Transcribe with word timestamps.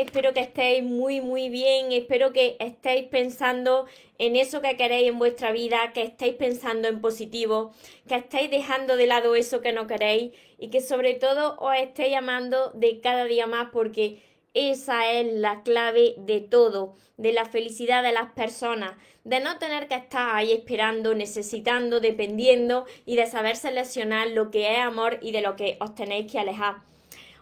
Espero 0.00 0.32
que 0.32 0.40
estéis 0.40 0.82
muy 0.82 1.20
muy 1.20 1.48
bien, 1.48 1.92
espero 1.92 2.32
que 2.32 2.56
estéis 2.60 3.06
pensando 3.08 3.86
en 4.18 4.36
eso 4.36 4.60
que 4.60 4.76
queréis 4.76 5.08
en 5.08 5.18
vuestra 5.18 5.52
vida, 5.52 5.92
que 5.92 6.02
estéis 6.02 6.34
pensando 6.34 6.88
en 6.88 7.00
positivo, 7.00 7.72
que 8.08 8.16
estéis 8.16 8.50
dejando 8.50 8.96
de 8.96 9.06
lado 9.06 9.34
eso 9.34 9.60
que 9.60 9.72
no 9.72 9.86
queréis 9.86 10.32
y 10.58 10.70
que 10.70 10.80
sobre 10.80 11.14
todo 11.14 11.56
os 11.58 11.76
estéis 11.76 12.16
amando 12.16 12.70
de 12.74 13.00
cada 13.00 13.24
día 13.24 13.46
más 13.46 13.68
porque 13.72 14.22
esa 14.54 15.10
es 15.12 15.32
la 15.32 15.62
clave 15.62 16.14
de 16.18 16.40
todo, 16.40 16.94
de 17.16 17.32
la 17.32 17.44
felicidad 17.44 18.02
de 18.02 18.12
las 18.12 18.32
personas, 18.32 18.94
de 19.24 19.40
no 19.40 19.58
tener 19.58 19.88
que 19.88 19.94
estar 19.94 20.34
ahí 20.34 20.52
esperando, 20.52 21.14
necesitando, 21.14 22.00
dependiendo 22.00 22.86
y 23.04 23.16
de 23.16 23.26
saber 23.26 23.56
seleccionar 23.56 24.28
lo 24.28 24.50
que 24.50 24.72
es 24.72 24.78
amor 24.78 25.18
y 25.20 25.32
de 25.32 25.42
lo 25.42 25.54
que 25.54 25.76
os 25.80 25.94
tenéis 25.94 26.32
que 26.32 26.38
alejar. 26.38 26.88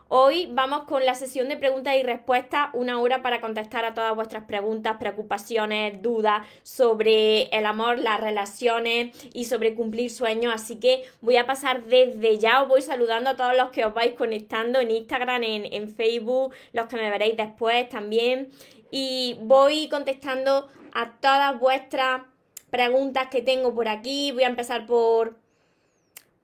Hoy 0.09 0.49
vamos 0.53 0.85
con 0.85 1.05
la 1.05 1.17
sesión 1.17 1.49
de 1.49 1.57
preguntas 1.57 1.97
y 1.97 2.05
respuestas, 2.05 2.69
una 2.75 3.01
hora 3.01 3.23
para 3.23 3.41
contestar 3.41 3.85
a 3.85 3.93
todas 3.93 4.15
vuestras 4.15 4.45
preguntas, 4.45 4.99
preocupaciones, 5.01 6.01
dudas 6.01 6.47
sobre 6.63 7.45
el 7.47 7.67
amor, 7.67 7.99
las 7.99 8.21
relaciones 8.21 9.17
y 9.35 9.47
sobre 9.47 9.75
cumplir 9.75 10.13
sueños. 10.13 10.55
Así 10.55 10.77
que 10.77 11.03
voy 11.23 11.39
a 11.39 11.47
pasar 11.47 11.87
desde 11.87 12.39
ya, 12.39 12.63
os 12.63 12.69
voy 12.69 12.83
saludando 12.83 13.31
a 13.31 13.37
todos 13.37 13.57
los 13.57 13.71
que 13.71 13.85
os 13.85 13.95
vais 13.95 14.15
conectando 14.15 14.79
en 14.79 14.93
Instagram, 14.93 15.43
en, 15.43 15.75
en 15.75 15.93
Facebook, 15.93 16.55
los 16.73 16.87
que 16.87 16.95
me 16.95 17.11
veréis 17.11 17.37
después 17.37 17.89
también. 17.89 18.51
Y 18.93 19.37
voy 19.41 19.89
contestando 19.89 20.69
a 20.95 21.15
todas 21.15 21.59
vuestras 21.59 22.23
preguntas 22.71 23.27
que 23.27 23.43
tengo 23.43 23.75
por 23.75 23.89
aquí. 23.89 24.31
Voy 24.31 24.45
a 24.45 24.49
empezar 24.49 24.87
por, 24.87 25.37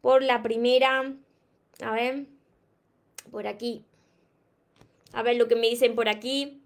por 0.01 0.21
la 0.25 0.43
primera. 0.43 1.13
A 1.81 1.93
ver 1.93 2.32
por 3.33 3.49
aquí. 3.49 3.83
A 5.13 5.23
ver 5.23 5.37
lo 5.37 5.49
que 5.49 5.57
me 5.57 5.69
dicen 5.69 5.97
por 5.97 6.09
aquí. 6.09 6.63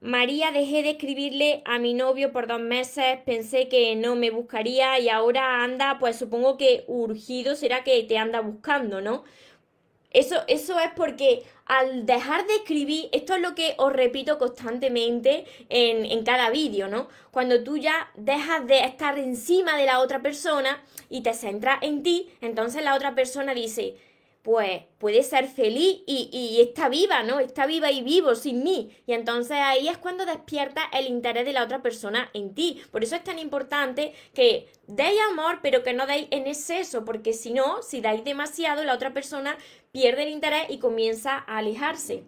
María, 0.00 0.52
dejé 0.52 0.82
de 0.82 0.90
escribirle 0.90 1.62
a 1.64 1.78
mi 1.78 1.94
novio 1.94 2.30
por 2.30 2.46
dos 2.46 2.60
meses, 2.60 3.20
pensé 3.24 3.68
que 3.68 3.96
no 3.96 4.16
me 4.16 4.30
buscaría 4.30 4.98
y 4.98 5.08
ahora 5.08 5.64
anda, 5.64 5.98
pues 5.98 6.16
supongo 6.16 6.58
que 6.58 6.84
urgido 6.88 7.56
será 7.56 7.84
que 7.84 8.02
te 8.02 8.18
anda 8.18 8.40
buscando, 8.40 9.00
¿no? 9.00 9.24
Eso, 10.10 10.42
eso 10.46 10.78
es 10.78 10.90
porque 10.94 11.42
al 11.64 12.04
dejar 12.04 12.46
de 12.46 12.56
escribir, 12.56 13.08
esto 13.12 13.34
es 13.34 13.40
lo 13.40 13.54
que 13.54 13.74
os 13.78 13.92
repito 13.92 14.38
constantemente 14.38 15.46
en, 15.70 16.04
en 16.04 16.22
cada 16.22 16.50
vídeo, 16.50 16.86
¿no? 16.86 17.08
Cuando 17.30 17.64
tú 17.64 17.78
ya 17.78 18.10
dejas 18.14 18.66
de 18.66 18.80
estar 18.80 19.18
encima 19.18 19.76
de 19.78 19.86
la 19.86 20.00
otra 20.00 20.20
persona 20.20 20.84
y 21.08 21.22
te 21.22 21.32
centras 21.32 21.78
en 21.82 22.02
ti, 22.02 22.28
entonces 22.42 22.84
la 22.84 22.94
otra 22.94 23.14
persona 23.14 23.54
dice, 23.54 23.96
pues 24.44 24.82
puede 24.98 25.22
ser 25.22 25.48
feliz 25.48 26.02
y, 26.06 26.60
está 26.60 26.90
viva, 26.90 27.22
¿no? 27.22 27.40
Está 27.40 27.64
viva 27.64 27.90
y 27.90 28.02
vivo 28.02 28.34
sin 28.34 28.62
mí. 28.62 28.94
Y 29.06 29.14
entonces 29.14 29.56
ahí 29.56 29.88
es 29.88 29.96
cuando 29.96 30.26
despierta 30.26 30.82
el 30.92 31.06
interés 31.06 31.46
de 31.46 31.54
la 31.54 31.64
otra 31.64 31.80
persona 31.80 32.28
en 32.34 32.54
ti. 32.54 32.82
Por 32.90 33.02
eso 33.02 33.16
es 33.16 33.24
tan 33.24 33.38
importante 33.38 34.12
que 34.34 34.70
deis 34.86 35.18
amor, 35.30 35.60
pero 35.62 35.82
que 35.82 35.94
no 35.94 36.06
deis 36.06 36.28
en 36.30 36.46
exceso, 36.46 37.06
porque 37.06 37.32
si 37.32 37.54
no, 37.54 37.82
si 37.82 38.02
dais 38.02 38.22
demasiado, 38.22 38.84
la 38.84 38.94
otra 38.94 39.14
persona 39.14 39.56
pierde 39.92 40.24
el 40.24 40.28
interés 40.28 40.66
y 40.68 40.78
comienza 40.78 41.36
a 41.46 41.56
alejarse. 41.56 42.24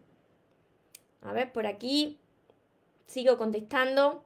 A 1.21 1.35
ver, 1.35 1.53
por 1.53 1.67
aquí 1.67 2.19
sigo 3.07 3.37
contestando. 3.37 4.25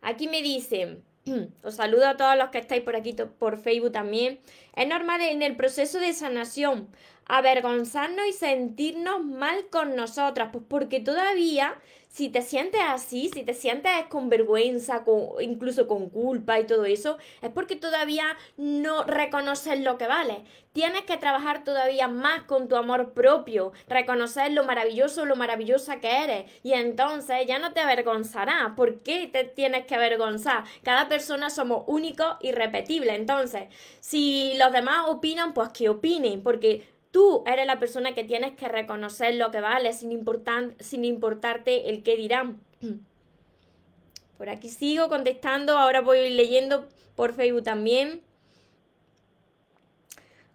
Aquí 0.00 0.26
me 0.26 0.42
dicen, 0.42 1.04
os 1.62 1.74
saludo 1.74 2.06
a 2.06 2.16
todos 2.16 2.36
los 2.36 2.50
que 2.50 2.58
estáis 2.58 2.82
por 2.82 2.96
aquí 2.96 3.14
por 3.38 3.58
Facebook 3.58 3.92
también. 3.92 4.40
Es 4.76 4.88
normal 4.88 5.20
en 5.20 5.42
el 5.42 5.56
proceso 5.56 5.98
de 5.98 6.12
sanación 6.12 6.88
avergonzarnos 7.26 8.26
y 8.26 8.32
sentirnos 8.32 9.24
mal 9.24 9.68
con 9.70 9.94
nosotras, 9.94 10.48
pues 10.52 10.64
porque 10.66 10.98
todavía 10.98 11.76
si 12.10 12.28
te 12.28 12.42
sientes 12.42 12.80
así, 12.84 13.30
si 13.32 13.44
te 13.44 13.54
sientes 13.54 13.92
con 14.08 14.28
vergüenza, 14.28 15.04
con, 15.04 15.40
incluso 15.40 15.86
con 15.86 16.10
culpa 16.10 16.58
y 16.58 16.66
todo 16.66 16.84
eso, 16.84 17.18
es 17.40 17.50
porque 17.50 17.76
todavía 17.76 18.36
no 18.56 19.04
reconoces 19.04 19.78
lo 19.80 19.96
que 19.96 20.08
vale. 20.08 20.42
Tienes 20.72 21.02
que 21.02 21.16
trabajar 21.16 21.62
todavía 21.62 22.08
más 22.08 22.42
con 22.42 22.68
tu 22.68 22.74
amor 22.74 23.12
propio, 23.12 23.72
reconocer 23.88 24.50
lo 24.50 24.64
maravilloso, 24.64 25.24
lo 25.24 25.36
maravillosa 25.36 26.00
que 26.00 26.24
eres. 26.24 26.50
Y 26.64 26.72
entonces 26.72 27.46
ya 27.46 27.60
no 27.60 27.72
te 27.72 27.80
avergonzarás. 27.80 28.72
¿Por 28.76 29.02
qué 29.02 29.28
te 29.28 29.44
tienes 29.44 29.86
que 29.86 29.94
avergonzar? 29.94 30.64
Cada 30.82 31.08
persona 31.08 31.48
somos 31.48 31.84
únicos 31.86 32.36
y 32.40 32.50
repetibles. 32.50 33.14
Entonces, 33.14 33.68
si 34.00 34.54
los 34.58 34.72
demás 34.72 35.06
opinan, 35.08 35.54
pues 35.54 35.68
que 35.70 35.88
opinen, 35.88 36.42
porque 36.42 36.88
Tú 37.10 37.42
eres 37.46 37.66
la 37.66 37.78
persona 37.78 38.14
que 38.14 38.24
tienes 38.24 38.52
que 38.52 38.68
reconocer 38.68 39.34
lo 39.34 39.50
que 39.50 39.60
vale 39.60 39.92
sin, 39.92 40.24
sin 40.78 41.04
importarte 41.04 41.90
el 41.90 42.02
qué 42.02 42.16
dirán. 42.16 42.60
Por 44.38 44.48
aquí 44.48 44.68
sigo 44.68 45.08
contestando, 45.08 45.76
ahora 45.76 46.00
voy 46.00 46.30
leyendo 46.30 46.88
por 47.14 47.34
Facebook 47.34 47.64
también. 47.64 48.22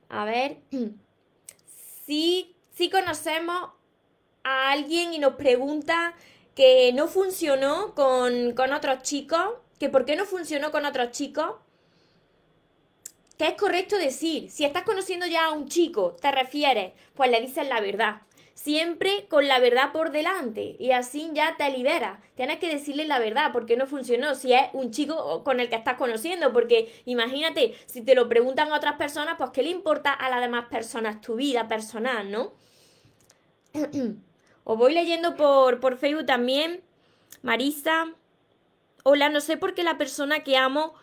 A 0.10 0.26
ver, 0.26 0.58
si, 2.06 2.56
si 2.72 2.90
conocemos 2.90 3.70
a 4.44 4.72
alguien 4.72 5.14
y 5.14 5.20
nos 5.20 5.36
pregunta 5.36 6.16
que 6.56 6.94
no 6.94 7.08
funcionó 7.08 7.94
con, 7.94 8.54
con 8.54 8.74
otros 8.74 9.04
chicos, 9.04 9.50
que 9.78 9.90
por 9.90 10.06
qué 10.06 10.16
no 10.16 10.26
funcionó 10.26 10.72
con 10.72 10.86
otros 10.86 11.12
chicos, 11.12 11.52
¿Qué 13.38 13.48
es 13.48 13.54
correcto 13.56 13.98
decir? 13.98 14.50
Si 14.50 14.64
estás 14.64 14.84
conociendo 14.84 15.26
ya 15.26 15.46
a 15.46 15.52
un 15.52 15.68
chico, 15.68 16.16
te 16.22 16.32
refieres, 16.32 16.94
pues 17.16 17.30
le 17.30 17.42
dices 17.42 17.68
la 17.68 17.82
verdad. 17.82 18.22
Siempre 18.54 19.28
con 19.28 19.50
la 19.50 19.60
verdad 19.60 19.92
por 19.92 20.12
delante 20.12 20.78
y 20.80 20.92
así 20.92 21.30
ya 21.34 21.58
te 21.58 21.70
liberas. 21.70 22.20
Tienes 22.36 22.60
que 22.60 22.70
decirle 22.70 23.06
la 23.06 23.20
verdad 23.20 23.52
porque 23.52 23.76
no 23.76 23.86
funcionó 23.86 24.34
si 24.34 24.54
es 24.54 24.62
un 24.72 24.92
chico 24.92 25.44
con 25.44 25.60
el 25.60 25.68
que 25.68 25.76
estás 25.76 25.98
conociendo. 25.98 26.54
Porque 26.54 26.94
imagínate, 27.04 27.76
si 27.86 28.02
te 28.02 28.16
lo 28.16 28.30
preguntan 28.30 28.72
a 28.72 28.78
otras 28.78 28.96
personas, 28.96 29.36
pues 29.38 29.50
¿qué 29.52 29.62
le 29.62 29.70
importa 29.70 30.14
a 30.14 30.30
las 30.30 30.40
demás 30.40 30.68
personas 30.70 31.20
tu 31.20 31.36
vida 31.36 31.68
personal, 31.68 32.32
no? 32.32 32.54
Os 34.64 34.78
voy 34.78 34.94
leyendo 34.94 35.36
por, 35.36 35.82
por 35.82 35.98
Facebook 35.98 36.26
también. 36.26 36.82
Marisa. 37.42 38.14
Hola, 39.04 39.28
no 39.28 39.42
sé 39.42 39.58
por 39.58 39.74
qué 39.74 39.84
la 39.84 39.98
persona 39.98 40.46
que 40.46 40.56
amo 40.56 40.94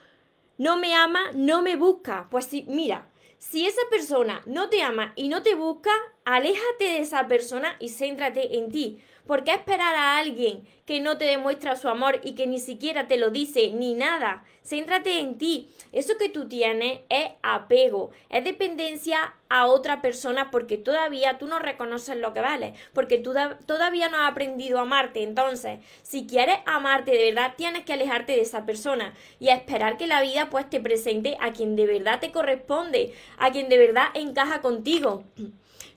no 0.62 0.76
me 0.76 0.94
ama, 0.94 1.32
no 1.34 1.60
me 1.60 1.74
busca. 1.74 2.28
Pues 2.30 2.44
sí, 2.44 2.64
mira, 2.68 3.10
si 3.38 3.66
esa 3.66 3.80
persona 3.90 4.42
no 4.46 4.68
te 4.68 4.80
ama 4.80 5.12
y 5.16 5.28
no 5.28 5.42
te 5.42 5.56
busca, 5.56 5.90
aléjate 6.24 6.84
de 6.84 6.98
esa 7.00 7.26
persona 7.26 7.74
y 7.80 7.88
céntrate 7.88 8.56
en 8.56 8.70
ti. 8.70 9.02
¿Por 9.26 9.44
qué 9.44 9.52
esperar 9.52 9.94
a 9.94 10.18
alguien 10.18 10.66
que 10.84 11.00
no 11.00 11.16
te 11.16 11.26
demuestra 11.26 11.76
su 11.76 11.88
amor 11.88 12.20
y 12.24 12.34
que 12.34 12.48
ni 12.48 12.58
siquiera 12.58 13.06
te 13.06 13.16
lo 13.16 13.30
dice 13.30 13.70
ni 13.70 13.94
nada? 13.94 14.44
Céntrate 14.64 15.20
en 15.20 15.38
ti. 15.38 15.70
Eso 15.92 16.18
que 16.18 16.28
tú 16.28 16.48
tienes 16.48 17.00
es 17.08 17.30
apego, 17.42 18.10
es 18.30 18.42
dependencia 18.42 19.34
a 19.48 19.66
otra 19.66 20.02
persona 20.02 20.50
porque 20.50 20.76
todavía 20.76 21.38
tú 21.38 21.46
no 21.46 21.60
reconoces 21.60 22.16
lo 22.16 22.32
que 22.32 22.40
vale, 22.40 22.74
porque 22.94 23.18
tú 23.18 23.32
todavía 23.66 24.08
no 24.08 24.18
has 24.18 24.30
aprendido 24.30 24.78
a 24.78 24.82
amarte. 24.82 25.22
Entonces, 25.22 25.78
si 26.02 26.26
quieres 26.26 26.56
amarte 26.66 27.12
de 27.12 27.32
verdad, 27.32 27.54
tienes 27.56 27.84
que 27.84 27.92
alejarte 27.92 28.32
de 28.32 28.40
esa 28.40 28.66
persona 28.66 29.14
y 29.38 29.50
esperar 29.50 29.96
que 29.98 30.06
la 30.06 30.22
vida 30.22 30.50
pues 30.50 30.68
te 30.68 30.80
presente 30.80 31.36
a 31.40 31.52
quien 31.52 31.76
de 31.76 31.86
verdad 31.86 32.18
te 32.18 32.32
corresponde, 32.32 33.14
a 33.38 33.52
quien 33.52 33.68
de 33.68 33.78
verdad 33.78 34.06
encaja 34.14 34.60
contigo. 34.62 35.24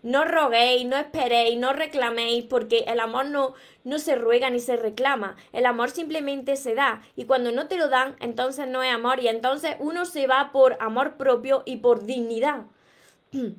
No 0.06 0.24
roguéis, 0.24 0.86
no 0.86 0.98
esperéis, 0.98 1.58
no 1.58 1.74
reclaméis, 1.74 2.46
porque 2.46 2.86
el 2.86 3.00
amor 3.00 3.26
no, 3.26 3.56
no 3.84 3.98
se 3.98 4.14
ruega 4.14 4.52
ni 4.52 4.60
se 4.60 4.78
reclama. 4.78 5.36
El 5.52 5.66
amor 5.66 5.90
simplemente 5.90 6.58
se 6.58 6.76
da. 6.76 7.02
Y 7.16 7.26
cuando 7.26 7.52
no 7.52 7.68
te 7.68 7.76
lo 7.76 7.90
dan, 7.90 8.16
entonces 8.20 8.68
no 8.68 8.84
es 8.84 8.94
amor. 8.94 9.20
Y 9.20 9.30
entonces 9.30 9.76
uno 9.80 10.06
se 10.06 10.28
va 10.28 10.52
por 10.52 10.78
amor 10.80 11.18
propio 11.18 11.64
y 11.66 11.78
por 11.78 12.06
dignidad. 12.06 12.66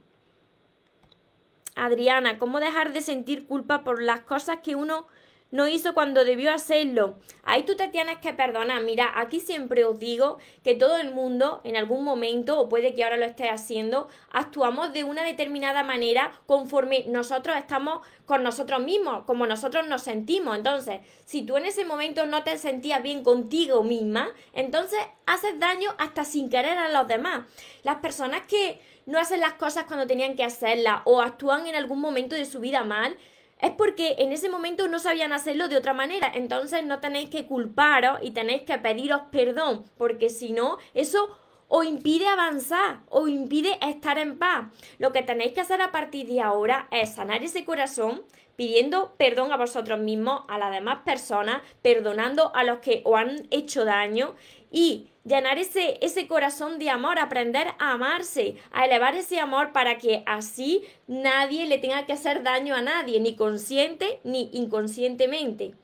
Adriana, 1.75 2.39
¿cómo 2.39 2.61
dejar 2.61 2.93
de 2.93 3.01
sentir 3.01 3.49
culpa 3.49 3.83
por 3.83 4.01
las 4.01 4.21
cosas 4.21 4.59
que 4.63 4.77
uno 4.77 5.09
no 5.51 5.69
hizo 5.69 5.95
cuando 5.95 6.25
debió 6.25 6.53
hacerlo. 6.53 7.19
Ahí 7.45 7.63
tú 7.63 7.77
te 7.77 7.89
tienes 7.89 8.19
que 8.19 8.33
perdonar. 8.33 8.83
Mira, 8.83 9.13
aquí 9.15 9.41
siempre 9.41 9.85
os 9.85 9.99
digo 9.99 10.39
que 10.65 10.75
todo 10.75 10.97
el 10.97 11.13
mundo 11.13 11.61
en 11.65 11.77
algún 11.77 12.05
momento, 12.05 12.59
o 12.61 12.69
puede 12.69 12.95
que 12.95 13.05
ahora 13.05 13.17
lo 13.17 13.25
esté 13.25 13.49
haciendo, 13.49 14.09
actuamos 14.31 14.93
de 14.93 15.05
una 15.05 15.23
determinada 15.23 15.83
manera 15.83 16.33
conforme 16.47 17.05
nosotros 17.09 17.57
estamos 17.57 18.07
con 18.27 18.43
nosotros 18.43 18.83
mismos, 18.83 19.25
como 19.25 19.47
nosotros 19.47 19.87
nos 19.87 20.03
sentimos. 20.03 20.57
Entonces, 20.57 21.01
si 21.25 21.43
tú 21.43 21.57
en 21.57 21.67
ese 21.67 21.85
momento 21.85 22.27
no 22.27 22.43
te 22.43 22.59
sentías 22.59 23.03
bien 23.03 23.23
contigo 23.23 23.85
misma, 23.85 24.31
entonces 24.53 24.99
haces 25.27 25.59
daño 25.61 25.95
hasta 25.99 26.25
sin 26.25 26.51
querer 26.51 26.79
a 26.79 26.89
los 26.89 27.07
demás. 27.07 27.47
Las 27.85 27.97
personas 27.97 28.43
que 28.47 28.81
no 29.07 29.21
hacen 29.21 29.41
las 29.41 29.55
cosas 29.55 29.85
cuando 29.85 30.07
tenían 30.07 30.35
que 30.35 30.43
hacerlas 30.43 31.03
o 31.05 31.23
actúan 31.23 31.67
en 31.67 31.77
algún 31.77 32.01
momento 32.01 32.35
de 32.35 32.45
su 32.45 32.59
vida 32.59 32.83
mal, 32.83 33.17
es 33.61 33.71
porque 33.73 34.17
en 34.19 34.33
ese 34.33 34.49
momento 34.49 34.89
no 34.89 34.99
sabían 34.99 35.33
hacerlo 35.33 35.69
de 35.69 35.77
otra 35.77 35.95
manera. 35.95 36.31
Entonces 36.35 36.85
no 36.85 37.01
tenéis 37.01 37.31
que 37.31 37.47
culparos 37.47 38.19
y 38.23 38.33
tenéis 38.33 38.63
que 38.63 38.79
pediros 38.79 39.23
perdón, 39.31 39.85
porque 39.97 40.29
si 40.29 40.53
no, 40.53 40.79
eso 40.95 41.39
os 41.69 41.85
impide 41.85 42.29
avanzar, 42.29 43.01
os 43.09 43.29
impide 43.29 43.79
estar 43.83 44.19
en 44.19 44.39
paz. 44.39 44.67
Lo 44.99 45.13
que 45.13 45.23
tenéis 45.23 45.53
que 45.53 45.63
hacer 45.63 45.81
a 45.81 45.91
partir 45.91 46.27
de 46.29 46.41
ahora 46.41 46.89
es 46.91 47.15
sanar 47.15 47.43
ese 47.43 47.65
corazón 47.65 48.23
pidiendo 48.57 49.15
perdón 49.19 49.53
a 49.53 49.57
vosotros 49.57 49.99
mismos, 49.99 50.43
a 50.49 50.59
las 50.59 50.73
demás 50.73 50.99
personas, 51.05 51.63
perdonando 51.83 52.55
a 52.55 52.65
los 52.65 52.79
que 52.79 53.03
os 53.05 53.17
han 53.17 53.47
hecho 53.51 53.85
daño 53.85 54.35
y 54.71 55.11
llenar 55.27 55.59
ese, 55.59 55.99
ese 56.01 56.27
corazón 56.29 56.79
de 56.79 56.89
amor, 56.89 57.19
aprender 57.19 57.69
a 57.79 57.93
amarse, 57.93 58.57
a 58.71 58.87
elevar 58.87 59.17
ese 59.17 59.41
amor 59.41 59.73
para 59.73 59.99
que 59.99 60.23
así 60.25 60.85
nadie 61.07 61.67
le 61.67 61.79
tenga 61.79 62.07
que 62.07 62.13
hacer 62.13 62.43
daño 62.43 62.75
a 62.75 62.81
nadie, 62.83 63.21
ni 63.21 63.35
consciente 63.35 64.21
ni 64.23 64.51
inconscientemente. 64.53 65.75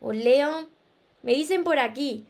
Os 0.00 0.14
leo, 0.14 0.68
me 1.22 1.34
dicen 1.34 1.64
por 1.64 1.78
aquí, 1.78 2.24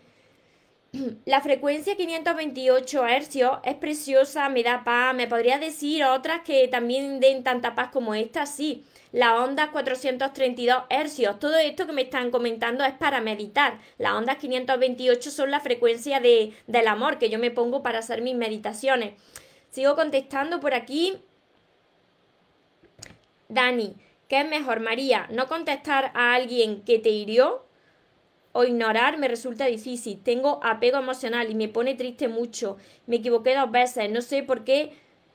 la 1.26 1.40
frecuencia 1.42 1.96
528 1.96 3.04
Hz 3.04 3.36
es 3.64 3.74
preciosa, 3.76 4.48
me 4.48 4.62
da 4.62 4.84
paz, 4.84 5.14
me 5.14 5.28
podría 5.28 5.58
decir 5.58 6.04
otras 6.04 6.42
que 6.42 6.66
también 6.68 7.20
den 7.20 7.44
tanta 7.44 7.74
paz 7.74 7.90
como 7.92 8.14
esta, 8.14 8.46
sí 8.46 8.84
la 9.12 9.42
onda 9.42 9.70
432 9.70 10.84
hercios. 10.88 11.38
Todo 11.38 11.58
esto 11.58 11.86
que 11.86 11.92
me 11.92 12.02
están 12.02 12.30
comentando 12.30 12.82
es 12.82 12.94
para 12.94 13.20
meditar. 13.20 13.78
Las 13.98 14.14
ondas 14.14 14.38
528 14.38 15.30
son 15.30 15.50
la 15.50 15.60
frecuencia 15.60 16.18
de, 16.18 16.54
del 16.66 16.88
amor 16.88 17.18
que 17.18 17.28
yo 17.28 17.38
me 17.38 17.50
pongo 17.50 17.82
para 17.82 17.98
hacer 17.98 18.22
mis 18.22 18.34
meditaciones. 18.34 19.12
Sigo 19.70 19.94
contestando 19.94 20.60
por 20.60 20.72
aquí. 20.72 21.22
Dani, 23.48 23.94
¿qué 24.28 24.40
es 24.40 24.48
mejor, 24.48 24.80
María? 24.80 25.28
¿No 25.30 25.46
contestar 25.46 26.10
a 26.14 26.34
alguien 26.34 26.82
que 26.82 26.98
te 26.98 27.10
hirió? 27.10 27.66
O 28.52 28.64
ignorar 28.64 29.18
me 29.18 29.28
resulta 29.28 29.66
difícil. 29.66 30.22
Tengo 30.22 30.58
apego 30.62 30.98
emocional 30.98 31.50
y 31.50 31.54
me 31.54 31.68
pone 31.68 31.94
triste 31.94 32.28
mucho. 32.28 32.78
Me 33.06 33.16
equivoqué 33.16 33.54
dos 33.54 33.70
veces. 33.70 34.10
No 34.10 34.22
sé 34.22 34.42
por 34.42 34.64
qué. 34.64 34.94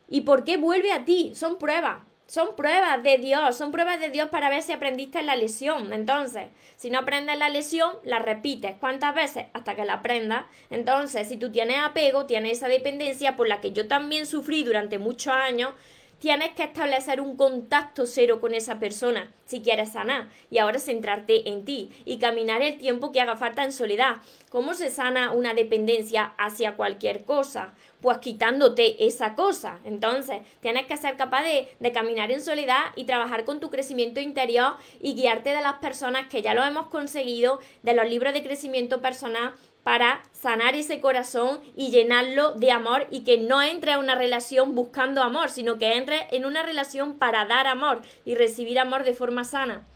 ¿Y 0.09 0.21
por 0.21 0.43
qué 0.43 0.57
vuelve 0.57 0.91
a 0.91 1.05
ti? 1.05 1.33
Son 1.35 1.59
pruebas. 1.59 2.06
Son 2.27 2.57
pruebas 2.57 3.01
de 3.03 3.17
Dios, 3.19 3.55
son 3.55 3.71
pruebas 3.71 4.01
de 4.01 4.09
Dios 4.09 4.27
para 4.27 4.49
ver 4.49 4.61
si 4.61 4.73
aprendiste 4.73 5.23
la 5.23 5.37
lesión. 5.37 5.93
Entonces, 5.93 6.47
si 6.75 6.89
no 6.89 6.99
aprendes 6.99 7.37
la 7.37 7.47
lesión, 7.47 7.93
la 8.03 8.19
repites. 8.19 8.75
¿Cuántas 8.81 9.15
veces? 9.15 9.45
Hasta 9.53 9.75
que 9.75 9.85
la 9.85 9.93
aprendas. 9.93 10.43
Entonces, 10.69 11.29
si 11.29 11.37
tú 11.37 11.53
tienes 11.53 11.77
apego, 11.79 12.25
tienes 12.25 12.57
esa 12.57 12.67
dependencia 12.67 13.37
por 13.37 13.47
la 13.47 13.61
que 13.61 13.71
yo 13.71 13.87
también 13.87 14.25
sufrí 14.25 14.65
durante 14.65 14.99
muchos 14.99 15.33
años, 15.33 15.73
tienes 16.19 16.51
que 16.51 16.63
establecer 16.63 17.21
un 17.21 17.37
contacto 17.37 18.05
cero 18.05 18.41
con 18.41 18.53
esa 18.53 18.79
persona 18.79 19.31
si 19.45 19.61
quieres 19.61 19.93
sanar 19.93 20.29
y 20.49 20.57
ahora 20.57 20.79
centrarte 20.79 21.47
en 21.47 21.63
ti 21.63 21.91
y 22.05 22.17
caminar 22.17 22.61
el 22.61 22.77
tiempo 22.77 23.11
que 23.11 23.21
haga 23.21 23.37
falta 23.37 23.63
en 23.63 23.71
soledad. 23.71 24.17
¿Cómo 24.49 24.73
se 24.73 24.89
sana 24.89 25.31
una 25.31 25.53
dependencia 25.53 26.33
hacia 26.37 26.75
cualquier 26.75 27.23
cosa? 27.23 27.73
Pues 28.01 28.19
quitándote 28.19 29.07
esa 29.07 29.33
cosa. 29.33 29.79
Entonces, 29.83 30.41
tienes 30.61 30.85
que 30.85 30.97
ser 30.97 31.17
capaz 31.17 31.43
de, 31.43 31.67
de, 31.79 31.91
caminar 31.91 32.31
en 32.31 32.41
soledad 32.41 32.91
y 32.95 33.05
trabajar 33.05 33.43
con 33.43 33.59
tu 33.59 33.71
crecimiento 33.71 34.19
interior 34.19 34.75
y 35.01 35.15
guiarte 35.15 35.49
de 35.49 35.61
las 35.61 35.75
personas 35.75 36.27
que 36.27 36.41
ya 36.41 36.53
lo 36.53 36.63
hemos 36.63 36.87
conseguido, 36.87 37.59
de 37.81 37.93
los 37.93 38.07
libros 38.07 38.33
de 38.33 38.43
crecimiento 38.43 39.01
personal 39.01 39.53
para 39.87 40.21
sanar 40.33 40.75
ese 40.75 40.99
corazón 40.99 41.61
y 41.77 41.91
llenarlo 41.91 42.51
de 42.55 42.71
amor 42.71 43.07
y 43.09 43.21
que 43.21 43.37
no 43.37 43.61
entre 43.61 43.93
a 43.93 43.99
una 43.99 44.15
relación 44.15 44.75
buscando 44.75 45.23
amor, 45.23 45.49
sino 45.49 45.77
que 45.77 45.95
entre 45.95 46.27
en 46.35 46.43
una 46.43 46.61
relación 46.61 47.17
para 47.17 47.45
dar 47.45 47.67
amor 47.67 48.01
y 48.25 48.35
recibir 48.35 48.79
amor 48.79 49.05
de 49.05 49.13
forma 49.13 49.45
sana. 49.45 49.87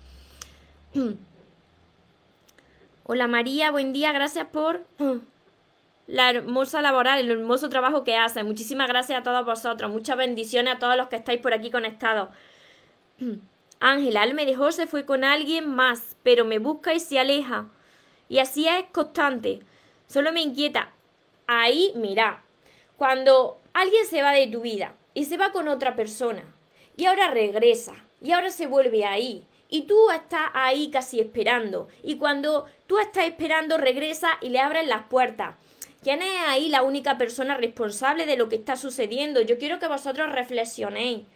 Hola 3.04 3.27
María, 3.27 3.69
buen 3.71 3.92
día, 3.92 4.13
gracias 4.13 4.47
por 4.47 4.86
la 6.07 6.30
hermosa 6.30 6.81
laboral, 6.81 7.19
el 7.19 7.31
hermoso 7.31 7.69
trabajo 7.69 8.03
que 8.03 8.18
hace. 8.18 8.44
Muchísimas 8.44 8.88
gracias 8.88 9.19
a 9.19 9.24
todos 9.24 9.45
vosotros, 9.45 9.92
muchas 9.92 10.18
bendiciones 10.18 10.75
a 10.75 10.80
todos 10.80 10.98
los 10.98 11.07
que 11.07 11.15
estáis 11.15 11.42
por 11.42 11.53
aquí 11.53 11.71
conectados. 11.71 12.30
Ángela, 13.80 14.24
él 14.24 14.33
me 14.33 14.45
dejó, 14.45 14.71
se 14.71 14.88
fue 14.88 15.06
con 15.06 15.24
alguien 15.24 15.69
más, 15.69 16.15
pero 16.24 16.45
me 16.45 16.59
busca 16.59 16.94
y 16.94 17.00
se 17.00 17.19
aleja. 17.19 17.68
Y 18.30 18.39
así 18.39 18.68
es 18.68 18.86
constante. 18.92 19.59
Solo 20.07 20.31
me 20.31 20.42
inquieta. 20.42 20.92
Ahí, 21.48 21.92
mira, 21.95 22.44
cuando 22.97 23.59
alguien 23.74 24.06
se 24.06 24.21
va 24.21 24.31
de 24.31 24.47
tu 24.47 24.62
vida 24.62 24.94
y 25.13 25.25
se 25.25 25.38
va 25.38 25.51
con 25.51 25.68
otra 25.68 25.95
persona 25.95 26.44
y 26.95 27.06
ahora 27.06 27.31
regresa 27.31 27.94
y 28.21 28.31
ahora 28.31 28.51
se 28.51 28.68
vuelve 28.68 29.06
ahí 29.06 29.45
y 29.69 29.83
tú 29.83 30.12
estás 30.12 30.50
ahí 30.54 30.92
casi 30.92 31.19
esperando 31.19 31.88
y 32.04 32.18
cuando 32.18 32.68
tú 32.88 33.00
estás 33.00 33.25
esperando 33.25 33.77
regresa 33.77 34.38
y 34.42 34.50
le 34.50 34.59
abren 34.59 34.88
las 34.88 35.04
puertas. 35.04 35.56
¿Quién 36.03 36.24
es 36.24 36.33
ahí 36.48 36.69
la 36.69 36.81
única 36.81 37.19
persona 37.19 37.57
responsable 37.57 38.25
de 38.25 38.36
lo 38.36 38.50
que 38.50 38.56
está 38.56 38.75
sucediendo? 38.75 39.39
Yo 39.39 39.59
quiero 39.59 39.77
que 39.77 39.88
vosotros 39.88 40.31
reflexionéis. 40.31 41.27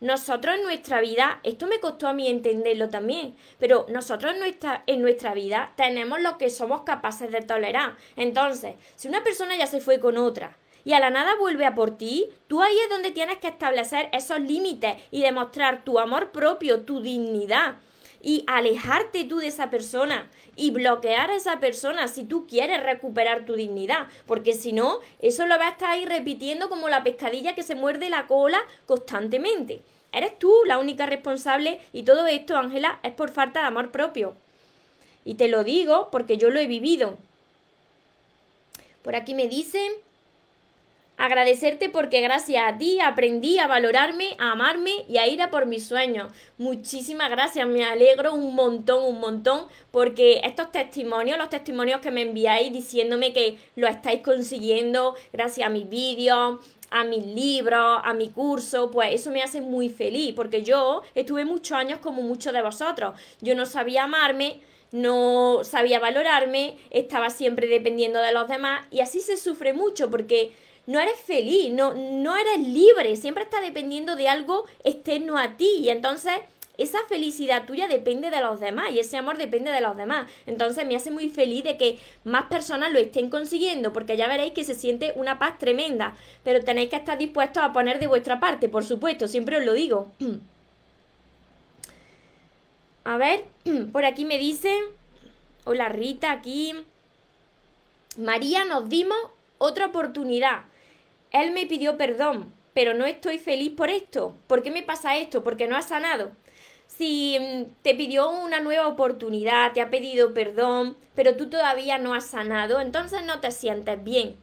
Nosotros 0.00 0.54
en 0.54 0.62
nuestra 0.62 1.00
vida, 1.00 1.40
esto 1.42 1.66
me 1.66 1.80
costó 1.80 2.06
a 2.06 2.12
mí 2.12 2.28
entenderlo 2.28 2.88
también, 2.88 3.34
pero 3.58 3.84
nosotros 3.88 4.34
en 4.34 4.38
nuestra, 4.38 4.84
en 4.86 5.02
nuestra 5.02 5.34
vida 5.34 5.72
tenemos 5.76 6.20
lo 6.20 6.38
que 6.38 6.50
somos 6.50 6.82
capaces 6.82 7.32
de 7.32 7.42
tolerar. 7.42 7.96
Entonces, 8.14 8.76
si 8.94 9.08
una 9.08 9.24
persona 9.24 9.56
ya 9.56 9.66
se 9.66 9.80
fue 9.80 9.98
con 9.98 10.16
otra 10.16 10.56
y 10.84 10.92
a 10.92 11.00
la 11.00 11.10
nada 11.10 11.34
vuelve 11.34 11.66
a 11.66 11.74
por 11.74 11.96
ti, 11.98 12.30
tú 12.46 12.62
ahí 12.62 12.78
es 12.78 12.90
donde 12.90 13.10
tienes 13.10 13.38
que 13.38 13.48
establecer 13.48 14.08
esos 14.12 14.38
límites 14.40 14.98
y 15.10 15.22
demostrar 15.22 15.82
tu 15.82 15.98
amor 15.98 16.30
propio, 16.30 16.82
tu 16.82 17.00
dignidad 17.00 17.74
y 18.22 18.44
alejarte 18.46 19.24
tú 19.24 19.38
de 19.38 19.48
esa 19.48 19.68
persona 19.68 20.30
y 20.54 20.70
bloquear 20.70 21.30
a 21.30 21.36
esa 21.36 21.58
persona 21.58 22.06
si 22.08 22.24
tú 22.24 22.46
quieres 22.46 22.82
recuperar 22.82 23.44
tu 23.44 23.54
dignidad, 23.54 24.06
porque 24.26 24.54
si 24.54 24.72
no, 24.72 25.00
eso 25.18 25.46
lo 25.46 25.58
vas 25.58 25.68
a 25.68 25.72
estar 25.72 25.90
ahí 25.90 26.04
repitiendo 26.06 26.68
como 26.68 26.88
la 26.88 27.02
pescadilla 27.02 27.54
que 27.54 27.64
se 27.64 27.74
muerde 27.74 28.08
la 28.10 28.26
cola 28.26 28.60
constantemente. 28.86 29.82
Eres 30.12 30.38
tú 30.38 30.54
la 30.66 30.78
única 30.78 31.06
responsable 31.06 31.80
y 31.92 32.04
todo 32.04 32.26
esto, 32.26 32.56
Ángela, 32.56 33.00
es 33.02 33.12
por 33.12 33.30
falta 33.30 33.60
de 33.60 33.66
amor 33.66 33.90
propio. 33.90 34.36
Y 35.24 35.34
te 35.34 35.48
lo 35.48 35.64
digo 35.64 36.08
porque 36.10 36.36
yo 36.36 36.50
lo 36.50 36.60
he 36.60 36.66
vivido. 36.66 37.18
Por 39.02 39.16
aquí 39.16 39.34
me 39.34 39.48
dicen, 39.48 39.90
agradecerte 41.16 41.88
porque 41.88 42.20
gracias 42.20 42.64
a 42.66 42.78
ti 42.78 42.98
aprendí 43.00 43.58
a 43.58 43.66
valorarme, 43.66 44.36
a 44.38 44.52
amarme 44.52 45.04
y 45.08 45.18
a 45.18 45.26
ir 45.26 45.40
a 45.42 45.50
por 45.50 45.66
mis 45.66 45.86
sueños. 45.86 46.32
Muchísimas 46.58 47.30
gracias, 47.30 47.66
me 47.66 47.84
alegro 47.84 48.34
un 48.34 48.54
montón, 48.54 49.04
un 49.04 49.20
montón, 49.20 49.66
porque 49.90 50.40
estos 50.44 50.72
testimonios, 50.72 51.38
los 51.38 51.50
testimonios 51.50 52.00
que 52.00 52.10
me 52.10 52.22
enviáis 52.22 52.72
diciéndome 52.72 53.32
que 53.32 53.58
lo 53.76 53.86
estáis 53.86 54.22
consiguiendo 54.22 55.14
gracias 55.32 55.66
a 55.66 55.70
mis 55.70 55.88
vídeos, 55.88 56.58
a 56.90 57.04
mis 57.04 57.24
libros, 57.24 58.00
a 58.04 58.12
mi 58.12 58.28
curso, 58.28 58.90
pues 58.90 59.14
eso 59.14 59.30
me 59.30 59.42
hace 59.42 59.60
muy 59.60 59.88
feliz, 59.88 60.34
porque 60.34 60.62
yo 60.62 61.02
estuve 61.14 61.44
muchos 61.44 61.76
años 61.76 62.00
como 62.00 62.22
muchos 62.22 62.52
de 62.52 62.62
vosotros. 62.62 63.14
Yo 63.40 63.54
no 63.54 63.64
sabía 63.64 64.04
amarme, 64.04 64.60
no 64.92 65.64
sabía 65.64 65.98
valorarme, 65.98 66.76
estaba 66.90 67.30
siempre 67.30 67.66
dependiendo 67.66 68.20
de 68.20 68.32
los 68.32 68.46
demás 68.46 68.86
y 68.90 69.00
así 69.00 69.20
se 69.20 69.38
sufre 69.38 69.72
mucho 69.72 70.10
porque 70.10 70.52
no 70.86 71.00
eres 71.00 71.18
feliz, 71.20 71.72
no, 71.72 71.94
no 71.94 72.36
eres 72.36 72.58
libre, 72.66 73.16
siempre 73.16 73.44
estás 73.44 73.62
dependiendo 73.62 74.16
de 74.16 74.28
algo 74.28 74.66
externo 74.84 75.38
a 75.38 75.56
ti 75.56 75.68
y 75.80 75.90
entonces 75.90 76.34
esa 76.78 76.98
felicidad 77.06 77.66
tuya 77.66 77.86
depende 77.86 78.30
de 78.30 78.40
los 78.40 78.58
demás 78.58 78.90
y 78.92 78.98
ese 78.98 79.16
amor 79.16 79.36
depende 79.36 79.70
de 79.70 79.80
los 79.80 79.96
demás. 79.96 80.28
Entonces 80.46 80.86
me 80.86 80.96
hace 80.96 81.10
muy 81.10 81.28
feliz 81.28 81.64
de 81.64 81.76
que 81.76 81.98
más 82.24 82.46
personas 82.46 82.92
lo 82.92 82.98
estén 82.98 83.30
consiguiendo, 83.30 83.92
porque 83.92 84.16
ya 84.16 84.26
veréis 84.26 84.52
que 84.52 84.64
se 84.64 84.74
siente 84.74 85.12
una 85.16 85.38
paz 85.38 85.58
tremenda, 85.58 86.16
pero 86.42 86.64
tenéis 86.64 86.90
que 86.90 86.96
estar 86.96 87.18
dispuestos 87.18 87.62
a 87.62 87.72
poner 87.72 87.98
de 87.98 88.06
vuestra 88.06 88.40
parte, 88.40 88.68
por 88.68 88.84
supuesto, 88.84 89.28
siempre 89.28 89.58
os 89.58 89.64
lo 89.64 89.74
digo. 89.74 90.12
A 93.04 93.16
ver, 93.16 93.44
por 93.92 94.04
aquí 94.04 94.24
me 94.24 94.38
dicen, 94.38 94.78
hola 95.64 95.88
Rita, 95.88 96.30
aquí. 96.30 96.74
María, 98.16 98.64
nos 98.64 98.88
dimos 98.88 99.18
otra 99.58 99.86
oportunidad. 99.86 100.64
Él 101.32 101.52
me 101.52 101.66
pidió 101.66 101.96
perdón, 101.96 102.54
pero 102.74 102.94
no 102.94 103.04
estoy 103.06 103.38
feliz 103.38 103.72
por 103.72 103.90
esto. 103.90 104.36
¿Por 104.46 104.62
qué 104.62 104.70
me 104.70 104.82
pasa 104.82 105.16
esto? 105.16 105.42
Porque 105.42 105.66
no 105.66 105.76
ha 105.76 105.82
sanado. 105.82 106.32
si 106.86 107.38
mm, 107.40 107.82
te 107.82 107.94
pidió 107.94 108.30
una 108.30 108.60
nueva 108.60 108.86
oportunidad, 108.88 109.72
te 109.72 109.80
ha 109.80 109.90
pedido 109.90 110.34
perdón, 110.34 110.96
pero 111.14 111.36
tú 111.36 111.48
todavía 111.50 111.98
no 111.98 112.14
has 112.14 112.26
sanado, 112.26 112.80
entonces 112.80 113.24
no 113.24 113.40
te 113.40 113.50
sientes 113.50 114.02
bien. 114.04 114.36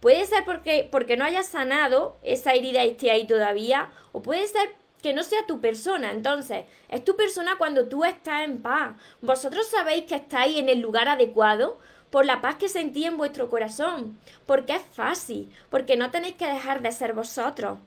Puede 0.00 0.26
ser 0.26 0.44
porque, 0.44 0.88
porque 0.90 1.16
no 1.16 1.24
hayas 1.24 1.46
sanado 1.46 2.18
esa 2.22 2.52
herida 2.52 2.82
esté 2.82 3.10
ahí 3.10 3.26
todavía, 3.26 3.90
o 4.12 4.20
puede 4.22 4.46
ser 4.46 4.76
que 5.02 5.14
no 5.14 5.22
sea 5.22 5.46
tu 5.46 5.60
persona. 5.60 6.12
Entonces, 6.12 6.64
es 6.88 7.04
tu 7.04 7.16
persona 7.16 7.56
cuando 7.58 7.88
tú 7.88 8.04
estás 8.04 8.44
en 8.44 8.62
paz. 8.62 8.94
Vosotros 9.20 9.66
sabéis 9.68 10.04
que 10.04 10.16
estáis 10.16 10.58
en 10.58 10.68
el 10.68 10.80
lugar 10.80 11.08
adecuado 11.08 11.78
por 12.14 12.26
la 12.26 12.40
paz 12.40 12.54
que 12.54 12.68
sentí 12.68 13.06
en 13.06 13.16
vuestro 13.16 13.50
corazón, 13.50 14.16
porque 14.46 14.76
es 14.76 14.82
fácil, 14.92 15.50
porque 15.68 15.96
no 15.96 16.12
tenéis 16.12 16.36
que 16.36 16.46
dejar 16.46 16.80
de 16.80 16.92
ser 16.92 17.12
vosotros 17.12 17.78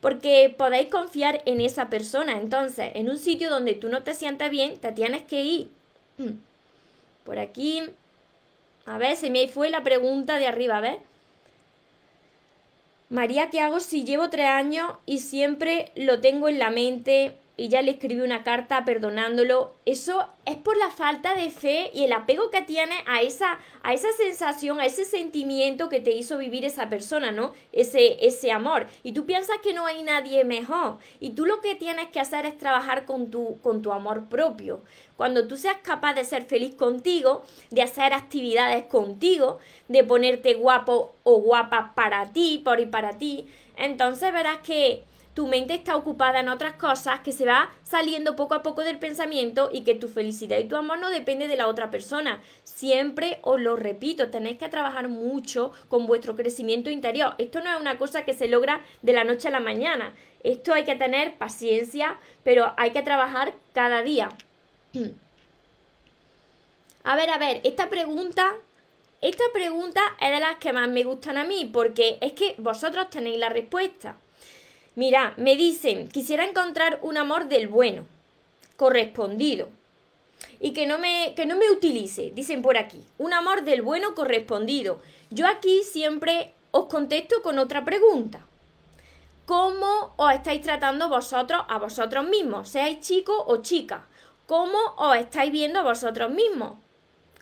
porque 0.00 0.52
podéis 0.58 0.88
confiar 0.88 1.40
en 1.46 1.60
esa 1.60 1.88
persona. 1.88 2.32
Entonces, 2.32 2.90
en 2.94 3.08
un 3.08 3.16
sitio 3.16 3.48
donde 3.48 3.74
tú 3.74 3.88
no 3.88 4.02
te 4.02 4.14
sientas 4.14 4.50
bien, 4.50 4.80
te 4.80 4.90
tienes 4.90 5.22
que 5.22 5.40
ir. 5.40 5.70
Por 7.24 7.38
aquí, 7.38 7.80
a 8.86 8.98
ver, 8.98 9.16
se 9.16 9.30
me 9.30 9.46
fue 9.46 9.70
la 9.70 9.84
pregunta 9.84 10.40
de 10.40 10.48
arriba, 10.48 10.78
a 10.78 10.80
ver. 10.80 10.98
María, 13.08 13.50
¿qué 13.50 13.60
hago 13.60 13.78
si 13.78 14.02
llevo 14.02 14.30
tres 14.30 14.46
años 14.46 14.94
y 15.06 15.20
siempre 15.20 15.92
lo 15.94 16.20
tengo 16.20 16.48
en 16.48 16.58
la 16.58 16.70
mente? 16.70 17.36
Y 17.58 17.68
ya 17.68 17.80
le 17.80 17.92
escribí 17.92 18.20
una 18.20 18.44
carta 18.44 18.84
perdonándolo, 18.84 19.76
eso 19.86 20.28
es 20.44 20.56
por 20.56 20.76
la 20.76 20.90
falta 20.90 21.34
de 21.34 21.50
fe 21.50 21.90
y 21.94 22.04
el 22.04 22.12
apego 22.12 22.50
que 22.50 22.60
tiene 22.60 22.94
a 23.06 23.22
esa, 23.22 23.58
a 23.82 23.94
esa 23.94 24.12
sensación, 24.12 24.78
a 24.78 24.84
ese 24.84 25.06
sentimiento 25.06 25.88
que 25.88 26.00
te 26.00 26.10
hizo 26.10 26.36
vivir 26.36 26.66
esa 26.66 26.90
persona, 26.90 27.32
¿no? 27.32 27.54
Ese, 27.72 28.26
ese 28.26 28.52
amor. 28.52 28.88
Y 29.02 29.12
tú 29.12 29.24
piensas 29.24 29.56
que 29.62 29.72
no 29.72 29.86
hay 29.86 30.02
nadie 30.02 30.44
mejor. 30.44 30.98
Y 31.18 31.30
tú 31.30 31.46
lo 31.46 31.62
que 31.62 31.74
tienes 31.74 32.08
que 32.08 32.20
hacer 32.20 32.44
es 32.44 32.58
trabajar 32.58 33.06
con 33.06 33.30
tu, 33.30 33.58
con 33.62 33.80
tu 33.80 33.90
amor 33.92 34.28
propio. 34.28 34.82
Cuando 35.16 35.48
tú 35.48 35.56
seas 35.56 35.78
capaz 35.82 36.12
de 36.12 36.24
ser 36.24 36.44
feliz 36.44 36.74
contigo, 36.74 37.42
de 37.70 37.80
hacer 37.80 38.12
actividades 38.12 38.84
contigo, 38.84 39.60
de 39.88 40.04
ponerte 40.04 40.54
guapo 40.54 41.16
o 41.22 41.40
guapa 41.40 41.94
para 41.94 42.32
ti, 42.32 42.60
por 42.62 42.80
y 42.80 42.86
para 42.86 43.16
ti, 43.16 43.46
entonces 43.76 44.30
verás 44.30 44.58
que 44.58 45.04
tu 45.36 45.46
mente 45.46 45.74
está 45.74 45.96
ocupada 45.96 46.40
en 46.40 46.48
otras 46.48 46.76
cosas 46.76 47.20
que 47.20 47.30
se 47.30 47.44
va 47.44 47.70
saliendo 47.82 48.36
poco 48.36 48.54
a 48.54 48.62
poco 48.62 48.82
del 48.82 48.98
pensamiento 48.98 49.68
y 49.70 49.82
que 49.82 49.94
tu 49.94 50.08
felicidad 50.08 50.56
y 50.56 50.64
tu 50.64 50.76
amor 50.76 50.98
no 50.98 51.10
depende 51.10 51.46
de 51.46 51.58
la 51.58 51.68
otra 51.68 51.90
persona. 51.90 52.40
Siempre 52.64 53.38
os 53.42 53.60
lo 53.60 53.76
repito, 53.76 54.30
tenéis 54.30 54.56
que 54.56 54.70
trabajar 54.70 55.10
mucho 55.10 55.72
con 55.88 56.06
vuestro 56.06 56.36
crecimiento 56.36 56.88
interior. 56.88 57.34
Esto 57.36 57.60
no 57.60 57.70
es 57.70 57.78
una 57.78 57.98
cosa 57.98 58.24
que 58.24 58.32
se 58.32 58.48
logra 58.48 58.80
de 59.02 59.12
la 59.12 59.24
noche 59.24 59.48
a 59.48 59.50
la 59.50 59.60
mañana. 59.60 60.14
Esto 60.42 60.72
hay 60.72 60.84
que 60.84 60.96
tener 60.96 61.36
paciencia, 61.36 62.18
pero 62.42 62.72
hay 62.78 62.92
que 62.92 63.02
trabajar 63.02 63.52
cada 63.74 64.00
día. 64.02 64.30
A 67.04 67.14
ver, 67.14 67.30
a 67.30 67.38
ver, 67.38 67.60
esta 67.62 67.88
pregunta 67.88 68.56
esta 69.20 69.44
pregunta 69.52 70.00
es 70.20 70.30
de 70.30 70.40
las 70.40 70.56
que 70.56 70.72
más 70.72 70.88
me 70.88 71.04
gustan 71.04 71.38
a 71.38 71.44
mí, 71.44 71.70
porque 71.72 72.18
es 72.20 72.32
que 72.32 72.54
vosotros 72.58 73.10
tenéis 73.10 73.38
la 73.38 73.48
respuesta. 73.48 74.16
Mira, 74.96 75.34
me 75.36 75.56
dicen, 75.56 76.08
quisiera 76.08 76.46
encontrar 76.46 77.00
un 77.02 77.18
amor 77.18 77.48
del 77.48 77.68
bueno, 77.68 78.06
correspondido. 78.78 79.68
Y 80.58 80.72
que 80.72 80.86
no 80.86 80.98
me, 80.98 81.34
que 81.36 81.44
no 81.44 81.54
me 81.54 81.70
utilice, 81.70 82.32
dicen 82.34 82.62
por 82.62 82.78
aquí, 82.78 83.04
un 83.18 83.34
amor 83.34 83.62
del 83.62 83.82
bueno 83.82 84.14
correspondido. 84.14 85.02
Yo 85.28 85.46
aquí 85.48 85.82
siempre 85.82 86.54
os 86.70 86.86
contesto 86.86 87.42
con 87.42 87.58
otra 87.58 87.84
pregunta. 87.84 88.46
¿Cómo 89.44 90.14
os 90.16 90.32
estáis 90.32 90.62
tratando 90.62 91.10
vosotros 91.10 91.60
a 91.68 91.78
vosotros 91.78 92.26
mismos, 92.26 92.70
seáis 92.70 93.00
chicos 93.00 93.36
o 93.48 93.58
chicas? 93.58 94.00
¿Cómo 94.46 94.78
os 94.96 95.14
estáis 95.18 95.52
viendo 95.52 95.78
a 95.78 95.82
vosotros 95.82 96.30
mismos? 96.30 96.78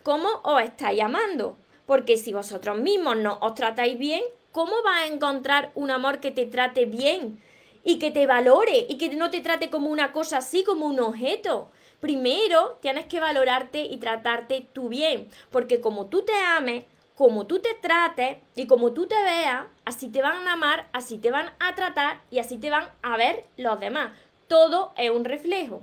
¿Cómo 0.03 0.41
os 0.43 0.61
estáis 0.61 1.01
amando? 1.01 1.57
Porque 1.85 2.17
si 2.17 2.33
vosotros 2.33 2.77
mismos 2.79 3.15
no 3.15 3.37
os 3.39 3.53
tratáis 3.55 3.97
bien, 3.97 4.23
¿cómo 4.51 4.83
vas 4.83 5.03
a 5.03 5.07
encontrar 5.07 5.71
un 5.73 5.89
amor 5.89 6.19
que 6.19 6.31
te 6.31 6.45
trate 6.45 6.83
bien 6.85 7.41
y 7.85 7.99
que 7.99 8.11
te 8.11 8.27
valore 8.27 8.87
y 8.89 8.97
que 8.97 9.15
no 9.15 9.29
te 9.29 9.39
trate 9.39 9.69
como 9.69 9.89
una 9.89 10.11
cosa 10.11 10.39
así, 10.39 10.65
como 10.65 10.87
un 10.87 10.99
objeto? 10.99 11.69
Primero 12.01 12.77
tienes 12.81 13.05
que 13.05 13.21
valorarte 13.21 13.85
y 13.85 13.97
tratarte 13.97 14.67
tú 14.73 14.89
bien, 14.89 15.29
porque 15.51 15.79
como 15.79 16.07
tú 16.07 16.23
te 16.23 16.33
ames, 16.33 16.83
como 17.15 17.47
tú 17.47 17.59
te 17.59 17.73
trates 17.75 18.39
y 18.55 18.67
como 18.67 18.91
tú 18.91 19.07
te 19.07 19.15
veas, 19.23 19.67
así 19.85 20.09
te 20.09 20.21
van 20.21 20.47
a 20.47 20.53
amar, 20.53 20.87
así 20.91 21.17
te 21.17 21.31
van 21.31 21.51
a 21.59 21.73
tratar 21.75 22.19
y 22.29 22.39
así 22.39 22.57
te 22.57 22.69
van 22.69 22.89
a 23.01 23.15
ver 23.15 23.45
los 23.55 23.79
demás. 23.79 24.11
Todo 24.47 24.91
es 24.97 25.11
un 25.11 25.23
reflejo. 25.23 25.81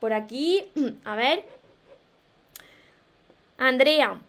Por 0.00 0.12
aquí, 0.12 0.66
a 1.04 1.16
ver. 1.16 1.44
Andrea, 3.56 4.20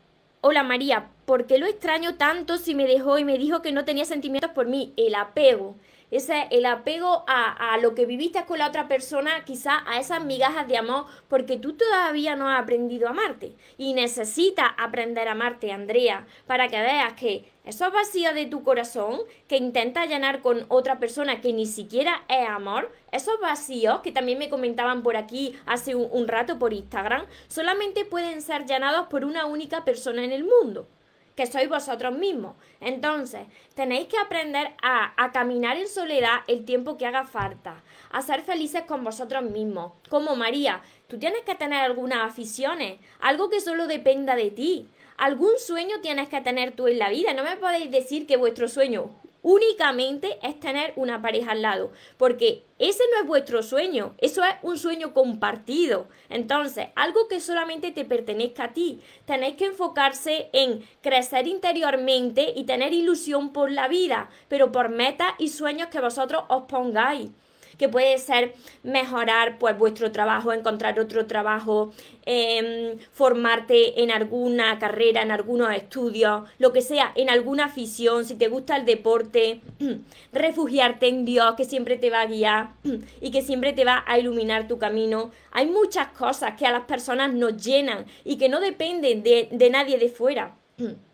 hola 0.42 0.64
María, 0.64 1.10
¿por 1.26 1.48
qué 1.48 1.58
lo 1.58 1.66
extraño 1.66 2.16
tanto 2.16 2.58
si 2.58 2.76
me 2.76 2.86
dejó 2.86 3.18
y 3.18 3.26
me 3.26 3.38
dijo 3.38 3.62
que 3.64 3.72
no 3.72 3.84
tenía 3.84 4.06
sentimientos 4.06 4.52
por 4.52 4.68
mí? 4.68 4.94
El 4.96 5.16
apego. 5.16 5.76
Ese, 6.12 6.48
el 6.52 6.66
apego 6.66 7.24
a, 7.28 7.74
a, 7.74 7.78
lo 7.78 7.96
que 7.96 8.06
viviste 8.06 8.46
con 8.46 8.60
la 8.60 8.68
otra 8.68 8.88
persona, 8.88 9.44
quizá 9.44 9.84
a 9.88 10.00
esas 10.00 10.24
migajas 10.24 10.68
de 10.68 10.78
amor, 10.78 11.06
porque 11.28 11.58
tú 11.58 11.74
todavía 11.74 12.36
no 12.36 12.48
has 12.50 12.62
aprendido 12.62 13.08
a 13.08 13.12
amarte. 13.12 13.56
Y 13.78 13.94
necesitas 13.94 14.72
aprender 14.78 15.28
a 15.28 15.32
amarte, 15.32 15.72
Andrea, 15.72 16.28
para 16.46 16.68
que 16.68 16.80
veas 16.80 17.14
que 17.14 17.52
esos 17.66 17.92
vacíos 17.92 18.36
de 18.36 18.46
tu 18.46 18.64
corazón 18.64 19.22
que 19.48 19.58
intentas 19.58 20.08
llenar 20.08 20.42
con 20.42 20.66
otra 20.68 21.00
persona 21.00 21.42
que 21.42 21.52
ni 21.52 21.66
siquiera 21.66 22.24
es 22.30 22.48
amor, 22.48 22.92
esos 23.12 23.40
vacíos 23.42 24.02
que 24.02 24.12
también 24.12 24.38
me 24.38 24.50
comentaban 24.50 25.02
por 25.02 25.18
aquí 25.18 25.58
hace 25.66 25.96
un, 25.96 26.08
un 26.12 26.28
rato 26.28 26.60
por 26.60 26.74
Instagram, 26.74 27.26
solamente 27.48 28.06
pueden 28.06 28.44
ser 28.44 28.66
llenados 28.66 29.08
por 29.08 29.26
una 29.26 29.48
única 29.48 29.84
persona 29.84 30.24
en 30.24 30.32
el 30.32 30.44
mundo 30.44 30.88
que 31.36 31.46
sois 31.46 31.70
vosotros 31.70 32.18
mismos. 32.18 32.56
Entonces, 32.80 33.48
tenéis 33.76 34.08
que 34.08 34.18
aprender 34.18 34.74
a, 34.82 35.14
a, 35.22 35.32
caminar 35.32 35.78
en 35.78 35.88
soledad 35.88 36.40
el 36.48 36.66
tiempo 36.66 36.98
que 36.98 37.06
haga 37.06 37.26
falta, 37.26 37.84
a 38.12 38.22
ser 38.22 38.42
felices 38.42 38.84
con 38.84 39.04
vosotros 39.04 39.44
mismos. 39.44 39.94
Como 40.10 40.36
María, 40.36 40.82
tú 41.08 41.20
tienes 41.20 41.42
que 41.42 41.56
tener 41.56 41.84
algunas 41.84 42.24
aficiones, 42.24 43.00
algo 43.20 43.50
que 43.50 43.62
solo 43.62 43.88
dependa 43.88 44.36
de 44.36 44.52
ti. 44.52 44.90
Algún 45.18 45.58
sueño 45.58 46.02
tienes 46.02 46.28
que 46.28 46.42
tener 46.42 46.76
tú 46.76 46.88
en 46.88 47.00
la 47.00 47.10
vida. 47.10 47.34
No 47.34 47.44
me 47.44 47.58
podéis 47.58 47.92
decir 47.92 48.28
que 48.28 48.38
vuestro 48.38 48.68
sueño 48.68 49.12
únicamente 49.46 50.40
es 50.42 50.60
tener 50.60 50.92
una 50.96 51.22
pareja 51.22 51.52
al 51.52 51.62
lado, 51.62 51.92
porque 52.18 52.66
ese 52.80 53.04
no 53.14 53.22
es 53.22 53.28
vuestro 53.28 53.62
sueño, 53.62 54.16
eso 54.18 54.44
es 54.44 54.56
un 54.64 54.80
sueño 54.80 55.14
compartido. 55.14 56.08
Entonces, 56.30 56.88
algo 56.96 57.28
que 57.28 57.40
solamente 57.40 57.92
te 57.92 58.06
pertenezca 58.06 58.66
a 58.66 58.74
ti. 58.74 59.02
Tenéis 59.26 59.56
que 59.56 59.68
enfocarse 59.68 60.50
en 60.52 60.84
crecer 61.02 61.46
interiormente 61.46 62.54
y 62.56 62.64
tener 62.64 62.92
ilusión 62.92 63.54
por 63.54 63.72
la 63.72 63.88
vida, 63.88 64.32
pero 64.48 64.72
por 64.72 64.90
metas 64.90 65.34
y 65.38 65.50
sueños 65.50 65.90
que 65.90 66.02
vosotros 66.02 66.44
os 66.50 66.64
pongáis 66.64 67.30
que 67.78 67.90
puede 67.90 68.18
ser 68.18 68.54
mejorar 68.84 69.58
pues 69.58 69.78
vuestro 69.78 70.12
trabajo, 70.12 70.54
encontrar 70.54 71.00
otro 71.00 71.26
trabajo, 71.26 71.94
em, 72.26 72.98
formarte 73.12 74.02
en 74.02 74.12
alguna 74.12 74.80
carrera, 74.80 75.22
en 75.22 75.32
algunos 75.32 75.74
estudios, 75.74 76.44
lo 76.60 76.72
que 76.74 76.82
sea, 76.82 77.12
en 77.16 77.30
alguna 77.30 77.66
afición, 77.66 78.26
si 78.26 78.36
te 78.36 78.48
gusta 78.48 78.78
el 78.78 78.86
deporte, 78.86 79.62
refugiarte 80.34 81.08
en 81.08 81.26
Dios 81.26 81.56
que 81.56 81.66
siempre 81.66 81.98
te 81.98 82.10
va 82.10 82.22
a 82.22 82.26
guiar 82.28 82.74
y 83.22 83.32
que 83.32 83.42
siempre 83.42 83.74
te 83.74 83.86
va 83.86 84.04
a 84.08 84.20
iluminar 84.20 84.68
tu 84.68 84.78
camino. 84.78 85.32
Hay 85.52 85.68
muchas 85.68 86.10
cosas 86.10 86.56
que 86.58 86.66
a 86.66 86.72
las 86.72 86.86
personas 86.86 87.34
nos 87.34 87.64
llenan 87.64 88.06
y 88.24 88.38
que 88.38 88.50
no 88.50 88.60
dependen 88.60 89.24
de, 89.24 89.50
de 89.52 89.70
nadie 89.70 89.98
de 89.98 90.10
fuera. 90.10 90.56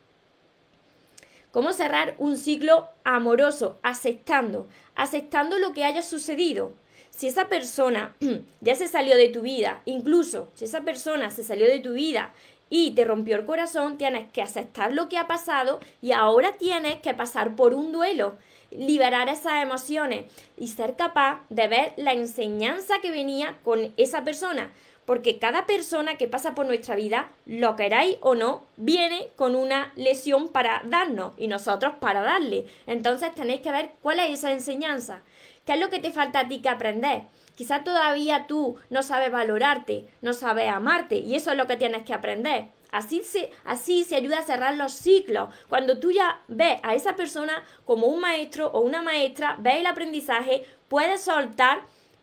¿Cómo 1.51 1.73
cerrar 1.73 2.15
un 2.17 2.37
ciclo 2.37 2.87
amoroso? 3.03 3.77
Aceptando, 3.83 4.67
aceptando 4.95 5.59
lo 5.59 5.73
que 5.73 5.83
haya 5.83 6.01
sucedido. 6.01 6.71
Si 7.09 7.27
esa 7.27 7.49
persona 7.49 8.15
ya 8.61 8.75
se 8.75 8.87
salió 8.87 9.17
de 9.17 9.27
tu 9.27 9.41
vida, 9.41 9.81
incluso 9.83 10.47
si 10.53 10.63
esa 10.63 10.81
persona 10.81 11.29
se 11.29 11.43
salió 11.43 11.67
de 11.67 11.79
tu 11.79 11.91
vida 11.91 12.33
y 12.69 12.91
te 12.91 13.03
rompió 13.03 13.35
el 13.35 13.45
corazón, 13.45 13.97
tienes 13.97 14.31
que 14.31 14.41
aceptar 14.41 14.93
lo 14.93 15.09
que 15.09 15.17
ha 15.17 15.27
pasado 15.27 15.81
y 16.01 16.13
ahora 16.13 16.53
tienes 16.53 17.01
que 17.01 17.13
pasar 17.13 17.53
por 17.57 17.73
un 17.73 17.91
duelo, 17.91 18.37
liberar 18.71 19.27
esas 19.27 19.61
emociones 19.61 20.31
y 20.55 20.69
ser 20.69 20.95
capaz 20.95 21.41
de 21.49 21.67
ver 21.67 21.93
la 21.97 22.13
enseñanza 22.13 22.99
que 23.01 23.11
venía 23.11 23.57
con 23.65 23.93
esa 23.97 24.23
persona 24.23 24.71
porque 25.11 25.39
cada 25.39 25.65
persona 25.65 26.15
que 26.15 26.29
pasa 26.29 26.55
por 26.55 26.65
nuestra 26.65 26.95
vida, 26.95 27.33
lo 27.45 27.75
queráis 27.75 28.15
o 28.21 28.33
no, 28.33 28.63
viene 28.77 29.27
con 29.35 29.57
una 29.57 29.91
lesión 29.97 30.47
para 30.47 30.83
darnos 30.85 31.33
y 31.35 31.49
nosotros 31.49 31.95
para 31.99 32.21
darle. 32.21 32.65
Entonces 32.87 33.35
tenéis 33.35 33.59
que 33.59 33.73
ver 33.73 33.91
cuál 34.01 34.19
es 34.19 34.31
esa 34.31 34.53
enseñanza, 34.53 35.21
qué 35.65 35.73
es 35.73 35.81
lo 35.81 35.89
que 35.89 35.99
te 35.99 36.13
falta 36.13 36.39
a 36.39 36.47
ti 36.47 36.61
que 36.61 36.69
aprender. 36.69 37.23
Quizá 37.55 37.83
todavía 37.83 38.47
tú 38.47 38.77
no 38.89 39.03
sabes 39.03 39.33
valorarte, 39.33 40.07
no 40.21 40.31
sabes 40.31 40.69
amarte 40.69 41.17
y 41.17 41.35
eso 41.35 41.51
es 41.51 41.57
lo 41.57 41.67
que 41.67 41.75
tienes 41.75 42.03
que 42.03 42.13
aprender. 42.13 42.69
Así 42.93 43.21
se, 43.21 43.51
así 43.65 44.05
se 44.05 44.15
ayuda 44.15 44.39
a 44.39 44.43
cerrar 44.43 44.77
los 44.77 44.93
ciclos. 44.93 45.53
Cuando 45.67 45.99
tú 45.99 46.11
ya 46.11 46.39
ves 46.47 46.79
a 46.83 46.95
esa 46.95 47.17
persona 47.17 47.65
como 47.83 48.07
un 48.07 48.21
maestro 48.21 48.67
o 48.67 48.79
una 48.79 49.01
maestra, 49.01 49.57
ves 49.59 49.75
el 49.75 49.87
aprendizaje, 49.87 50.63
puedes 50.87 51.19
soltar 51.19 51.81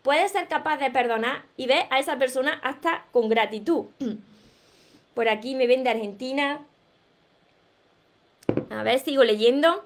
puedes 0.09 0.33
ser 0.33 0.49
capaz 0.49 0.79
de 0.79 0.91
perdonar 0.91 1.45
y 1.59 1.67
ver 1.67 1.85
a 1.91 1.99
esa 1.99 2.19
persona 2.19 2.59
hasta 2.65 3.05
con 3.13 3.29
gratitud. 3.29 3.89
Por 5.15 5.29
aquí 5.29 5.55
me 5.55 5.67
ven 5.67 5.85
de 5.85 5.91
Argentina. 5.91 6.65
A 8.71 8.83
ver, 8.85 9.01
sigo 9.01 9.23
leyendo. 9.23 9.85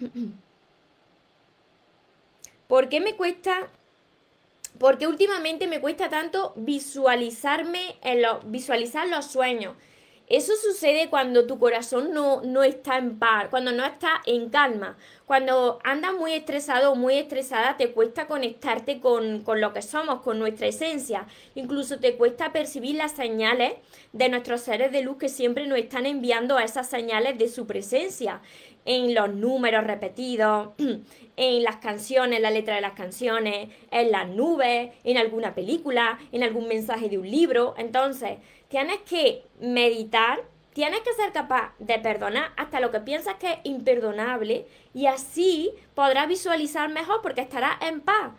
¿Por 2.66 2.88
qué 2.88 2.98
me 2.98 3.14
cuesta? 3.14 3.68
Porque 4.80 5.06
últimamente 5.06 5.68
me 5.68 5.80
cuesta 5.80 6.08
tanto 6.08 6.52
visualizarme 6.56 7.96
en 8.02 8.22
los, 8.22 8.50
visualizar 8.50 9.06
los 9.06 9.26
sueños. 9.26 9.76
Eso 10.26 10.54
sucede 10.56 11.10
cuando 11.10 11.46
tu 11.46 11.58
corazón 11.58 12.12
no, 12.12 12.40
no, 12.42 12.62
está 12.62 12.96
en 12.96 13.18
paz, 13.18 13.48
cuando 13.50 13.72
no 13.72 13.84
está 13.84 14.22
en 14.24 14.48
calma. 14.48 14.96
Cuando 15.26 15.80
andas 15.84 16.14
muy 16.14 16.32
estresado 16.32 16.92
o 16.92 16.96
muy 16.96 17.14
estresada, 17.14 17.76
te 17.76 17.92
cuesta 17.92 18.26
conectarte 18.26 19.00
con, 19.00 19.42
con, 19.42 19.60
lo 19.60 19.74
que 19.74 19.82
somos, 19.82 20.22
con 20.22 20.38
nuestra 20.38 20.66
esencia. 20.66 21.26
Incluso 21.54 21.98
te 21.98 22.16
cuesta 22.16 22.52
percibir 22.52 22.96
las 22.96 23.12
señales 23.12 23.74
de 24.12 24.28
nuestros 24.30 24.62
seres 24.62 24.92
de 24.92 25.02
luz 25.02 25.18
que 25.18 25.28
siempre 25.28 25.66
nos 25.66 25.78
están 25.78 26.06
enviando 26.06 26.58
esas 26.58 26.88
señales 26.88 27.36
de 27.36 27.48
su 27.48 27.66
presencia 27.66 28.40
en 28.84 29.14
los 29.14 29.34
números 29.34 29.84
repetidos, 29.84 30.70
en 31.36 31.62
las 31.62 31.76
canciones, 31.76 32.40
la 32.40 32.50
letra 32.50 32.74
de 32.74 32.80
las 32.80 32.92
canciones, 32.92 33.68
en 33.90 34.10
las 34.10 34.28
nubes, 34.28 34.92
en 35.04 35.18
alguna 35.18 35.54
película, 35.54 36.18
en 36.32 36.42
algún 36.42 36.68
mensaje 36.68 37.08
de 37.08 37.18
un 37.18 37.30
libro. 37.30 37.74
Entonces, 37.76 38.38
tienes 38.68 38.98
que 39.08 39.44
meditar, 39.60 40.42
tienes 40.72 41.00
que 41.00 41.12
ser 41.12 41.32
capaz 41.32 41.72
de 41.78 41.98
perdonar 41.98 42.52
hasta 42.56 42.80
lo 42.80 42.90
que 42.90 43.00
piensas 43.00 43.36
que 43.36 43.52
es 43.52 43.58
imperdonable 43.64 44.66
y 44.92 45.06
así 45.06 45.72
podrás 45.94 46.28
visualizar 46.28 46.88
mejor 46.90 47.20
porque 47.22 47.40
estarás 47.40 47.80
en 47.82 48.00
paz. 48.00 48.32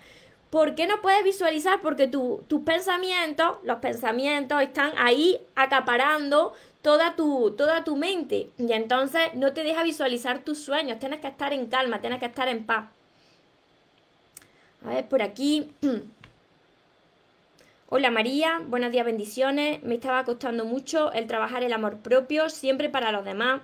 ¿Por 0.55 0.73
qué 0.73 0.87
no 0.87 1.01
puedes 1.01 1.21
visualizar? 1.25 1.81
Porque 1.81 2.07
tus 2.07 2.61
pensamientos, 2.63 3.57
los 3.63 3.79
pensamientos 3.79 4.61
están 4.61 4.93
ahí 4.95 5.37
acaparando 5.53 6.53
toda 6.81 7.17
tu, 7.17 7.53
toda 7.57 7.83
tu 7.83 7.97
mente. 7.97 8.51
Y 8.57 8.71
entonces 8.71 9.33
no 9.33 9.51
te 9.51 9.65
deja 9.65 9.83
visualizar 9.83 10.45
tus 10.45 10.59
sueños. 10.59 10.97
Tienes 10.97 11.19
que 11.19 11.27
estar 11.27 11.51
en 11.51 11.65
calma, 11.65 11.99
tienes 11.99 12.21
que 12.21 12.27
estar 12.27 12.47
en 12.47 12.65
paz. 12.65 12.85
A 14.85 14.91
ver, 14.91 15.09
por 15.09 15.21
aquí. 15.21 15.73
Hola 17.89 18.09
María, 18.09 18.61
buenos 18.65 18.93
días, 18.93 19.05
bendiciones. 19.05 19.83
Me 19.83 19.95
estaba 19.95 20.23
costando 20.23 20.63
mucho 20.63 21.11
el 21.11 21.27
trabajar 21.27 21.65
el 21.65 21.73
amor 21.73 21.97
propio, 21.97 22.49
siempre 22.49 22.87
para 22.87 23.11
los 23.11 23.25
demás, 23.25 23.61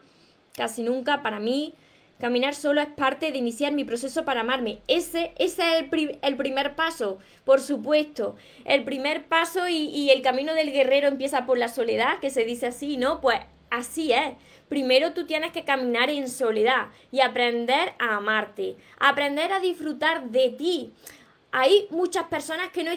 casi 0.57 0.83
nunca 0.83 1.24
para 1.24 1.39
mí. 1.39 1.74
Caminar 2.21 2.53
solo 2.53 2.81
es 2.81 2.87
parte 2.87 3.31
de 3.31 3.39
iniciar 3.39 3.73
mi 3.73 3.83
proceso 3.83 4.23
para 4.25 4.41
amarme. 4.41 4.77
Ese, 4.87 5.33
ese 5.39 5.79
es 5.79 5.85
el, 5.91 6.19
el 6.21 6.37
primer 6.37 6.75
paso, 6.75 7.17
por 7.45 7.59
supuesto. 7.59 8.35
El 8.63 8.83
primer 8.83 9.25
paso 9.25 9.67
y, 9.67 9.87
y 9.87 10.11
el 10.11 10.21
camino 10.21 10.53
del 10.53 10.71
guerrero 10.71 11.07
empieza 11.07 11.47
por 11.47 11.57
la 11.57 11.67
soledad, 11.67 12.19
que 12.19 12.29
se 12.29 12.45
dice 12.45 12.67
así, 12.67 12.97
¿no? 12.97 13.21
Pues 13.21 13.39
así 13.71 14.13
es. 14.13 14.35
Primero 14.69 15.13
tú 15.13 15.25
tienes 15.25 15.51
que 15.51 15.65
caminar 15.65 16.11
en 16.11 16.29
soledad 16.29 16.89
y 17.11 17.21
aprender 17.21 17.93
a 17.97 18.17
amarte, 18.17 18.75
aprender 18.99 19.51
a 19.51 19.59
disfrutar 19.59 20.29
de 20.29 20.49
ti, 20.49 20.93
hay 21.53 21.88
muchas 21.89 22.25
personas 22.25 22.70
que 22.70 22.84
no, 22.84 22.91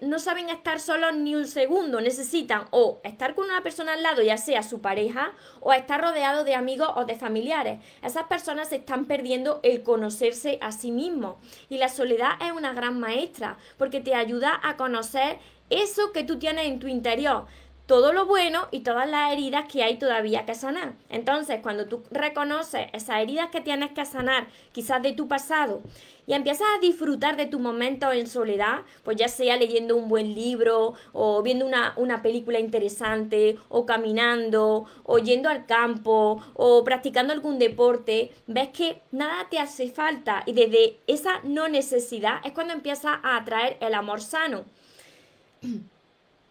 no 0.00 0.18
saben 0.18 0.48
estar 0.48 0.80
solos 0.80 1.14
ni 1.14 1.34
un 1.34 1.46
segundo, 1.46 2.00
necesitan 2.00 2.64
o 2.70 3.00
estar 3.04 3.34
con 3.34 3.44
una 3.44 3.62
persona 3.62 3.92
al 3.92 4.02
lado, 4.02 4.22
ya 4.22 4.38
sea 4.38 4.62
su 4.62 4.80
pareja, 4.80 5.32
o 5.60 5.74
estar 5.74 6.00
rodeado 6.00 6.44
de 6.44 6.54
amigos 6.54 6.88
o 6.96 7.04
de 7.04 7.16
familiares. 7.16 7.80
Esas 8.02 8.24
personas 8.24 8.72
están 8.72 9.04
perdiendo 9.04 9.60
el 9.62 9.82
conocerse 9.82 10.58
a 10.62 10.72
sí 10.72 10.90
mismos. 10.90 11.36
Y 11.68 11.76
la 11.76 11.90
soledad 11.90 12.32
es 12.40 12.52
una 12.52 12.72
gran 12.72 12.98
maestra, 12.98 13.58
porque 13.76 14.00
te 14.00 14.14
ayuda 14.14 14.58
a 14.62 14.76
conocer 14.76 15.38
eso 15.68 16.12
que 16.12 16.24
tú 16.24 16.38
tienes 16.38 16.66
en 16.66 16.78
tu 16.78 16.88
interior 16.88 17.44
todo 17.88 18.12
lo 18.12 18.26
bueno 18.26 18.68
y 18.70 18.80
todas 18.80 19.08
las 19.08 19.32
heridas 19.32 19.64
que 19.66 19.82
hay 19.82 19.96
todavía 19.96 20.44
que 20.44 20.54
sanar. 20.54 20.92
Entonces, 21.08 21.60
cuando 21.62 21.86
tú 21.86 22.02
reconoces 22.10 22.86
esas 22.92 23.20
heridas 23.20 23.48
que 23.48 23.62
tienes 23.62 23.92
que 23.92 24.04
sanar, 24.04 24.46
quizás 24.72 25.02
de 25.02 25.14
tu 25.14 25.26
pasado, 25.26 25.80
y 26.26 26.34
empiezas 26.34 26.68
a 26.76 26.80
disfrutar 26.80 27.38
de 27.38 27.46
tu 27.46 27.58
momento 27.58 28.12
en 28.12 28.26
soledad, 28.26 28.80
pues 29.04 29.16
ya 29.16 29.28
sea 29.28 29.56
leyendo 29.56 29.96
un 29.96 30.10
buen 30.10 30.34
libro, 30.34 30.92
o 31.14 31.42
viendo 31.42 31.64
una, 31.64 31.94
una 31.96 32.20
película 32.20 32.60
interesante, 32.60 33.56
o 33.70 33.86
caminando, 33.86 34.84
o 35.04 35.18
yendo 35.18 35.48
al 35.48 35.64
campo, 35.64 36.44
o 36.52 36.84
practicando 36.84 37.32
algún 37.32 37.58
deporte, 37.58 38.32
ves 38.46 38.68
que 38.68 39.00
nada 39.12 39.48
te 39.48 39.58
hace 39.58 39.90
falta 39.90 40.42
y 40.44 40.52
desde 40.52 40.98
esa 41.06 41.40
no 41.42 41.68
necesidad 41.68 42.42
es 42.44 42.52
cuando 42.52 42.74
empiezas 42.74 43.16
a 43.22 43.38
atraer 43.38 43.78
el 43.80 43.94
amor 43.94 44.20
sano. 44.20 44.66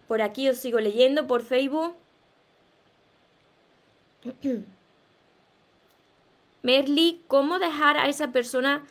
Por 0.07 0.21
aquí 0.21 0.49
os 0.49 0.57
sigo 0.57 0.79
leyendo 0.79 1.27
por 1.27 1.41
Facebook. 1.43 1.95
Merly, 6.63 7.21
¿cómo 7.27 7.59
dejar 7.59 7.97
a 7.97 8.07
esa 8.07 8.31
persona 8.31 8.83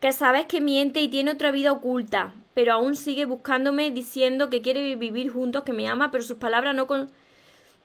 que 0.00 0.12
sabes 0.12 0.46
que 0.46 0.60
miente 0.60 1.00
y 1.00 1.08
tiene 1.08 1.30
otra 1.30 1.50
vida 1.50 1.72
oculta, 1.72 2.34
pero 2.52 2.74
aún 2.74 2.94
sigue 2.94 3.24
buscándome 3.24 3.90
diciendo 3.90 4.50
que 4.50 4.60
quiere 4.60 4.96
vivir 4.96 5.30
juntos, 5.30 5.62
que 5.62 5.72
me 5.72 5.88
ama, 5.88 6.10
pero 6.10 6.22
sus 6.22 6.36
palabras 6.36 6.74
no, 6.74 6.86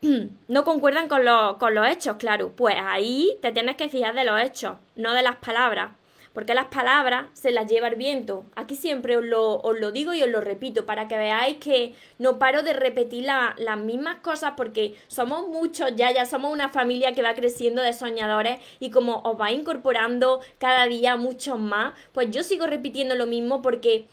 no 0.49 0.63
concuerdan 0.65 1.07
con, 1.07 1.21
con 1.57 1.75
los 1.75 1.87
hechos, 1.87 2.17
claro? 2.17 2.51
Pues 2.55 2.75
ahí 2.77 3.37
te 3.41 3.53
tienes 3.53 3.77
que 3.77 3.87
fijar 3.87 4.15
de 4.15 4.25
los 4.25 4.41
hechos, 4.41 4.77
no 4.95 5.13
de 5.13 5.23
las 5.23 5.37
palabras 5.37 5.91
porque 6.33 6.53
las 6.53 6.65
palabras 6.65 7.27
se 7.33 7.51
las 7.51 7.67
lleva 7.67 7.87
el 7.87 7.95
viento. 7.95 8.45
Aquí 8.55 8.75
siempre 8.75 9.17
os 9.17 9.25
lo, 9.25 9.91
digo 9.91 10.13
y 10.13 10.21
os 10.21 10.29
lo 10.29 10.41
repito 10.41 10.85
para 10.85 11.07
que 11.07 11.17
veáis 11.17 11.57
que 11.57 11.95
no 12.17 12.39
paro 12.39 12.63
de 12.63 12.73
repetir 12.73 13.25
las 13.25 13.77
mismas 13.77 14.17
cosas 14.17 14.53
porque 14.55 14.95
somos 15.07 15.47
muchos 15.47 15.95
ya, 15.95 16.11
ya 16.11 16.25
somos 16.25 16.51
una 16.51 16.69
familia 16.69 17.13
que 17.13 17.21
va 17.21 17.33
creciendo 17.33 17.81
de 17.81 17.93
soñadores 17.93 18.59
y 18.79 18.91
como 18.91 19.21
os 19.23 19.39
va 19.39 19.51
incorporando 19.51 20.39
cada 20.57 20.85
día 20.85 21.17
muchos 21.17 21.59
más, 21.59 21.93
pues 22.13 22.29
yo 22.31 22.43
sigo 22.43 22.67
repitiendo 22.67 23.15
lo 23.15 23.25
mismo 23.25 23.61
porque 23.61 24.05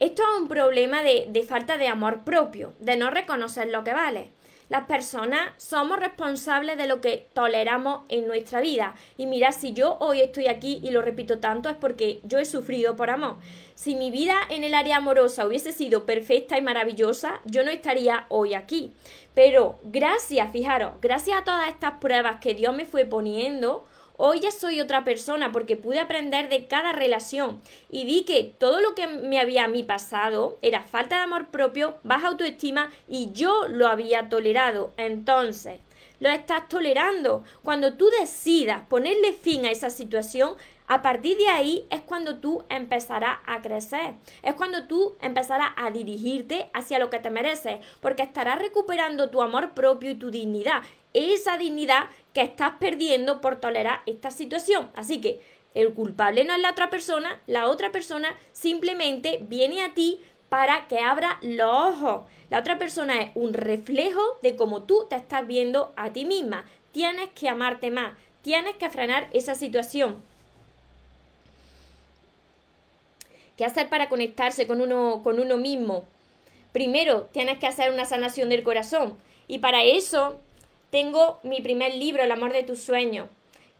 esto 0.00 0.22
es 0.22 0.40
un 0.40 0.48
problema 0.48 1.02
de 1.02 1.46
falta 1.48 1.78
de 1.78 1.88
amor 1.88 2.24
propio, 2.24 2.72
de 2.80 2.96
no 2.96 3.10
reconocer 3.10 3.68
lo 3.68 3.84
que 3.84 3.92
vale. 3.92 4.30
Las 4.68 4.84
personas 4.84 5.52
somos 5.58 5.98
responsables 5.98 6.78
de 6.78 6.86
lo 6.86 7.00
que 7.00 7.28
toleramos 7.34 8.04
en 8.08 8.26
nuestra 8.26 8.60
vida. 8.60 8.94
Y 9.18 9.26
mira, 9.26 9.52
si 9.52 9.74
yo 9.74 9.98
hoy 10.00 10.20
estoy 10.20 10.46
aquí 10.46 10.80
y 10.82 10.90
lo 10.90 11.02
repito 11.02 11.38
tanto 11.38 11.68
es 11.68 11.76
porque 11.76 12.20
yo 12.24 12.38
he 12.38 12.46
sufrido 12.46 12.96
por 12.96 13.10
amor. 13.10 13.36
Si 13.74 13.94
mi 13.94 14.10
vida 14.10 14.36
en 14.48 14.64
el 14.64 14.72
área 14.72 14.96
amorosa 14.96 15.46
hubiese 15.46 15.72
sido 15.72 16.06
perfecta 16.06 16.56
y 16.56 16.62
maravillosa, 16.62 17.40
yo 17.44 17.62
no 17.62 17.70
estaría 17.70 18.24
hoy 18.28 18.54
aquí. 18.54 18.92
Pero 19.34 19.80
gracias, 19.82 20.50
fijaros, 20.50 20.92
gracias 21.02 21.38
a 21.38 21.44
todas 21.44 21.68
estas 21.68 21.98
pruebas 21.98 22.40
que 22.40 22.54
Dios 22.54 22.74
me 22.74 22.86
fue 22.86 23.04
poniendo, 23.04 23.84
Hoy 24.16 24.38
ya 24.38 24.52
soy 24.52 24.80
otra 24.80 25.02
persona 25.02 25.50
porque 25.50 25.76
pude 25.76 25.98
aprender 25.98 26.48
de 26.48 26.68
cada 26.68 26.92
relación 26.92 27.60
y 27.90 28.04
vi 28.04 28.24
que 28.24 28.44
todo 28.44 28.80
lo 28.80 28.94
que 28.94 29.08
me 29.08 29.40
había 29.40 29.64
a 29.64 29.68
mí 29.68 29.82
pasado 29.82 30.56
era 30.62 30.82
falta 30.82 31.16
de 31.16 31.22
amor 31.22 31.48
propio, 31.48 31.96
baja 32.04 32.28
autoestima 32.28 32.92
y 33.08 33.32
yo 33.32 33.66
lo 33.66 33.88
había 33.88 34.28
tolerado. 34.28 34.92
Entonces, 34.98 35.80
lo 36.20 36.28
estás 36.28 36.68
tolerando. 36.68 37.42
Cuando 37.64 37.94
tú 37.94 38.08
decidas 38.20 38.82
ponerle 38.88 39.32
fin 39.32 39.66
a 39.66 39.72
esa 39.72 39.90
situación, 39.90 40.54
a 40.86 41.02
partir 41.02 41.36
de 41.36 41.48
ahí 41.48 41.86
es 41.90 42.02
cuando 42.02 42.36
tú 42.38 42.62
empezarás 42.68 43.38
a 43.46 43.62
crecer, 43.62 44.14
es 44.42 44.54
cuando 44.54 44.86
tú 44.86 45.16
empezarás 45.22 45.70
a 45.76 45.90
dirigirte 45.90 46.70
hacia 46.72 47.00
lo 47.00 47.10
que 47.10 47.18
te 47.18 47.30
mereces, 47.30 47.78
porque 48.00 48.22
estarás 48.22 48.60
recuperando 48.60 49.30
tu 49.30 49.42
amor 49.42 49.72
propio 49.72 50.10
y 50.10 50.14
tu 50.14 50.30
dignidad, 50.30 50.82
esa 51.14 51.56
dignidad 51.56 52.10
que 52.34 52.42
estás 52.42 52.72
perdiendo 52.78 53.40
por 53.40 53.56
tolerar 53.60 54.02
esta 54.04 54.30
situación. 54.30 54.90
Así 54.94 55.20
que 55.20 55.40
el 55.72 55.94
culpable 55.94 56.44
no 56.44 56.54
es 56.54 56.60
la 56.60 56.70
otra 56.70 56.90
persona, 56.90 57.40
la 57.46 57.68
otra 57.68 57.90
persona 57.90 58.36
simplemente 58.52 59.38
viene 59.42 59.82
a 59.82 59.94
ti 59.94 60.20
para 60.48 60.86
que 60.88 60.98
abra 60.98 61.38
los 61.42 61.70
ojos. 61.70 62.26
La 62.50 62.58
otra 62.58 62.78
persona 62.78 63.22
es 63.22 63.30
un 63.34 63.54
reflejo 63.54 64.20
de 64.42 64.56
cómo 64.56 64.82
tú 64.82 65.06
te 65.08 65.16
estás 65.16 65.46
viendo 65.46 65.92
a 65.96 66.12
ti 66.12 66.24
misma. 66.24 66.64
Tienes 66.92 67.30
que 67.30 67.48
amarte 67.48 67.90
más, 67.90 68.16
tienes 68.42 68.76
que 68.76 68.90
frenar 68.90 69.28
esa 69.32 69.54
situación. 69.54 70.22
¿Qué 73.56 73.64
hacer 73.64 73.88
para 73.88 74.08
conectarse 74.08 74.66
con 74.66 74.80
uno, 74.80 75.22
con 75.22 75.38
uno 75.38 75.56
mismo? 75.56 76.04
Primero, 76.72 77.28
tienes 77.32 77.58
que 77.58 77.68
hacer 77.68 77.92
una 77.92 78.04
sanación 78.04 78.48
del 78.48 78.64
corazón. 78.64 79.16
Y 79.46 79.58
para 79.58 79.84
eso 79.84 80.40
tengo 80.94 81.40
mi 81.42 81.60
primer 81.60 81.92
libro, 81.92 82.22
El 82.22 82.30
amor 82.30 82.52
de 82.52 82.62
tus 82.62 82.78
sueños, 82.78 83.28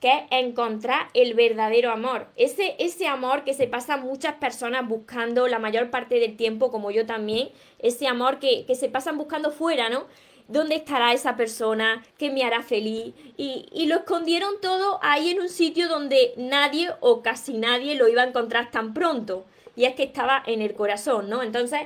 que 0.00 0.08
es 0.08 0.22
encontrar 0.32 1.06
el 1.14 1.34
verdadero 1.34 1.92
amor. 1.92 2.26
Ese, 2.34 2.74
ese 2.80 3.06
amor 3.06 3.44
que 3.44 3.54
se 3.54 3.68
pasa 3.68 3.96
muchas 3.96 4.34
personas 4.34 4.88
buscando 4.88 5.46
la 5.46 5.60
mayor 5.60 5.90
parte 5.90 6.18
del 6.18 6.36
tiempo, 6.36 6.72
como 6.72 6.90
yo 6.90 7.06
también, 7.06 7.50
ese 7.78 8.08
amor 8.08 8.40
que, 8.40 8.66
que 8.66 8.74
se 8.74 8.88
pasan 8.88 9.16
buscando 9.16 9.52
fuera, 9.52 9.88
¿no? 9.90 10.06
dónde 10.48 10.74
estará 10.74 11.12
esa 11.12 11.36
persona 11.36 12.04
que 12.18 12.30
me 12.32 12.42
hará 12.42 12.64
feliz. 12.64 13.14
Y, 13.36 13.66
y, 13.72 13.86
lo 13.86 13.98
escondieron 13.98 14.60
todo 14.60 14.98
ahí 15.00 15.30
en 15.30 15.40
un 15.40 15.48
sitio 15.48 15.88
donde 15.88 16.34
nadie 16.36 16.90
o 16.98 17.22
casi 17.22 17.54
nadie 17.54 17.94
lo 17.94 18.08
iba 18.08 18.22
a 18.22 18.26
encontrar 18.26 18.72
tan 18.72 18.92
pronto. 18.92 19.46
Y 19.76 19.84
es 19.84 19.94
que 19.94 20.02
estaba 20.02 20.42
en 20.44 20.62
el 20.62 20.74
corazón, 20.74 21.30
¿no? 21.30 21.44
Entonces, 21.44 21.82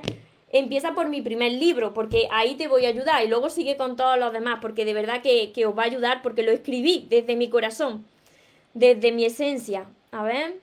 empieza 0.51 0.95
por 0.95 1.09
mi 1.09 1.23
primer 1.23 1.53
libro, 1.53 1.95
porque 1.95 2.29
ahí 2.31 2.55
te 2.57 2.69
voy 2.69 2.87
a 2.87 2.89
ayudar. 2.89 3.25
Y 3.25 3.29
luego 3.29 3.51
sigue 3.51 3.77
con 3.77 3.97
todos 3.97 4.19
los 4.19 4.33
demás, 4.33 4.59
porque 4.61 4.85
de 4.85 4.95
verdad 4.95 5.23
que, 5.23 5.53
que 5.53 5.67
os 5.67 5.77
va 5.77 5.83
a 5.83 5.87
ayudar, 5.87 6.23
porque 6.23 6.43
lo 6.43 6.53
escribí 6.53 7.07
desde 7.09 7.37
mi 7.37 7.49
corazón, 7.49 8.07
desde 8.75 9.13
mi 9.13 9.25
esencia. 9.25 9.87
A 10.11 10.23
ver. 10.23 10.57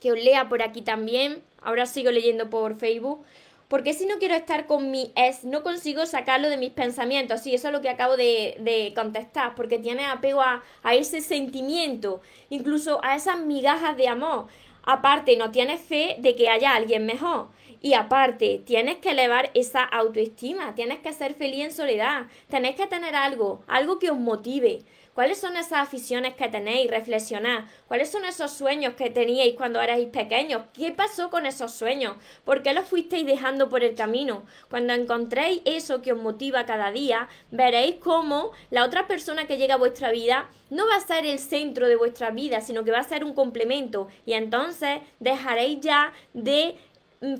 Que 0.00 0.12
os 0.12 0.18
lea 0.18 0.48
por 0.48 0.62
aquí 0.62 0.82
también. 0.82 1.42
Ahora 1.60 1.86
sigo 1.86 2.10
leyendo 2.10 2.50
por 2.50 2.76
Facebook. 2.76 3.24
Porque 3.72 3.94
si 3.94 4.04
no 4.04 4.18
quiero 4.18 4.34
estar 4.34 4.66
con 4.66 4.90
mi 4.90 5.12
ex, 5.16 5.44
no 5.44 5.62
consigo 5.62 6.04
sacarlo 6.04 6.50
de 6.50 6.58
mis 6.58 6.72
pensamientos. 6.72 7.40
Sí, 7.40 7.54
eso 7.54 7.68
es 7.68 7.72
lo 7.72 7.80
que 7.80 7.88
acabo 7.88 8.18
de, 8.18 8.92
contestar, 8.94 9.54
porque 9.54 9.78
tiene 9.78 10.04
apego 10.04 10.42
a, 10.42 10.62
a, 10.82 10.94
ese 10.94 11.22
sentimiento, 11.22 12.20
incluso 12.50 13.02
a 13.02 13.16
esas 13.16 13.40
migajas 13.40 13.96
de 13.96 14.08
amor. 14.08 14.48
Aparte, 14.84 15.36
no 15.36 15.50
tienes 15.50 15.80
fe 15.80 16.16
de 16.18 16.34
que 16.34 16.48
haya 16.48 16.74
alguien 16.74 17.06
mejor. 17.06 17.48
Y 17.80 17.94
aparte, 17.94 18.62
tienes 18.64 18.98
que 18.98 19.10
elevar 19.10 19.50
esa 19.54 19.82
autoestima, 19.82 20.74
tienes 20.74 21.00
que 21.00 21.12
ser 21.12 21.34
feliz 21.34 21.64
en 21.64 21.72
soledad, 21.72 22.26
tenés 22.48 22.76
que 22.76 22.86
tener 22.86 23.16
algo, 23.16 23.62
algo 23.66 23.98
que 23.98 24.10
os 24.10 24.18
motive. 24.18 24.82
¿Cuáles 25.14 25.38
son 25.38 25.58
esas 25.58 25.80
aficiones 25.80 26.34
que 26.34 26.48
tenéis? 26.48 26.90
Reflexionad. 26.90 27.64
¿Cuáles 27.86 28.10
son 28.10 28.24
esos 28.24 28.50
sueños 28.50 28.94
que 28.94 29.10
teníais 29.10 29.54
cuando 29.54 29.78
erais 29.82 30.08
pequeños? 30.08 30.62
¿Qué 30.72 30.90
pasó 30.90 31.28
con 31.28 31.44
esos 31.44 31.72
sueños? 31.72 32.16
¿Por 32.44 32.62
qué 32.62 32.72
los 32.72 32.86
fuisteis 32.86 33.26
dejando 33.26 33.68
por 33.68 33.84
el 33.84 33.94
camino? 33.94 34.44
Cuando 34.70 34.94
encontréis 34.94 35.60
eso 35.66 36.00
que 36.00 36.14
os 36.14 36.18
motiva 36.18 36.64
cada 36.64 36.90
día, 36.92 37.28
veréis 37.50 37.96
cómo 37.96 38.52
la 38.70 38.84
otra 38.84 39.06
persona 39.06 39.46
que 39.46 39.58
llega 39.58 39.74
a 39.74 39.78
vuestra 39.78 40.10
vida 40.10 40.48
no 40.70 40.88
va 40.88 40.96
a 40.96 41.00
ser 41.00 41.26
el 41.26 41.38
centro 41.38 41.88
de 41.88 41.96
vuestra 41.96 42.30
vida, 42.30 42.62
sino 42.62 42.82
que 42.82 42.92
va 42.92 43.00
a 43.00 43.04
ser 43.04 43.22
un 43.22 43.34
complemento. 43.34 44.08
Y 44.24 44.32
entonces 44.32 45.00
dejaréis 45.20 45.80
ya 45.80 46.14
de 46.32 46.78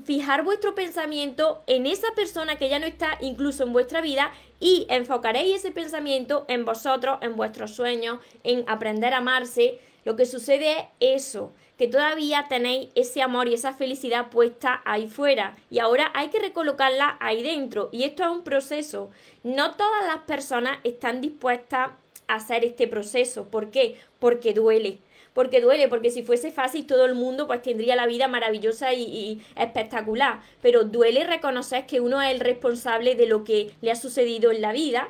fijar 0.04 0.44
vuestro 0.44 0.74
pensamiento 0.74 1.62
en 1.66 1.86
esa 1.86 2.08
persona 2.14 2.56
que 2.56 2.68
ya 2.68 2.78
no 2.78 2.86
está 2.86 3.18
incluso 3.20 3.64
en 3.64 3.72
vuestra 3.72 4.00
vida 4.00 4.32
y 4.60 4.86
enfocaréis 4.88 5.56
ese 5.56 5.72
pensamiento 5.72 6.44
en 6.48 6.64
vosotros, 6.64 7.18
en 7.20 7.34
vuestros 7.34 7.74
sueños, 7.74 8.20
en 8.44 8.64
aprender 8.68 9.12
a 9.12 9.18
amarse. 9.18 9.80
Lo 10.04 10.14
que 10.14 10.26
sucede 10.26 10.88
es 11.00 11.26
eso, 11.26 11.52
que 11.78 11.88
todavía 11.88 12.46
tenéis 12.48 12.90
ese 12.94 13.22
amor 13.22 13.48
y 13.48 13.54
esa 13.54 13.74
felicidad 13.74 14.30
puesta 14.30 14.82
ahí 14.84 15.08
fuera 15.08 15.56
y 15.70 15.80
ahora 15.80 16.12
hay 16.14 16.28
que 16.28 16.38
recolocarla 16.38 17.16
ahí 17.20 17.42
dentro 17.42 17.88
y 17.92 18.04
esto 18.04 18.22
es 18.22 18.30
un 18.30 18.44
proceso. 18.44 19.10
No 19.42 19.74
todas 19.74 20.06
las 20.06 20.18
personas 20.24 20.78
están 20.84 21.20
dispuestas 21.20 21.90
a 22.28 22.34
hacer 22.34 22.64
este 22.64 22.86
proceso. 22.86 23.48
¿Por 23.48 23.70
qué? 23.70 24.00
Porque 24.20 24.54
duele 24.54 25.00
porque 25.34 25.60
duele, 25.60 25.88
porque 25.88 26.10
si 26.10 26.22
fuese 26.22 26.50
fácil 26.50 26.86
todo 26.86 27.04
el 27.04 27.14
mundo 27.14 27.46
pues 27.46 27.62
tendría 27.62 27.96
la 27.96 28.06
vida 28.06 28.28
maravillosa 28.28 28.92
y, 28.92 29.42
espectacular, 29.56 30.40
pero 30.60 30.84
duele 30.84 31.24
reconocer 31.24 31.86
que 31.86 32.00
uno 32.00 32.20
es 32.20 32.30
el 32.32 32.40
responsable 32.40 33.14
de 33.14 33.26
lo 33.26 33.44
que 33.44 33.72
le 33.80 33.90
ha 33.90 33.96
sucedido 33.96 34.50
en 34.50 34.60
la 34.60 34.72
vida, 34.72 35.08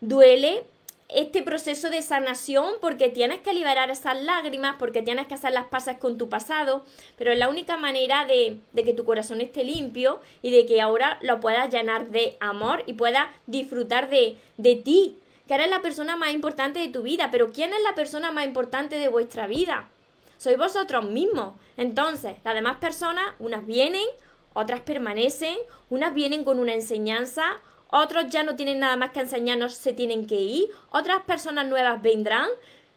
duele 0.00 0.64
este 1.08 1.42
proceso 1.42 1.90
de 1.90 2.00
sanación 2.00 2.74
porque 2.80 3.10
tienes 3.10 3.40
que 3.40 3.52
liberar 3.52 3.90
esas 3.90 4.20
lágrimas, 4.22 4.76
porque 4.78 5.02
tienes 5.02 5.26
que 5.26 5.34
hacer 5.34 5.52
las 5.52 5.66
pasas 5.66 5.98
con 5.98 6.16
tu 6.16 6.28
pasado, 6.28 6.84
pero 7.16 7.32
es 7.32 7.38
la 7.38 7.50
única 7.50 7.76
manera 7.76 8.24
de, 8.24 8.58
de, 8.72 8.84
que 8.84 8.94
tu 8.94 9.04
corazón 9.04 9.40
esté 9.42 9.62
limpio 9.62 10.20
y 10.40 10.50
de 10.50 10.64
que 10.64 10.80
ahora 10.80 11.18
lo 11.20 11.38
puedas 11.40 11.70
llenar 11.70 12.08
de 12.08 12.36
amor 12.40 12.82
y 12.86 12.94
puedas 12.94 13.26
disfrutar 13.46 14.08
de, 14.08 14.36
de 14.56 14.76
ti, 14.76 15.18
que 15.52 15.56
eres 15.56 15.68
la 15.68 15.82
persona 15.82 16.16
más 16.16 16.32
importante 16.32 16.78
de 16.80 16.88
tu 16.88 17.02
vida, 17.02 17.28
pero 17.30 17.52
¿quién 17.52 17.74
es 17.74 17.82
la 17.82 17.94
persona 17.94 18.32
más 18.32 18.46
importante 18.46 18.96
de 18.96 19.08
vuestra 19.08 19.46
vida? 19.46 19.90
Sois 20.38 20.56
vosotros 20.56 21.04
mismos. 21.04 21.56
Entonces, 21.76 22.36
las 22.42 22.54
demás 22.54 22.78
personas, 22.78 23.34
unas 23.38 23.66
vienen, 23.66 24.06
otras 24.54 24.80
permanecen, 24.80 25.58
unas 25.90 26.14
vienen 26.14 26.42
con 26.44 26.58
una 26.58 26.72
enseñanza, 26.72 27.60
otros 27.90 28.30
ya 28.30 28.44
no 28.44 28.56
tienen 28.56 28.78
nada 28.78 28.96
más 28.96 29.10
que 29.10 29.20
enseñarnos, 29.20 29.74
se 29.74 29.92
tienen 29.92 30.26
que 30.26 30.36
ir, 30.36 30.70
otras 30.88 31.20
personas 31.24 31.66
nuevas 31.66 32.00
vendrán, 32.00 32.48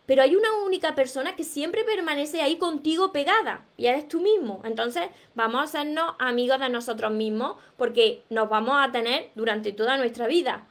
pero 0.06 0.22
hay 0.22 0.38
una 0.38 0.54
única 0.66 0.96
persona 0.96 1.36
que 1.36 1.44
siempre 1.44 1.84
permanece 1.84 2.42
ahí 2.42 2.58
contigo 2.58 3.12
pegada 3.12 3.66
y 3.76 3.88
eres 3.88 4.08
tú 4.08 4.22
mismo. 4.22 4.62
Entonces 4.64 5.10
vamos 5.34 5.60
a 5.60 5.64
hacernos 5.66 6.16
amigos 6.20 6.62
de 6.62 6.70
nosotros 6.70 7.12
mismos 7.12 7.58
porque 7.76 8.24
nos 8.30 8.48
vamos 8.48 8.78
a 8.80 8.94
tener 8.94 9.32
durante 9.36 9.74
toda 9.74 9.98
nuestra 9.98 10.28
vida. 10.28 10.66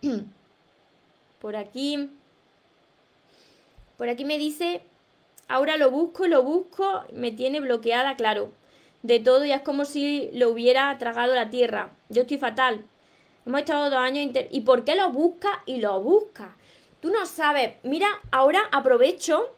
Por 1.40 1.56
aquí. 1.56 2.10
Por 3.96 4.08
aquí 4.08 4.24
me 4.24 4.38
dice, 4.38 4.82
ahora 5.48 5.76
lo 5.76 5.90
busco, 5.90 6.26
lo 6.26 6.42
busco, 6.42 7.04
me 7.12 7.32
tiene 7.32 7.60
bloqueada, 7.60 8.16
claro. 8.16 8.52
De 9.02 9.18
todo 9.20 9.44
y 9.44 9.52
es 9.52 9.62
como 9.62 9.86
si 9.86 10.30
lo 10.34 10.50
hubiera 10.50 10.96
tragado 10.98 11.34
la 11.34 11.50
tierra. 11.50 11.90
Yo 12.10 12.22
estoy 12.22 12.38
fatal. 12.38 12.84
Hemos 13.46 13.60
estado 13.60 13.88
dos 13.88 13.98
años... 13.98 14.30
¿Y 14.50 14.60
por 14.60 14.84
qué 14.84 14.94
lo 14.94 15.10
busca? 15.10 15.62
Y 15.64 15.78
lo 15.78 16.00
busca. 16.00 16.56
Tú 17.00 17.10
no 17.10 17.24
sabes. 17.24 17.76
Mira, 17.82 18.08
ahora 18.30 18.60
aprovecho, 18.72 19.54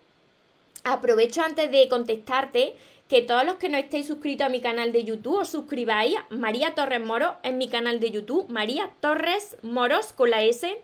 aprovecho 0.84 1.42
antes 1.42 1.70
de 1.72 1.88
contestarte 1.88 2.76
que 3.08 3.22
todos 3.22 3.44
los 3.44 3.56
que 3.56 3.68
no 3.68 3.76
estéis 3.76 4.06
suscritos 4.06 4.46
a 4.46 4.50
mi 4.50 4.60
canal 4.60 4.92
de 4.92 5.02
YouTube 5.02 5.40
os 5.40 5.48
suscribáis. 5.48 6.16
María 6.30 6.76
Torres 6.76 7.04
Moros 7.04 7.34
en 7.42 7.58
mi 7.58 7.68
canal 7.68 7.98
de 7.98 8.12
YouTube. 8.12 8.48
María 8.48 8.90
Torres 9.00 9.56
Moros 9.62 10.12
con 10.12 10.30
la 10.30 10.42
S 10.44 10.80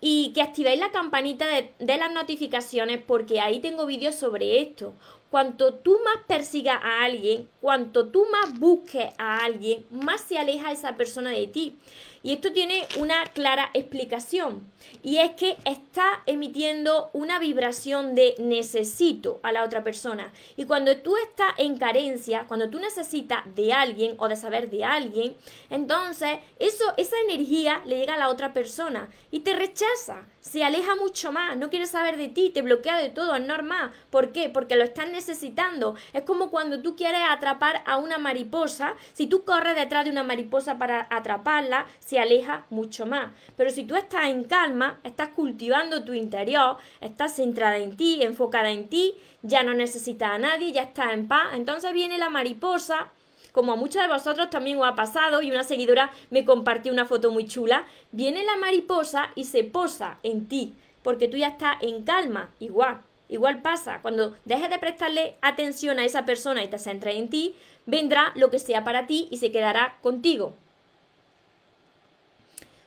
y 0.00 0.32
que 0.32 0.42
activéis 0.42 0.78
la 0.78 0.90
campanita 0.92 1.46
de, 1.46 1.96
las 1.96 2.12
notificaciones 2.12 3.00
porque 3.04 3.40
ahí 3.40 3.60
tengo 3.60 3.86
vídeos 3.86 4.14
sobre 4.14 4.60
esto. 4.60 4.94
Cuanto 5.30 5.74
tú 5.74 5.98
más 6.04 6.24
persigas 6.26 6.78
a 6.82 7.04
alguien, 7.04 7.48
cuanto 7.60 8.08
tú 8.08 8.26
más 8.32 8.58
busques 8.58 9.12
a 9.18 9.44
alguien, 9.44 9.84
más 9.90 10.22
se 10.22 10.38
aleja 10.38 10.72
esa 10.72 10.96
persona 10.96 11.30
de 11.30 11.46
ti. 11.46 11.78
Y 12.22 12.32
esto 12.32 12.52
tiene 12.52 12.86
una 12.98 13.24
clara 13.26 13.70
explicación. 13.74 14.70
Y 15.02 15.18
es 15.18 15.32
que 15.32 15.56
está 15.64 16.22
emitiendo 16.26 17.10
una 17.12 17.38
vibración 17.38 18.14
de 18.14 18.34
necesito 18.38 19.38
a 19.42 19.52
la 19.52 19.64
otra 19.64 19.84
persona. 19.84 20.32
Y 20.56 20.64
cuando 20.64 20.96
tú 20.98 21.16
estás 21.16 21.52
en 21.58 21.78
carencia, 21.78 22.46
cuando 22.48 22.70
tú 22.70 22.80
necesitas 22.80 23.42
de 23.54 23.72
alguien 23.72 24.16
o 24.18 24.28
de 24.28 24.36
saber 24.36 24.68
de 24.70 24.84
alguien, 24.84 25.36
entonces 25.70 26.38
eso, 26.58 26.84
esa 26.96 27.16
energía 27.28 27.82
le 27.84 27.98
llega 27.98 28.14
a 28.14 28.18
la 28.18 28.30
otra 28.30 28.52
persona 28.52 29.08
y 29.30 29.40
te 29.40 29.54
rechaza 29.54 30.26
se 30.48 30.64
aleja 30.64 30.96
mucho 30.96 31.30
más, 31.30 31.58
no 31.58 31.68
quiere 31.68 31.86
saber 31.86 32.16
de 32.16 32.28
ti, 32.28 32.48
te 32.48 32.62
bloquea 32.62 32.96
de 32.96 33.10
todo, 33.10 33.36
es 33.36 33.44
normal. 33.44 33.92
¿Por 34.08 34.32
qué? 34.32 34.48
Porque 34.48 34.76
lo 34.76 34.84
estás 34.84 35.10
necesitando. 35.10 35.94
Es 36.14 36.22
como 36.22 36.50
cuando 36.50 36.80
tú 36.80 36.96
quieres 36.96 37.20
atrapar 37.28 37.82
a 37.84 37.98
una 37.98 38.16
mariposa, 38.16 38.94
si 39.12 39.26
tú 39.26 39.44
corres 39.44 39.76
detrás 39.76 40.06
de 40.06 40.10
una 40.10 40.24
mariposa 40.24 40.78
para 40.78 41.06
atraparla, 41.10 41.86
se 41.98 42.18
aleja 42.18 42.64
mucho 42.70 43.04
más. 43.04 43.32
Pero 43.58 43.68
si 43.68 43.84
tú 43.84 43.94
estás 43.94 44.24
en 44.24 44.44
calma, 44.44 45.00
estás 45.04 45.28
cultivando 45.28 46.02
tu 46.02 46.14
interior, 46.14 46.78
estás 47.02 47.36
centrada 47.36 47.76
en 47.76 47.94
ti, 47.98 48.22
enfocada 48.22 48.70
en 48.70 48.88
ti, 48.88 49.16
ya 49.42 49.62
no 49.62 49.74
necesitas 49.74 50.30
a 50.30 50.38
nadie, 50.38 50.72
ya 50.72 50.82
estás 50.82 51.12
en 51.12 51.28
paz, 51.28 51.48
entonces 51.52 51.92
viene 51.92 52.16
la 52.16 52.30
mariposa 52.30 53.12
como 53.52 53.72
a 53.72 53.76
muchos 53.76 54.02
de 54.02 54.08
vosotros 54.08 54.50
también 54.50 54.78
os 54.78 54.86
ha 54.86 54.94
pasado 54.94 55.42
y 55.42 55.50
una 55.50 55.64
seguidora 55.64 56.12
me 56.30 56.44
compartió 56.44 56.92
una 56.92 57.06
foto 57.06 57.30
muy 57.30 57.46
chula, 57.46 57.86
viene 58.12 58.44
la 58.44 58.56
mariposa 58.56 59.30
y 59.34 59.44
se 59.44 59.64
posa 59.64 60.18
en 60.22 60.46
ti, 60.48 60.74
porque 61.02 61.28
tú 61.28 61.36
ya 61.36 61.48
estás 61.48 61.76
en 61.82 62.04
calma, 62.04 62.50
igual. 62.58 63.02
Igual 63.30 63.60
pasa, 63.60 64.00
cuando 64.00 64.36
dejes 64.46 64.70
de 64.70 64.78
prestarle 64.78 65.36
atención 65.42 65.98
a 65.98 66.04
esa 66.04 66.24
persona 66.24 66.64
y 66.64 66.68
te 66.68 66.78
centres 66.78 67.16
en 67.16 67.28
ti, 67.28 67.54
vendrá 67.84 68.32
lo 68.34 68.50
que 68.50 68.58
sea 68.58 68.84
para 68.84 69.06
ti 69.06 69.28
y 69.30 69.36
se 69.36 69.52
quedará 69.52 69.98
contigo. 70.00 70.54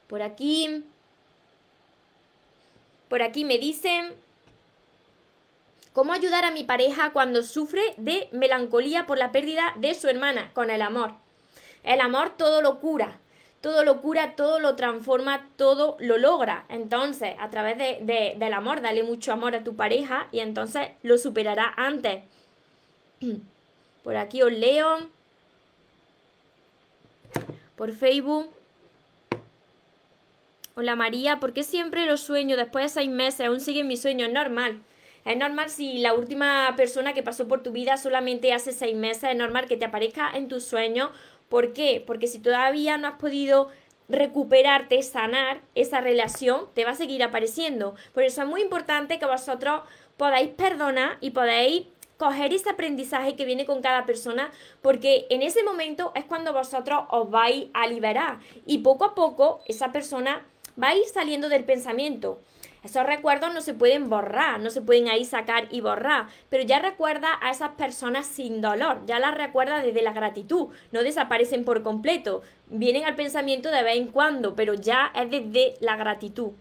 Por 0.08 0.24
aquí, 0.24 0.84
por 3.08 3.21
aquí 3.21 3.45
me 3.45 3.60
dicen, 3.60 4.13
¿Cómo 5.93 6.13
ayudar 6.13 6.45
a 6.45 6.51
mi 6.51 6.63
pareja 6.63 7.12
cuando 7.12 7.43
sufre 7.43 7.82
de 7.97 8.30
melancolía 8.32 9.06
por 9.06 9.17
la 9.17 9.34
pérdida 9.34 9.73
de 9.75 9.93
su 9.93 10.08
hermana? 10.08 10.51
Con 10.54 10.69
el 10.69 10.82
amor. 10.82 11.15
El 11.84 11.99
amor 11.99 12.38
todo 12.38 12.62
lo 12.62 12.80
cura, 12.80 13.19
todo 13.60 13.84
lo 13.84 14.01
cura, 14.01 14.36
todo 14.38 14.60
lo 14.62 14.77
transforma, 14.77 15.49
todo 15.58 15.97
lo 15.99 16.17
logra. 16.17 16.65
Entonces, 16.69 17.36
a 17.39 17.49
través 17.49 17.77
de, 17.77 18.36
del 18.38 18.54
amor, 18.54 18.82
dale 18.82 19.04
mucho 19.04 19.34
amor 19.34 19.54
a 19.54 19.65
tu 19.65 19.75
pareja 19.75 20.27
y 20.32 20.39
entonces 20.39 20.91
lo 21.04 21.17
superará 21.17 21.73
antes. 21.75 22.23
Por 24.04 24.15
aquí 24.15 24.41
os 24.43 24.51
leo. 24.54 25.10
Por 27.75 27.91
Facebook. 27.91 28.49
Hola 30.75 30.95
María, 30.95 31.39
¿por 31.39 31.51
qué 31.51 31.63
siempre 31.63 32.06
los 32.06 32.21
sueños 32.21 32.58
después 32.58 32.86
de 32.86 32.89
seis 32.89 33.10
meses 33.10 33.45
aún 33.45 33.60
siguen 33.60 33.88
mis 33.88 34.01
sueños? 34.01 34.32
Normal. 34.32 34.82
Es 35.23 35.38
normal 35.38 35.69
si 35.69 35.99
la 35.99 36.13
última 36.13 36.73
persona 36.75 37.13
que 37.13 37.23
pasó 37.23 37.47
por 37.47 37.62
tu 37.62 37.71
vida 37.71 37.97
solamente 37.97 38.53
hace 38.53 38.71
seis 38.71 38.95
meses, 38.95 39.25
es 39.31 39.36
normal 39.36 39.67
que 39.67 39.77
te 39.77 39.86
aparezca 39.86 40.31
en 40.34 40.47
tus 40.47 40.65
sueños. 40.65 41.10
¿Por 41.49 41.73
qué? 41.73 42.03
Porque 42.05 42.27
si 42.27 42.39
todavía 42.39 42.97
no 42.97 43.07
has 43.07 43.15
podido 43.15 43.69
recuperarte, 44.10 45.01
sanar 45.03 45.62
esa 45.75 46.01
relación, 46.01 46.67
te 46.73 46.86
va 46.86 46.91
a 46.91 46.95
seguir 46.95 47.23
apareciendo. 47.23 47.95
Por 48.13 48.23
eso 48.23 48.41
es 48.41 48.47
muy 48.47 48.62
importante 48.62 49.19
que 49.19 49.25
vosotros 49.25 49.81
podáis 50.17 50.49
perdonar 50.49 51.17
y 51.21 51.31
podáis 51.31 51.88
coger 52.17 52.53
ese 52.53 52.69
aprendizaje 52.69 53.36
que 53.36 53.45
viene 53.45 53.65
con 53.65 53.81
cada 53.81 54.05
persona, 54.05 54.51
porque 54.81 55.25
en 55.29 55.41
ese 55.41 55.63
momento 55.63 56.12
es 56.13 56.25
cuando 56.25 56.53
vosotros 56.53 57.05
os 57.10 57.31
vais 57.31 57.69
a 57.73 57.88
liberar 57.88 58.39
y 58.65 58.79
poco 58.79 59.05
a 59.05 59.15
poco 59.15 59.62
esa 59.67 59.91
persona 59.91 60.45
va 60.81 60.89
a 60.89 60.95
ir 60.95 61.05
saliendo 61.05 61.49
del 61.49 61.63
pensamiento. 61.63 62.39
Esos 62.83 63.05
recuerdos 63.05 63.53
no 63.53 63.61
se 63.61 63.75
pueden 63.75 64.09
borrar, 64.09 64.59
no 64.59 64.71
se 64.71 64.81
pueden 64.81 65.07
ahí 65.07 65.23
sacar 65.23 65.67
y 65.69 65.81
borrar, 65.81 66.27
pero 66.49 66.63
ya 66.63 66.79
recuerda 66.79 67.37
a 67.39 67.51
esas 67.51 67.69
personas 67.71 68.25
sin 68.25 68.59
dolor, 68.59 69.05
ya 69.05 69.19
las 69.19 69.35
recuerda 69.37 69.83
desde 69.83 70.01
la 70.01 70.13
gratitud, 70.13 70.69
no 70.91 71.03
desaparecen 71.03 71.63
por 71.63 71.83
completo, 71.83 72.41
vienen 72.67 73.05
al 73.05 73.15
pensamiento 73.15 73.69
de 73.69 73.83
vez 73.83 73.97
en 73.97 74.07
cuando, 74.07 74.55
pero 74.55 74.73
ya 74.73 75.11
es 75.13 75.29
desde 75.29 75.75
la 75.79 75.95
gratitud. 75.95 76.53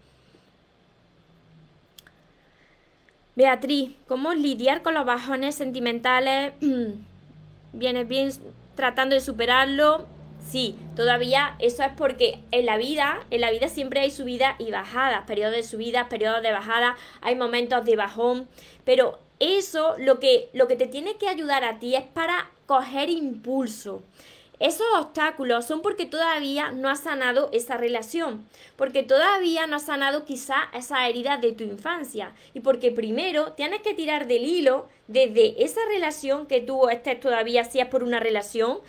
Beatriz, 3.35 3.95
¿cómo 4.07 4.35
lidiar 4.35 4.83
con 4.83 4.93
los 4.93 5.05
bajones 5.05 5.55
sentimentales? 5.55 6.53
¿Vienes 7.73 8.07
bien 8.07 8.29
tratando 8.75 9.15
de 9.15 9.21
superarlo? 9.21 10.05
Sí, 10.51 10.75
todavía 10.97 11.55
eso 11.59 11.81
es 11.83 11.93
porque 11.95 12.39
en 12.51 12.65
la 12.65 12.75
vida, 12.75 13.25
en 13.29 13.39
la 13.39 13.51
vida 13.51 13.69
siempre 13.69 14.01
hay 14.01 14.11
subidas 14.11 14.55
y 14.59 14.69
bajadas, 14.69 15.23
periodos 15.25 15.55
de 15.55 15.63
subidas, 15.63 16.07
periodos 16.09 16.41
de 16.41 16.51
bajadas, 16.51 16.97
hay 17.21 17.35
momentos 17.35 17.85
de 17.85 17.95
bajón, 17.95 18.49
pero 18.83 19.17
eso 19.39 19.95
lo 19.97 20.19
que, 20.19 20.49
lo 20.51 20.67
que 20.67 20.75
te 20.75 20.87
tiene 20.87 21.15
que 21.15 21.29
ayudar 21.29 21.63
a 21.63 21.79
ti 21.79 21.95
es 21.95 22.03
para 22.03 22.51
coger 22.65 23.09
impulso. 23.09 24.03
Esos 24.59 24.85
obstáculos 24.99 25.65
son 25.65 25.81
porque 25.81 26.05
todavía 26.05 26.71
no 26.71 26.89
has 26.89 26.99
sanado 26.99 27.49
esa 27.53 27.77
relación, 27.77 28.45
porque 28.75 29.03
todavía 29.03 29.67
no 29.67 29.77
has 29.77 29.85
sanado 29.85 30.25
quizá 30.25 30.69
esa 30.73 31.07
herida 31.07 31.37
de 31.37 31.53
tu 31.53 31.63
infancia 31.63 32.33
y 32.53 32.59
porque 32.59 32.91
primero 32.91 33.53
tienes 33.53 33.81
que 33.81 33.93
tirar 33.93 34.27
del 34.27 34.43
hilo 34.43 34.89
desde 35.07 35.63
esa 35.63 35.79
relación 35.87 36.45
que 36.45 36.59
tú 36.59 36.89
estés 36.89 37.21
todavía, 37.21 37.63
si 37.63 37.79
es 37.79 37.87
por 37.87 38.03
una 38.03 38.19
relación, 38.19 38.81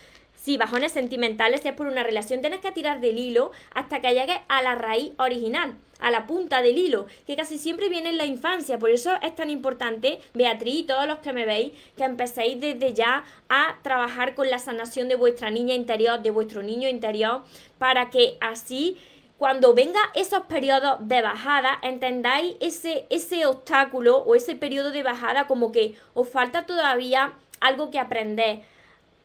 si 0.42 0.56
bajones 0.56 0.90
sentimentales, 0.90 1.64
es 1.64 1.72
por 1.72 1.86
una 1.86 2.02
relación, 2.02 2.40
tienes 2.40 2.58
que 2.58 2.72
tirar 2.72 3.00
del 3.00 3.16
hilo 3.16 3.52
hasta 3.74 4.00
que 4.00 4.12
llegues 4.12 4.38
a 4.48 4.60
la 4.60 4.74
raíz 4.74 5.12
original, 5.18 5.76
a 6.00 6.10
la 6.10 6.26
punta 6.26 6.62
del 6.62 6.78
hilo, 6.78 7.06
que 7.28 7.36
casi 7.36 7.58
siempre 7.58 7.88
viene 7.88 8.08
en 8.08 8.18
la 8.18 8.26
infancia. 8.26 8.76
Por 8.76 8.90
eso 8.90 9.12
es 9.22 9.36
tan 9.36 9.50
importante, 9.50 10.18
Beatriz 10.34 10.80
y 10.80 10.82
todos 10.82 11.06
los 11.06 11.20
que 11.20 11.32
me 11.32 11.46
veis, 11.46 11.72
que 11.96 12.02
empecéis 12.02 12.60
desde 12.60 12.92
ya 12.92 13.22
a 13.48 13.76
trabajar 13.82 14.34
con 14.34 14.50
la 14.50 14.58
sanación 14.58 15.08
de 15.08 15.14
vuestra 15.14 15.48
niña 15.50 15.76
interior, 15.76 16.20
de 16.20 16.32
vuestro 16.32 16.64
niño 16.64 16.88
interior, 16.88 17.44
para 17.78 18.10
que 18.10 18.36
así 18.40 18.98
cuando 19.38 19.74
venga 19.74 20.00
esos 20.14 20.42
periodos 20.46 20.98
de 21.06 21.22
bajada, 21.22 21.78
entendáis 21.82 22.56
ese, 22.58 23.06
ese 23.10 23.46
obstáculo 23.46 24.18
o 24.18 24.34
ese 24.34 24.56
periodo 24.56 24.90
de 24.90 25.04
bajada 25.04 25.46
como 25.46 25.70
que 25.70 25.94
os 26.14 26.28
falta 26.28 26.66
todavía 26.66 27.32
algo 27.60 27.92
que 27.92 28.00
aprender, 28.00 28.62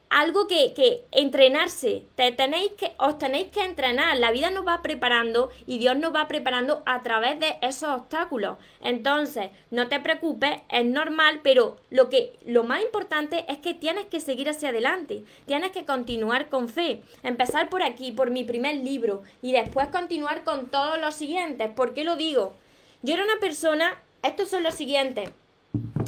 algo 0.10 0.48
que, 0.48 0.74
que 0.74 1.06
entrenarse, 1.12 2.06
te 2.16 2.32
tenéis 2.32 2.72
que, 2.78 2.94
os 2.98 3.18
tenéis 3.18 3.48
que 3.48 3.64
entrenar, 3.64 4.18
la 4.18 4.32
vida 4.32 4.50
nos 4.52 4.66
va 4.66 4.82
preparando 4.82 5.50
y 5.66 5.78
Dios 5.80 5.98
nos 5.98 6.14
va 6.14 6.28
preparando 6.28 6.84
a 6.86 7.04
través 7.04 7.40
de 7.40 7.58
esos 7.62 7.90
obstáculos. 7.90 8.58
Entonces, 8.82 9.50
no 9.72 9.88
te 9.88 10.00
preocupes, 10.00 10.62
es 10.70 10.86
normal, 10.86 11.42
pero 11.44 11.78
lo 11.90 12.10
que 12.10 12.34
lo 12.46 12.64
más 12.64 12.82
importante 12.82 13.46
es 13.50 13.58
que 13.60 13.74
tienes 13.74 14.06
que 14.06 14.20
seguir 14.20 14.50
hacia 14.50 14.70
adelante, 14.70 15.24
tienes 15.46 15.72
que 15.72 15.86
continuar 15.86 16.50
con 16.50 16.70
fe, 16.70 17.02
empezar 17.24 17.70
por 17.70 17.84
aquí, 17.84 18.12
por 18.12 18.32
mi 18.32 18.44
primer 18.44 18.78
libro 18.78 19.24
y 19.42 19.52
después 19.52 19.88
continuar 19.90 20.44
con 20.44 20.68
todos 20.68 21.00
los 21.00 21.16
siguientes. 21.16 21.70
¿Por 21.72 21.94
qué 21.94 22.04
lo 22.04 22.16
digo? 22.16 22.56
Yo 23.02 23.14
era 23.14 23.24
una 23.24 23.40
persona, 23.40 24.02
estos 24.24 24.50
son 24.50 24.64
los 24.64 24.74
siguientes. 24.74 25.30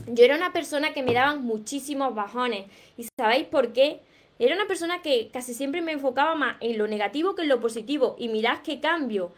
Yo 0.08 0.25
era 0.25 0.36
una 0.36 0.53
persona 0.53 0.93
que 0.93 1.03
me 1.03 1.13
daban 1.13 1.43
muchísimos 1.43 2.15
bajones. 2.15 2.65
¿Y 2.97 3.08
sabéis 3.17 3.45
por 3.45 3.73
qué? 3.73 4.01
Era 4.39 4.55
una 4.55 4.67
persona 4.67 5.01
que 5.01 5.29
casi 5.32 5.53
siempre 5.53 5.82
me 5.82 5.91
enfocaba 5.91 6.34
más 6.36 6.58
en 6.62 6.77
lo 6.77 6.88
negativo 6.88 7.36
que 7.36 7.43
en 7.43 7.49
lo 7.49 7.60
positivo. 7.60 8.15
Y 8.17 8.29
mirad 8.29 8.60
qué 8.63 8.79
cambio. 8.79 9.32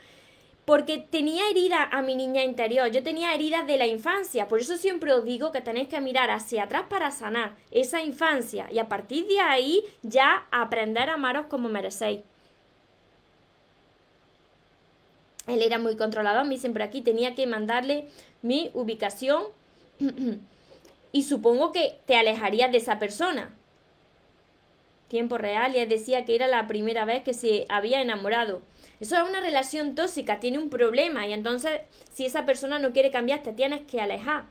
Porque 0.66 1.00
tenía 1.00 1.50
heridas 1.50 1.88
a 1.92 2.02
mi 2.02 2.16
niña 2.16 2.44
interior, 2.44 2.90
yo 2.92 3.04
tenía 3.04 3.34
heridas 3.34 3.66
de 3.66 3.78
la 3.78 3.88
infancia, 3.88 4.48
por 4.48 4.60
eso 4.60 4.78
siempre 4.78 5.12
os 5.12 5.26
digo 5.26 5.52
que 5.52 5.60
tenéis 5.60 5.88
que 5.88 6.00
mirar 6.00 6.30
hacia 6.30 6.64
atrás 6.64 6.84
para 6.88 7.10
sanar 7.10 7.56
esa 7.72 8.02
infancia 8.04 8.68
y 8.72 8.78
a 8.78 8.88
partir 8.88 9.26
de 9.26 9.40
ahí 9.40 9.84
ya 10.04 10.46
aprender 10.52 11.10
a 11.10 11.16
amaros 11.16 11.48
como 11.48 11.68
merecéis. 11.68 12.22
Él 15.48 15.64
era 15.64 15.80
muy 15.80 15.98
controlado, 15.98 16.40
a 16.40 16.44
mí 16.44 16.58
siempre 16.60 16.84
aquí 16.84 17.02
tenía 17.02 17.34
que 17.34 17.48
mandarle 17.48 18.08
mi 18.44 18.70
ubicación 18.76 19.46
y 21.12 21.24
supongo 21.24 21.72
que 21.72 22.00
te 22.06 22.16
alejarías 22.16 22.72
de 22.72 22.78
esa 22.78 23.00
persona. 23.00 23.54
Tiempo 25.08 25.38
real, 25.38 25.76
y 25.76 25.80
él 25.80 25.90
decía 25.90 26.24
que 26.24 26.36
era 26.36 26.48
la 26.48 26.68
primera 26.68 27.04
vez 27.06 27.24
que 27.24 27.34
se 27.34 27.66
había 27.70 28.02
enamorado. 28.02 28.62
Eso 29.02 29.16
es 29.16 29.28
una 29.28 29.42
relación 29.42 29.96
tóxica, 29.96 30.40
tiene 30.40 30.60
un 30.60 30.70
problema 30.70 31.26
y 31.28 31.34
entonces 31.34 31.82
si 32.14 32.26
esa 32.26 32.46
persona 32.46 32.78
no 32.78 32.94
quiere 32.94 33.10
cambiar 33.10 33.42
te 33.42 33.52
tienes 33.52 33.82
que 33.82 34.00
alejar 34.00 34.46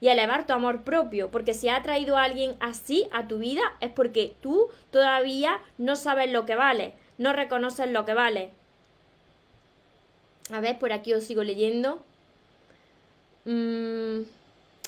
y 0.00 0.08
elevar 0.08 0.44
tu 0.44 0.52
amor 0.52 0.82
propio, 0.82 1.30
porque 1.30 1.54
si 1.54 1.68
ha 1.68 1.80
traído 1.82 2.16
a 2.16 2.24
alguien 2.24 2.56
así 2.58 3.06
a 3.12 3.28
tu 3.28 3.38
vida 3.38 3.62
es 3.80 3.92
porque 3.92 4.34
tú 4.40 4.68
todavía 4.90 5.60
no 5.78 5.94
sabes 5.94 6.32
lo 6.32 6.44
que 6.44 6.56
vale, 6.56 6.94
no 7.16 7.32
reconoces 7.32 7.88
lo 7.88 8.04
que 8.04 8.12
vale. 8.12 8.50
A 10.50 10.58
ver, 10.60 10.80
por 10.80 10.92
aquí 10.92 11.14
os 11.14 11.22
sigo 11.22 11.44
leyendo. 11.44 12.02
Mm, 13.44 14.22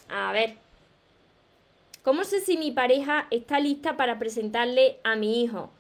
a 0.09 0.33
ver. 0.33 0.57
¿Cómo 2.03 2.25
sé 2.25 2.41
si 2.41 2.59
mi 2.59 2.71
pareja 2.71 3.27
está 3.31 3.61
lista 3.61 3.97
para 3.97 4.19
presentarle 4.19 4.99
a 5.05 5.17
mi 5.17 5.43
hijo? 5.43 5.71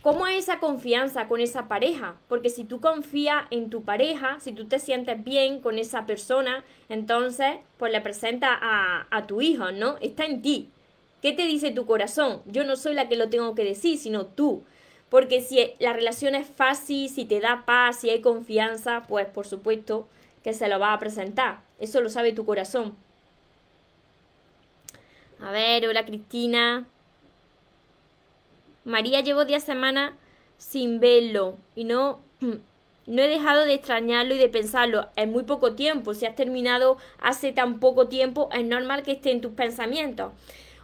¿Cómo 0.00 0.26
es 0.26 0.44
esa 0.44 0.60
confianza 0.60 1.28
con 1.28 1.40
esa 1.40 1.68
pareja? 1.68 2.16
Porque 2.28 2.50
si 2.50 2.64
tú 2.64 2.80
confías 2.80 3.44
en 3.50 3.68
tu 3.68 3.82
pareja, 3.82 4.38
si 4.40 4.52
tú 4.52 4.66
te 4.66 4.78
sientes 4.78 5.22
bien 5.22 5.60
con 5.60 5.78
esa 5.78 6.06
persona, 6.06 6.64
entonces 6.88 7.56
pues 7.76 7.92
le 7.92 8.00
presenta 8.00 8.58
a, 8.58 9.26
tu 9.26 9.42
hijo, 9.42 9.72
¿no? 9.72 9.98
Está 10.00 10.24
en 10.24 10.40
ti. 10.40 10.70
¿Qué 11.20 11.32
te 11.32 11.46
dice 11.46 11.72
tu 11.72 11.84
corazón? 11.84 12.42
Yo 12.46 12.64
no 12.64 12.76
soy 12.76 12.94
la 12.94 13.08
que 13.08 13.16
lo 13.16 13.28
tengo 13.28 13.56
que 13.56 13.64
decir, 13.64 13.98
sino 13.98 14.24
tú. 14.24 14.62
Porque 15.10 15.42
si 15.42 15.72
la 15.78 15.92
relación 15.92 16.36
es 16.36 16.46
fácil, 16.46 17.08
si 17.08 17.24
te 17.24 17.40
da 17.40 17.64
paz, 17.66 18.00
si 18.00 18.08
hay 18.08 18.20
confianza, 18.20 19.04
pues 19.08 19.26
por 19.26 19.46
supuesto 19.46 20.08
que 20.42 20.54
se 20.54 20.68
lo 20.68 20.78
va 20.78 20.92
a 20.92 20.98
presentar. 20.98 21.60
Eso 21.80 22.00
lo 22.00 22.08
sabe 22.08 22.32
tu 22.32 22.46
corazón. 22.46 22.96
A 25.40 25.52
ver, 25.52 25.86
hola 25.86 26.04
Cristina. 26.04 26.86
María, 28.84 29.20
llevo 29.20 29.44
10 29.44 29.62
semanas 29.62 30.12
sin 30.56 30.98
verlo 30.98 31.58
y 31.76 31.84
no, 31.84 32.20
no 33.06 33.22
he 33.22 33.28
dejado 33.28 33.64
de 33.64 33.74
extrañarlo 33.74 34.34
y 34.34 34.38
de 34.38 34.48
pensarlo. 34.48 35.08
En 35.14 35.30
muy 35.30 35.44
poco 35.44 35.74
tiempo. 35.74 36.12
Si 36.14 36.26
has 36.26 36.34
terminado 36.34 36.96
hace 37.20 37.52
tan 37.52 37.78
poco 37.78 38.08
tiempo, 38.08 38.48
es 38.52 38.64
normal 38.64 39.04
que 39.04 39.12
esté 39.12 39.30
en 39.30 39.40
tus 39.40 39.52
pensamientos. 39.52 40.32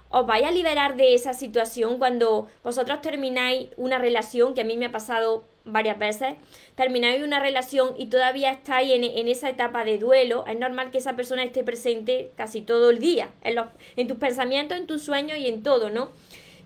Os 0.08 0.24
vais 0.24 0.44
a 0.44 0.52
liberar 0.52 0.94
de 0.94 1.14
esa 1.14 1.34
situación 1.34 1.98
cuando 1.98 2.46
vosotros 2.62 3.00
termináis 3.00 3.70
una 3.76 3.98
relación, 3.98 4.54
que 4.54 4.60
a 4.60 4.64
mí 4.64 4.76
me 4.76 4.86
ha 4.86 4.92
pasado 4.92 5.42
varias 5.64 5.98
veces, 5.98 6.34
termináis 6.74 7.22
una 7.22 7.40
relación 7.40 7.94
y 7.96 8.06
todavía 8.06 8.52
estáis 8.52 8.92
en, 8.92 9.28
esa 9.28 9.48
etapa 9.48 9.84
de 9.84 9.98
duelo, 9.98 10.44
es 10.46 10.58
normal 10.58 10.90
que 10.90 10.98
esa 10.98 11.16
persona 11.16 11.42
esté 11.42 11.64
presente 11.64 12.32
casi 12.36 12.60
todo 12.60 12.90
el 12.90 12.98
día, 12.98 13.30
en, 13.42 13.54
los, 13.54 13.66
en 13.96 14.06
tus 14.06 14.18
pensamientos, 14.18 14.76
en 14.76 14.86
tus 14.86 15.02
sueños 15.02 15.38
y 15.38 15.46
en 15.46 15.62
todo, 15.62 15.90
¿no? 15.90 16.12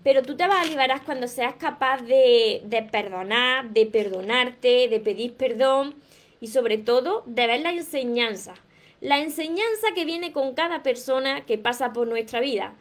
Pero 0.03 0.23
tú 0.23 0.37
te 0.37 0.47
vas 0.47 0.67
a 0.67 0.71
liberar 0.71 1.03
cuando 1.05 1.29
seas 1.29 1.55
capaz 1.55 2.03
de, 2.03 2.63
de 2.65 2.83
perdonar, 2.83 3.71
de 3.71 3.87
perdonarte, 3.87 4.89
de 4.89 5.01
pedir 5.01 5.35
perdón 5.35 5.95
y 6.41 6.49
sobre 6.49 6.79
todo 6.79 7.23
de 7.27 7.47
ver 7.47 7.61
la 7.61 7.71
enseñanza. 7.71 8.55
La 9.01 9.19
enseñanza 9.19 9.89
que 9.95 10.05
viene 10.05 10.33
con 10.33 10.55
cada 10.55 10.83
persona 10.83 11.45
que 11.47 11.59
pasa 11.59 11.93
por 11.93 12.09
nuestra 12.09 12.41
vida 12.41 12.75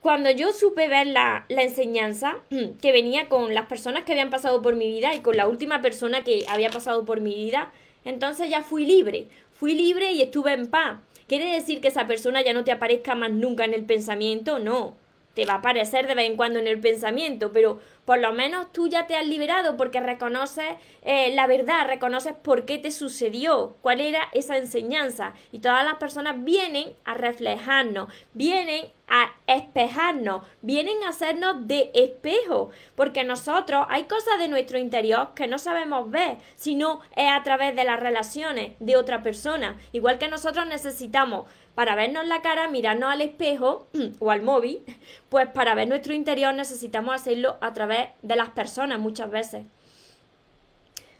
cuando 0.00 0.30
yo 0.30 0.52
supe 0.52 0.88
ver 0.88 1.08
la, 1.08 1.44
enseñanza 1.48 2.36
que 2.80 2.92
venía 2.92 3.28
con 3.28 3.54
las 3.54 3.66
personas 3.66 4.04
que 4.04 4.12
habían 4.12 4.30
pasado 4.30 4.62
por 4.62 4.76
mi 4.76 4.88
vida 4.88 5.14
y 5.14 5.20
con 5.20 5.36
la 5.36 5.48
última 5.48 5.82
persona 5.82 6.22
que 6.22 6.44
había 6.48 6.70
pasado 6.70 7.04
por 7.04 7.20
mi 7.20 7.34
vida, 7.34 7.72
entonces 8.04 8.48
ya 8.48 8.62
fui 8.62 8.86
libre. 8.86 9.28
Fui 9.52 9.74
libre 9.74 10.12
y 10.12 10.22
estuve 10.22 10.52
en 10.52 10.68
paz. 10.68 11.00
¿Quiere 11.26 11.52
decir 11.52 11.80
que 11.80 11.88
esa 11.88 12.06
persona 12.06 12.42
ya 12.42 12.52
no 12.52 12.64
te 12.64 12.72
aparezca 12.72 13.14
más 13.14 13.30
nunca 13.30 13.64
en 13.64 13.74
el 13.74 13.84
pensamiento? 13.84 14.58
No. 14.58 14.96
Te 15.38 15.46
va 15.46 15.52
a 15.52 15.56
aparecer 15.58 16.08
de 16.08 16.16
vez 16.16 16.26
en 16.26 16.36
cuando 16.36 16.58
en 16.58 16.66
el 16.66 16.80
pensamiento, 16.80 17.52
pero 17.52 17.78
por 18.04 18.18
lo 18.18 18.32
menos 18.32 18.72
tú 18.72 18.88
ya 18.88 19.06
te 19.06 19.14
has 19.14 19.24
liberado 19.24 19.76
porque 19.76 20.00
reconoces 20.00 20.66
eh, 21.02 21.32
la 21.32 21.46
verdad, 21.46 21.86
reconoces 21.86 22.32
por 22.34 22.64
qué 22.64 22.76
te 22.76 22.90
sucedió, 22.90 23.76
cuál 23.80 24.00
era 24.00 24.28
esa 24.32 24.56
enseñanza. 24.56 25.34
Y 25.52 25.60
todas 25.60 25.84
las 25.84 25.94
personas 25.94 26.42
vienen 26.42 26.92
a 27.04 27.14
reflejarnos, 27.14 28.12
vienen 28.34 28.86
a 29.06 29.32
espejarnos, 29.46 30.42
vienen 30.60 31.04
a 31.04 31.10
hacernos 31.10 31.68
de 31.68 31.92
espejo, 31.94 32.70
porque 32.96 33.22
nosotros 33.22 33.86
hay 33.88 34.04
cosas 34.04 34.40
de 34.40 34.48
nuestro 34.48 34.76
interior 34.78 35.34
que 35.36 35.46
no 35.46 35.58
sabemos 35.58 36.10
ver, 36.10 36.38
sino 36.56 37.00
es 37.14 37.30
a 37.30 37.42
través 37.44 37.76
de 37.76 37.84
las 37.84 38.00
relaciones 38.00 38.72
de 38.80 38.96
otra 38.96 39.22
persona. 39.22 39.78
Igual 39.92 40.18
que 40.18 40.28
nosotros 40.28 40.66
necesitamos 40.66 41.46
para 41.78 41.94
vernos 41.94 42.26
la 42.26 42.42
cara, 42.42 42.66
mirarnos 42.66 43.08
al 43.08 43.20
espejo 43.20 43.86
o 44.18 44.32
al 44.32 44.42
móvil, 44.42 44.82
pues 45.28 45.46
para 45.46 45.76
ver 45.76 45.86
nuestro 45.86 46.12
interior 46.12 46.52
necesitamos 46.52 47.14
hacerlo 47.14 47.56
a 47.60 47.72
través 47.72 48.08
de 48.20 48.34
las 48.34 48.48
personas 48.48 48.98
muchas 48.98 49.30
veces. 49.30 49.64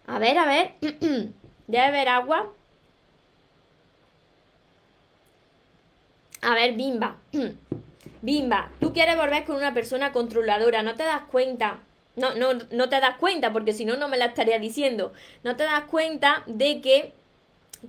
A 0.09 0.19
ver, 0.19 0.37
a 0.37 0.47
ver, 0.47 0.75
debe 1.69 1.91
ver 1.93 2.09
agua. 2.09 2.51
A 6.43 6.55
ver, 6.55 6.73
Bimba. 6.73 7.19
Bimba, 8.23 8.73
tú 8.81 8.93
quieres 8.93 9.17
volver 9.17 9.45
con 9.45 9.55
una 9.55 9.73
persona 9.73 10.11
controladora, 10.11 10.83
no 10.83 10.97
te 10.97 11.05
das 11.05 11.23
cuenta. 11.31 11.79
No, 12.17 12.35
no, 12.35 12.55
no 12.73 12.89
te 12.89 12.99
das 12.99 13.17
cuenta, 13.19 13.53
porque 13.53 13.73
si 13.73 13.85
no, 13.85 13.97
no 13.97 14.09
me 14.09 14.17
la 14.17 14.25
estaría 14.25 14.59
diciendo. 14.59 15.13
No 15.45 15.55
te 15.55 15.63
das 15.63 15.85
cuenta 15.85 16.43
de 16.47 16.81
que 16.81 17.13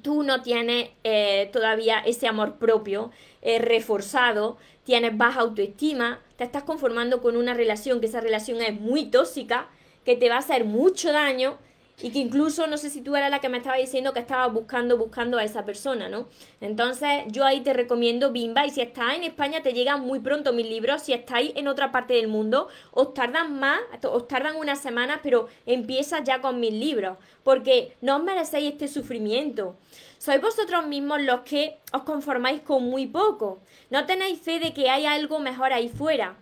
tú 0.01 0.23
no 0.23 0.41
tienes 0.41 0.89
eh, 1.03 1.49
todavía 1.51 1.99
ese 1.99 2.27
amor 2.27 2.55
propio 2.55 3.11
eh, 3.41 3.59
reforzado, 3.59 4.57
tienes 4.83 5.17
baja 5.17 5.41
autoestima, 5.41 6.21
te 6.37 6.43
estás 6.43 6.63
conformando 6.63 7.21
con 7.21 7.37
una 7.37 7.53
relación, 7.53 7.99
que 7.99 8.07
esa 8.07 8.21
relación 8.21 8.61
es 8.61 8.79
muy 8.79 9.05
tóxica, 9.05 9.69
que 10.05 10.15
te 10.15 10.29
va 10.29 10.35
a 10.35 10.39
hacer 10.39 10.65
mucho 10.65 11.11
daño 11.11 11.57
y 12.01 12.11
que 12.11 12.19
incluso 12.19 12.67
no 12.67 12.77
sé 12.77 12.89
si 12.89 13.01
tú 13.01 13.15
eras 13.15 13.29
la 13.29 13.39
que 13.39 13.49
me 13.49 13.57
estaba 13.57 13.75
diciendo 13.75 14.13
que 14.13 14.19
estaba 14.19 14.47
buscando, 14.47 14.97
buscando 14.97 15.37
a 15.37 15.43
esa 15.43 15.65
persona, 15.65 16.07
¿no? 16.07 16.27
Entonces 16.61 17.23
yo 17.27 17.43
ahí 17.45 17.61
te 17.61 17.73
recomiendo 17.73 18.31
Bimba 18.31 18.65
y 18.65 18.69
si 18.69 18.81
estás 18.81 19.15
en 19.15 19.23
España 19.23 19.61
te 19.61 19.73
llegan 19.73 20.01
muy 20.01 20.19
pronto 20.19 20.53
mis 20.53 20.67
libros, 20.67 21.01
si 21.01 21.13
estáis 21.13 21.51
en 21.55 21.67
otra 21.67 21.91
parte 21.91 22.13
del 22.13 22.27
mundo 22.27 22.69
os 22.91 23.13
tardan 23.13 23.59
más, 23.59 23.79
os 24.03 24.27
tardan 24.27 24.55
unas 24.55 24.79
semanas, 24.79 25.19
pero 25.21 25.47
empieza 25.65 26.23
ya 26.23 26.41
con 26.41 26.59
mis 26.59 26.73
libros, 26.73 27.17
porque 27.43 27.97
no 28.01 28.17
os 28.17 28.23
merecéis 28.23 28.71
este 28.71 28.87
sufrimiento. 28.87 29.75
Sois 30.17 30.41
vosotros 30.41 30.85
mismos 30.87 31.21
los 31.21 31.41
que 31.41 31.79
os 31.93 32.03
conformáis 32.03 32.61
con 32.61 32.83
muy 32.83 33.07
poco. 33.07 33.61
No 33.89 34.05
tenéis 34.05 34.39
fe 34.41 34.59
de 34.59 34.73
que 34.73 34.89
hay 34.89 35.05
algo 35.05 35.39
mejor 35.39 35.71
ahí 35.71 35.87
fuera. 35.87 36.35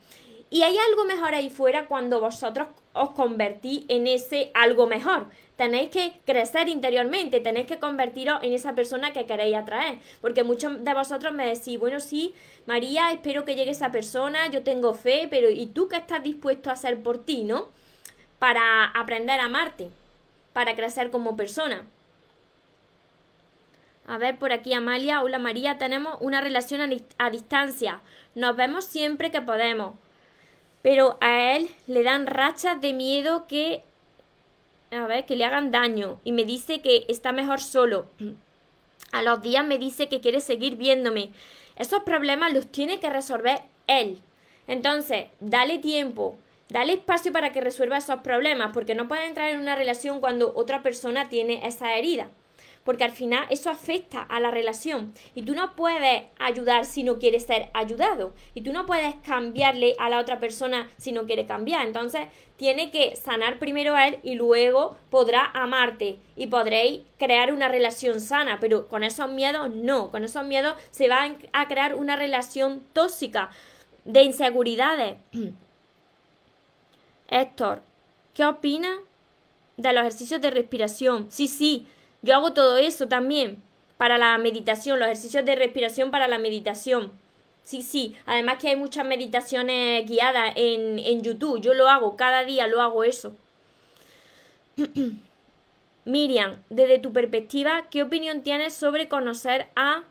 Y 0.50 0.64
hay 0.64 0.78
algo 0.78 1.04
mejor 1.06 1.36
ahí 1.36 1.50
fuera 1.50 1.88
cuando 1.88 2.22
vosotros 2.22 2.70
os 2.94 3.12
convertís 3.12 3.84
en 3.90 4.08
ese 4.08 4.50
algo 4.56 4.88
mejor 4.88 5.28
tenéis 5.58 5.90
que 5.90 6.14
crecer 6.26 6.70
interiormente, 6.70 7.42
tenéis 7.42 7.66
que 7.66 7.80
convertiros 7.80 8.42
en 8.44 8.54
esa 8.54 8.74
persona 8.74 9.12
que 9.12 9.26
queréis 9.26 9.58
atraer. 9.58 10.00
Porque 10.22 10.44
muchos 10.44 10.84
de 10.84 10.94
vosotros 10.94 11.34
me 11.34 11.48
decís, 11.48 11.78
bueno, 11.80 12.00
sí, 12.00 12.34
María, 12.66 13.12
espero 13.12 13.44
que 13.44 13.56
llegue 13.56 13.72
esa 13.72 13.92
persona, 13.92 14.48
yo 14.48 14.64
tengo 14.64 14.94
fe, 14.94 15.28
pero 15.30 15.50
¿y 15.50 15.66
tú 15.66 15.90
qué 15.90 15.98
estás 15.98 16.24
dispuesto 16.24 16.70
a 16.70 16.74
hacer 16.74 17.02
por 17.02 17.26
ti, 17.26 17.44
no? 17.44 17.70
Para 18.40 18.86
aprender 18.86 19.40
a 19.40 19.46
amarte, 19.46 19.90
para 20.54 20.76
crecer 20.76 21.10
como 21.10 21.36
persona. 21.36 21.86
A 24.06 24.18
ver, 24.20 24.38
por 24.38 24.54
aquí 24.54 24.74
Amalia, 24.74 25.22
hola 25.22 25.40
María, 25.40 25.78
tenemos 25.78 26.18
una 26.22 26.40
relación 26.40 26.82
a, 26.82 26.90
a 27.18 27.30
distancia. 27.30 28.02
Nos 28.36 28.56
vemos 28.56 28.86
siempre 28.86 29.32
que 29.32 29.42
podemos. 29.42 29.96
Pero 30.84 31.18
a 31.20 31.56
él 31.56 31.70
le 31.88 32.04
dan 32.04 32.28
rachas 32.28 32.80
de 32.80 32.94
miedo 32.94 33.48
que 33.48 33.84
a 34.92 35.08
ver, 35.08 35.26
que 35.26 35.36
le 35.36 35.46
hagan 35.46 35.72
daño 35.72 36.20
y 36.24 36.32
me 36.32 36.46
dice 36.46 36.82
que 36.82 37.06
está 37.08 37.32
mejor 37.32 37.60
solo. 37.60 38.08
A 39.12 39.22
los 39.22 39.42
días 39.42 39.66
me 39.66 39.78
dice 39.78 40.10
que 40.10 40.22
quiere 40.22 40.40
seguir 40.40 40.76
viéndome. 40.76 41.32
Esos 41.76 42.04
problemas 42.04 42.54
los 42.54 42.72
tiene 42.72 43.00
que 43.00 43.10
resolver 43.10 43.62
él. 43.88 44.22
Entonces, 44.68 45.28
dale 45.40 45.80
tiempo, 45.80 46.38
dale 46.70 46.94
espacio 46.94 47.32
para 47.32 47.52
que 47.52 47.62
resuelva 47.62 47.98
esos 47.98 48.22
problemas, 48.22 48.72
porque 48.74 48.96
no 48.96 49.08
puede 49.08 49.26
entrar 49.26 49.50
en 49.50 49.60
una 49.60 49.76
relación 49.76 50.20
cuando 50.20 50.54
otra 50.56 50.84
persona 50.84 51.30
tiene 51.30 51.66
esa 51.66 51.96
herida 51.96 52.30
porque 52.88 53.04
al 53.04 53.12
final 53.12 53.46
eso 53.50 53.70
afecta 53.70 54.22
a 54.22 54.40
la 54.40 54.50
relación 54.50 55.14
y 55.36 55.42
tú 55.42 55.54
no 55.54 55.76
puedes 55.76 56.24
ayudar 56.40 56.86
si 56.86 57.04
no 57.04 57.20
quieres 57.20 57.46
ser 57.46 57.70
ayudado 57.74 58.34
y 58.54 58.62
tú 58.62 58.72
no 58.72 58.86
puedes 58.86 59.14
cambiarle 59.26 59.94
a 60.00 60.08
la 60.10 60.20
otra 60.20 60.40
persona 60.40 60.90
si 60.96 61.12
no 61.12 61.26
quiere 61.26 61.46
cambiar. 61.46 61.86
Entonces 61.86 62.30
tiene 62.56 62.90
que 62.90 63.18
sanar 63.18 63.60
primero 63.60 63.94
a 63.94 64.08
él 64.08 64.20
y 64.24 64.36
luego 64.36 64.96
podrá 65.10 65.52
amarte 65.54 66.20
y 66.38 66.48
podréis 66.48 67.02
crear 67.20 67.52
una 67.52 67.68
relación 67.68 68.22
sana, 68.22 68.62
pero 68.62 68.88
con 68.88 69.04
esos 69.04 69.30
miedos 69.30 69.70
no, 69.70 70.10
con 70.10 70.24
esos 70.24 70.46
miedos 70.46 70.78
se 70.92 71.10
va 71.10 71.30
a 71.52 71.68
crear 71.68 71.94
una 71.94 72.16
relación 72.16 72.88
tóxica 72.94 73.50
de 74.06 74.24
inseguridades. 74.24 75.18
Héctor, 77.28 77.82
¿qué 78.34 78.46
opinas 78.46 78.98
de 79.76 79.92
los 79.92 80.04
ejercicios 80.04 80.40
de 80.40 80.52
respiración? 80.52 81.30
Sí, 81.30 81.50
sí, 81.50 81.86
yo 82.22 82.36
hago 82.36 82.54
todo 82.54 82.78
eso 82.78 83.08
también 83.08 83.62
para 83.98 84.18
la 84.18 84.38
meditación, 84.38 85.00
los 85.00 85.08
ejercicios 85.08 85.46
de 85.46 85.56
respiración 85.56 86.12
para 86.12 86.28
la 86.28 86.38
meditación. 86.38 87.12
Sí, 87.64 87.82
sí, 87.82 88.16
además 88.26 88.58
que 88.60 88.70
hay 88.70 88.76
muchas 88.76 89.06
meditaciones 89.06 90.08
guiadas 90.08 90.54
en, 90.56 91.00
en 91.00 91.22
YouTube. 91.22 91.60
Yo 91.60 91.74
lo 91.74 91.90
hago, 91.90 92.16
cada 92.16 92.44
día 92.46 92.68
lo 92.68 92.82
hago 92.82 93.04
eso. 93.04 93.36
Miriam, 96.06 96.64
desde 96.70 97.00
tu 97.00 97.12
perspectiva, 97.12 97.88
¿qué 97.92 98.04
opinión 98.04 98.42
tienes 98.42 98.74
sobre 98.74 99.10
conocer 99.10 99.68
a, 99.76 100.04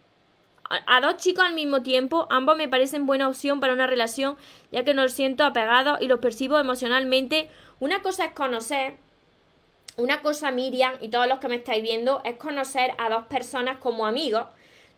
a, 0.68 1.00
dos 1.00 1.16
chicos 1.16 1.46
al 1.46 1.54
mismo 1.54 1.82
tiempo? 1.82 2.26
Ambos 2.28 2.58
me 2.58 2.68
parecen 2.68 3.06
buena 3.06 3.28
opción 3.28 3.60
para 3.60 3.72
una 3.72 3.86
relación, 3.86 4.36
ya 4.70 4.84
que 4.84 4.92
nos 4.92 5.12
siento 5.12 5.44
apegado 5.44 5.96
y 5.98 6.08
los 6.08 6.18
percibo 6.18 6.58
emocionalmente. 6.58 7.48
Una 7.80 8.02
cosa 8.02 8.26
es 8.26 8.32
conocer 8.32 8.98
una 9.96 10.20
cosa, 10.22 10.50
Miriam, 10.50 10.94
y 11.00 11.08
todos 11.08 11.26
los 11.26 11.38
que 11.38 11.48
me 11.48 11.56
estáis 11.56 11.82
viendo, 11.82 12.20
es 12.24 12.36
conocer 12.36 12.92
a 12.98 13.08
dos 13.08 13.26
personas 13.26 13.78
como 13.78 14.06
amigos. 14.06 14.46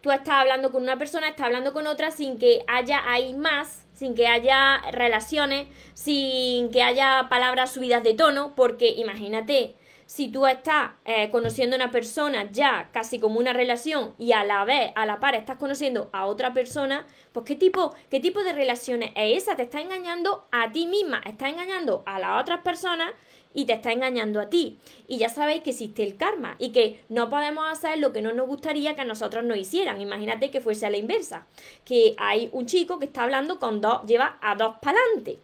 Tú 0.00 0.10
estás 0.10 0.34
hablando 0.34 0.70
con 0.70 0.82
una 0.82 0.96
persona, 0.96 1.28
estás 1.28 1.46
hablando 1.46 1.72
con 1.72 1.86
otra 1.86 2.10
sin 2.10 2.38
que 2.38 2.64
haya 2.66 3.02
ahí 3.10 3.34
más, 3.34 3.84
sin 3.94 4.14
que 4.14 4.28
haya 4.28 4.80
relaciones, 4.92 5.68
sin 5.94 6.70
que 6.70 6.82
haya 6.82 7.26
palabras 7.28 7.72
subidas 7.72 8.02
de 8.02 8.14
tono, 8.14 8.54
porque 8.54 8.88
imagínate, 8.88 9.74
si 10.06 10.28
tú 10.28 10.46
estás 10.46 10.92
eh, 11.04 11.30
conociendo 11.30 11.76
a 11.76 11.78
una 11.78 11.90
persona 11.90 12.50
ya 12.50 12.88
casi 12.92 13.20
como 13.20 13.38
una 13.38 13.52
relación 13.52 14.14
y 14.18 14.32
a 14.32 14.42
la 14.42 14.64
vez, 14.64 14.90
a 14.94 15.04
la 15.04 15.20
par, 15.20 15.34
estás 15.34 15.58
conociendo 15.58 16.08
a 16.12 16.26
otra 16.26 16.54
persona, 16.54 17.06
pues 17.32 17.44
¿qué 17.44 17.56
tipo, 17.56 17.94
qué 18.08 18.18
tipo 18.18 18.42
de 18.42 18.54
relaciones 18.54 19.10
es 19.14 19.42
esa? 19.42 19.54
Te 19.54 19.64
está 19.64 19.80
engañando 19.80 20.48
a 20.50 20.72
ti 20.72 20.86
misma, 20.86 21.20
está 21.26 21.48
engañando 21.50 22.04
a 22.06 22.18
las 22.18 22.40
otras 22.40 22.60
personas 22.62 23.12
y 23.54 23.64
te 23.64 23.72
está 23.72 23.92
engañando 23.92 24.40
a 24.40 24.50
ti. 24.50 24.78
Y 25.06 25.18
ya 25.18 25.28
sabéis 25.28 25.62
que 25.62 25.70
existe 25.70 26.02
el 26.02 26.16
karma 26.16 26.56
y 26.58 26.70
que 26.70 27.02
no 27.08 27.30
podemos 27.30 27.64
hacer 27.70 27.98
lo 27.98 28.12
que 28.12 28.22
no 28.22 28.32
nos 28.32 28.46
gustaría 28.46 28.94
que 28.94 29.00
a 29.00 29.04
nosotros 29.04 29.44
nos 29.44 29.58
hicieran. 29.58 30.00
Imagínate 30.00 30.50
que 30.50 30.60
fuese 30.60 30.86
a 30.86 30.90
la 30.90 30.98
inversa, 30.98 31.46
que 31.84 32.14
hay 32.18 32.50
un 32.52 32.66
chico 32.66 32.98
que 32.98 33.06
está 33.06 33.24
hablando 33.24 33.58
con 33.58 33.80
dos, 33.80 34.04
lleva 34.06 34.38
a 34.40 34.54
dos 34.54 34.76
para 34.80 34.98
adelante. 34.98 35.38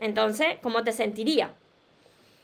Entonces, 0.00 0.46
¿cómo 0.62 0.84
te 0.84 0.92
sentirías? 0.92 1.50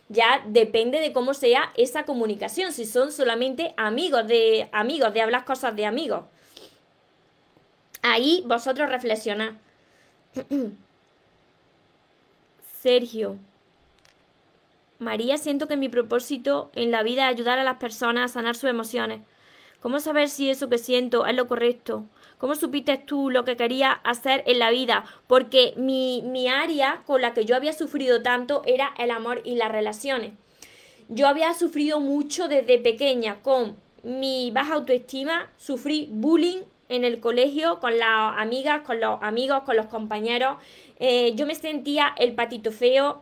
Ya 0.09 0.45
depende 0.47 1.01
de 1.01 1.13
cómo 1.13 1.33
sea 1.33 1.73
esa 1.77 2.05
comunicación, 2.05 2.73
si 2.73 2.85
son 2.85 3.11
solamente 3.11 3.75
amigos 3.77 4.27
de 4.27 4.69
amigos, 4.73 5.15
de 5.15 5.23
hablar 5.23 5.45
cosas 5.45 5.75
de 5.75 5.87
amigos. 5.87 6.25
Ahí 8.03 8.45
vosotros 8.47 8.91
reflexionad. 8.91 9.55
Sergio, 12.83 13.39
María, 14.99 15.39
siento 15.39 15.67
que 15.69 15.77
mi 15.77 15.89
propósito 15.89 16.71
en 16.75 16.91
la 16.91 17.03
vida 17.03 17.29
es 17.29 17.35
ayudar 17.35 17.59
a 17.59 17.65
las 17.65 17.79
personas 17.79 18.31
a 18.31 18.35
sanar 18.35 18.55
sus 18.55 18.71
emociones. 18.71 19.21
¿Cómo 19.81 20.01
saber 20.01 20.29
si 20.29 20.49
eso 20.49 20.69
que 20.69 20.79
siento 20.79 21.27
es 21.27 21.35
lo 21.35 21.47
correcto? 21.47 22.07
¿Cómo 22.39 22.55
supiste 22.55 22.97
tú 22.97 23.31
lo 23.31 23.45
que 23.45 23.57
quería 23.57 23.93
hacer 23.93 24.43
en 24.47 24.59
la 24.59 24.71
vida? 24.71 25.05
Porque 25.27 25.75
mi, 25.77 26.23
mi 26.23 26.49
área 26.49 27.03
con 27.07 27.21
la 27.21 27.35
que 27.35 27.45
yo 27.45 27.57
había 27.57 27.73
sufrido 27.73 28.23
tanto 28.23 28.63
era 28.67 28.95
el 28.99 29.11
amor 29.11 29.43
y 29.45 29.57
las 29.57 29.71
relaciones. 29.71 30.33
Yo 31.09 31.29
había 31.29 31.53
sufrido 31.55 32.01
mucho 32.01 32.49
desde 32.49 32.79
pequeña 32.79 33.43
con 33.43 33.77
mi 34.03 34.51
baja 34.51 34.75
autoestima, 34.75 35.51
sufrí 35.57 36.09
bullying 36.11 36.63
en 36.89 37.05
el 37.05 37.21
colegio 37.21 37.81
con 37.81 37.99
las 37.99 38.39
amigas, 38.39 38.83
con 38.83 39.01
los 39.01 39.23
amigos, 39.23 39.63
con 39.65 39.77
los 39.77 39.87
compañeros. 39.87 40.57
Eh, 40.99 41.33
yo 41.35 41.47
me 41.47 41.55
sentía 41.55 42.15
el 42.19 42.35
patito 42.35 42.71
feo, 42.71 43.21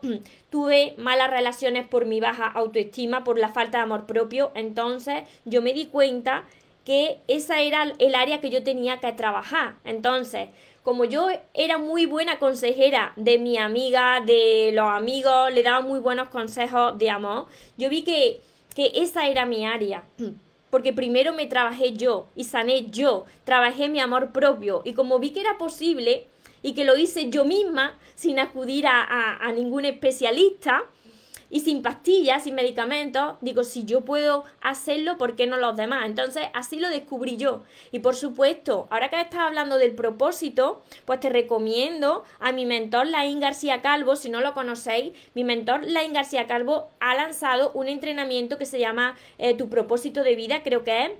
tuve 0.49 0.93
malas 0.97 1.29
relaciones 1.29 1.87
por 1.87 2.05
mi 2.05 2.19
baja 2.19 2.47
autoestima, 2.47 3.23
por 3.23 3.39
la 3.39 3.49
falta 3.49 3.79
de 3.79 3.83
amor 3.83 4.05
propio, 4.05 4.51
entonces 4.53 5.23
yo 5.45 5.61
me 5.61 5.73
di 5.73 5.87
cuenta 5.87 6.45
que 6.85 7.19
esa 7.27 7.61
era 7.61 7.93
el 7.97 8.15
área 8.15 8.41
que 8.41 8.49
yo 8.49 8.63
tenía 8.63 8.99
que 8.99 9.11
trabajar. 9.13 9.75
Entonces, 9.85 10.49
como 10.83 11.05
yo 11.05 11.27
era 11.53 11.77
muy 11.77 12.05
buena 12.05 12.39
consejera 12.39 13.13
de 13.15 13.39
mi 13.39 13.57
amiga, 13.57 14.21
de 14.21 14.71
los 14.73 14.89
amigos, 14.89 15.51
le 15.53 15.63
daba 15.63 15.81
muy 15.81 15.99
buenos 15.99 16.27
consejos 16.29 16.97
de 16.97 17.09
amor, 17.09 17.47
yo 17.77 17.89
vi 17.89 18.03
que, 18.03 18.41
que 18.75 18.91
esa 18.95 19.27
era 19.27 19.45
mi 19.45 19.65
área. 19.65 20.03
Porque 20.69 20.91
primero 20.91 21.33
me 21.33 21.45
trabajé 21.45 21.93
yo 21.93 22.27
y 22.35 22.45
sané 22.45 22.87
yo, 22.89 23.25
trabajé 23.43 23.89
mi 23.89 23.99
amor 23.99 24.31
propio 24.31 24.81
y 24.83 24.93
como 24.93 25.19
vi 25.19 25.29
que 25.29 25.41
era 25.41 25.57
posible 25.57 26.27
y 26.63 26.73
que 26.73 26.85
lo 26.85 26.97
hice 26.97 27.29
yo 27.29 27.45
misma 27.45 27.99
sin 28.15 28.39
acudir 28.39 28.87
a, 28.87 29.37
a, 29.37 29.51
ningún 29.51 29.85
especialista, 29.85 30.83
y 31.53 31.59
sin 31.59 31.83
pastillas, 31.83 32.45
sin 32.45 32.55
medicamentos, 32.55 33.35
digo, 33.41 33.63
si 33.63 33.85
yo 33.85 34.01
puedo 34.01 34.43
hacerlo, 34.59 35.19
¿por 35.19 35.35
qué 35.35 35.45
no 35.45 35.57
los 35.57 35.75
demás? 35.75 36.07
Entonces, 36.07 36.45
así 36.55 36.79
lo 36.79 36.89
descubrí 36.89 37.37
yo. 37.37 37.61
Y 37.91 37.99
por 37.99 38.15
supuesto, 38.15 38.87
ahora 38.89 39.11
que 39.11 39.21
estás 39.21 39.41
hablando 39.41 39.77
del 39.77 39.93
propósito, 39.93 40.81
pues 41.05 41.19
te 41.19 41.29
recomiendo 41.29 42.23
a 42.39 42.51
mi 42.53 42.65
mentor 42.65 43.05
Laín 43.05 43.39
García 43.39 43.83
Calvo, 43.83 44.15
si 44.15 44.31
no 44.31 44.41
lo 44.41 44.55
conocéis, 44.55 45.13
mi 45.35 45.43
mentor 45.43 45.83
Laín 45.85 46.13
García 46.13 46.47
Calvo 46.47 46.89
ha 46.99 47.13
lanzado 47.13 47.71
un 47.75 47.87
entrenamiento 47.87 48.57
que 48.57 48.65
se 48.65 48.79
llama 48.79 49.15
eh, 49.37 49.53
Tu 49.53 49.69
propósito 49.69 50.23
de 50.23 50.35
vida, 50.35 50.63
creo 50.63 50.83
que 50.83 51.03
es 51.05 51.11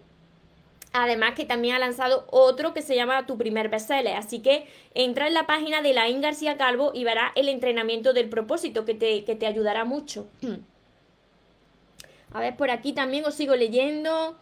Además 0.94 1.34
que 1.34 1.46
también 1.46 1.76
ha 1.76 1.80
lanzado 1.80 2.28
otro 2.30 2.76
que 2.76 2.84
se 2.84 2.96
llama 2.96 3.26
Tu 3.26 3.36
primer 3.36 3.68
bestseller. 3.68 4.16
Así 4.16 4.40
que 4.40 4.68
entra 4.94 5.28
en 5.28 5.34
la 5.34 5.48
página 5.48 5.82
de 5.82 5.92
Laín 5.94 6.22
García 6.22 6.56
Calvo 6.56 6.92
y 6.94 7.04
verás 7.04 7.32
el 7.36 7.50
entrenamiento 7.50 8.14
del 8.14 8.30
propósito 8.30 8.86
que 8.86 8.94
te, 8.94 9.26
que 9.26 9.36
te 9.36 9.48
ayudará 9.48 9.86
mucho. 9.86 10.28
A 12.34 12.40
ver, 12.40 12.56
por 12.56 12.70
aquí 12.70 12.94
también 12.94 13.26
os 13.26 13.34
sigo 13.34 13.56
leyendo. 13.56 14.38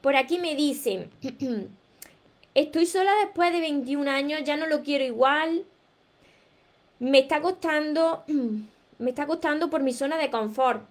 Por 0.00 0.16
aquí 0.16 0.38
me 0.38 0.56
dicen, 0.56 1.10
estoy 2.54 2.86
sola 2.86 3.12
después 3.24 3.52
de 3.52 3.60
21 3.60 4.10
años, 4.10 4.42
ya 4.44 4.56
no 4.56 4.66
lo 4.66 4.82
quiero 4.82 5.04
igual. 5.04 5.64
Me 6.98 7.20
está 7.20 7.40
costando, 7.40 8.24
me 8.98 9.10
está 9.10 9.26
costando 9.26 9.70
por 9.70 9.82
mi 9.82 9.92
zona 9.92 10.18
de 10.18 10.30
confort. 10.30 10.82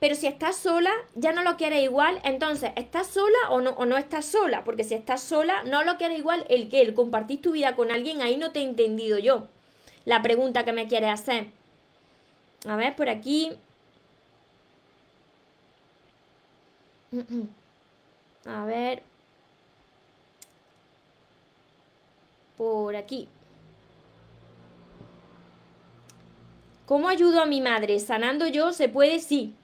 Pero 0.00 0.14
si 0.14 0.26
estás 0.26 0.56
sola, 0.56 0.92
ya 1.14 1.32
no 1.32 1.42
lo 1.42 1.56
quieres 1.56 1.82
igual. 1.82 2.20
Entonces, 2.24 2.70
¿estás 2.76 3.08
sola 3.08 3.38
o 3.50 3.60
no, 3.60 3.70
o 3.70 3.84
no 3.86 3.96
estás 3.96 4.26
sola? 4.26 4.62
Porque 4.64 4.84
si 4.84 4.94
estás 4.94 5.22
sola, 5.22 5.64
no 5.64 5.82
lo 5.82 5.96
quieres 5.96 6.18
igual 6.18 6.44
el 6.48 6.68
que 6.68 6.80
el 6.82 6.94
compartir 6.94 7.42
tu 7.42 7.52
vida 7.52 7.74
con 7.74 7.90
alguien, 7.90 8.22
ahí 8.22 8.36
no 8.36 8.52
te 8.52 8.60
he 8.60 8.62
entendido 8.62 9.18
yo. 9.18 9.48
La 10.04 10.22
pregunta 10.22 10.64
que 10.64 10.72
me 10.72 10.86
quieres 10.88 11.10
hacer. 11.10 11.48
A 12.66 12.76
ver, 12.76 12.94
por 12.96 13.08
aquí. 13.08 13.52
A 18.46 18.64
ver. 18.64 19.02
Por 22.56 22.96
aquí. 22.96 23.28
¿Cómo 26.86 27.08
ayudo 27.08 27.40
a 27.42 27.46
mi 27.46 27.60
madre? 27.60 28.00
¿Sanando 28.00 28.46
yo? 28.46 28.72
¿Se 28.72 28.88
puede? 28.88 29.20
Sí. 29.20 29.54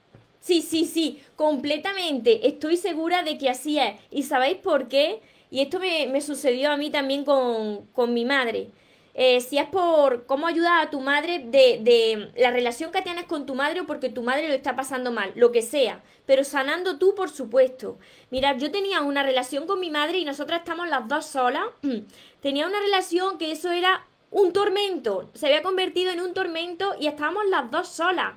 Sí, 0.45 0.61
sí, 0.61 0.85
sí, 0.85 1.23
completamente. 1.35 2.47
Estoy 2.47 2.77
segura 2.77 3.23
de 3.23 3.39
que 3.39 3.49
así 3.49 3.79
es. 3.79 3.95
¿Y 4.11 4.21
sabéis 4.21 4.57
por 4.57 4.87
qué? 4.87 5.19
Y 5.49 5.59
esto 5.61 5.79
me, 5.79 6.21
sucedió 6.21 6.69
a 6.69 6.77
mí 6.77 6.91
también 6.91 7.25
con, 7.25 8.13
mi 8.13 8.25
madre. 8.25 8.69
Eh, 9.15 9.41
si 9.41 9.57
es 9.57 9.65
por 9.65 10.27
cómo 10.27 10.45
ayudar 10.45 10.85
a 10.85 10.91
tu 10.91 10.99
madre 10.99 11.39
de, 11.39 11.79
de, 11.81 12.31
la 12.37 12.51
relación 12.51 12.91
que 12.91 13.01
tienes 13.01 13.25
con 13.25 13.47
tu 13.47 13.55
madre 13.55 13.81
o 13.81 13.87
porque 13.87 14.09
tu 14.09 14.21
madre 14.21 14.47
lo 14.47 14.53
está 14.53 14.75
pasando 14.75 15.11
mal, 15.11 15.31
lo 15.33 15.51
que 15.51 15.63
sea, 15.63 16.03
pero 16.27 16.43
sanando 16.43 16.99
tú, 16.99 17.15
por 17.15 17.31
supuesto. 17.31 17.97
Mira, 18.29 18.55
yo 18.55 18.69
tenía 18.69 19.01
una 19.01 19.23
relación 19.23 19.65
con 19.65 19.79
mi 19.79 19.89
madre 19.89 20.19
y 20.19 20.25
nosotras 20.25 20.59
estamos 20.59 20.87
las 20.87 21.07
dos 21.07 21.25
solas. 21.25 21.63
tenía 22.41 22.67
una 22.67 22.79
relación 22.79 23.39
que 23.39 23.51
eso 23.51 23.71
era 23.71 24.05
un 24.29 24.51
tormento, 24.53 25.29
se 25.33 25.47
había 25.47 25.63
convertido 25.63 26.11
en 26.11 26.19
un 26.19 26.33
tormento 26.33 26.93
y 26.99 27.07
estábamos 27.07 27.45
las 27.49 27.71
dos 27.71 27.87
solas 27.87 28.33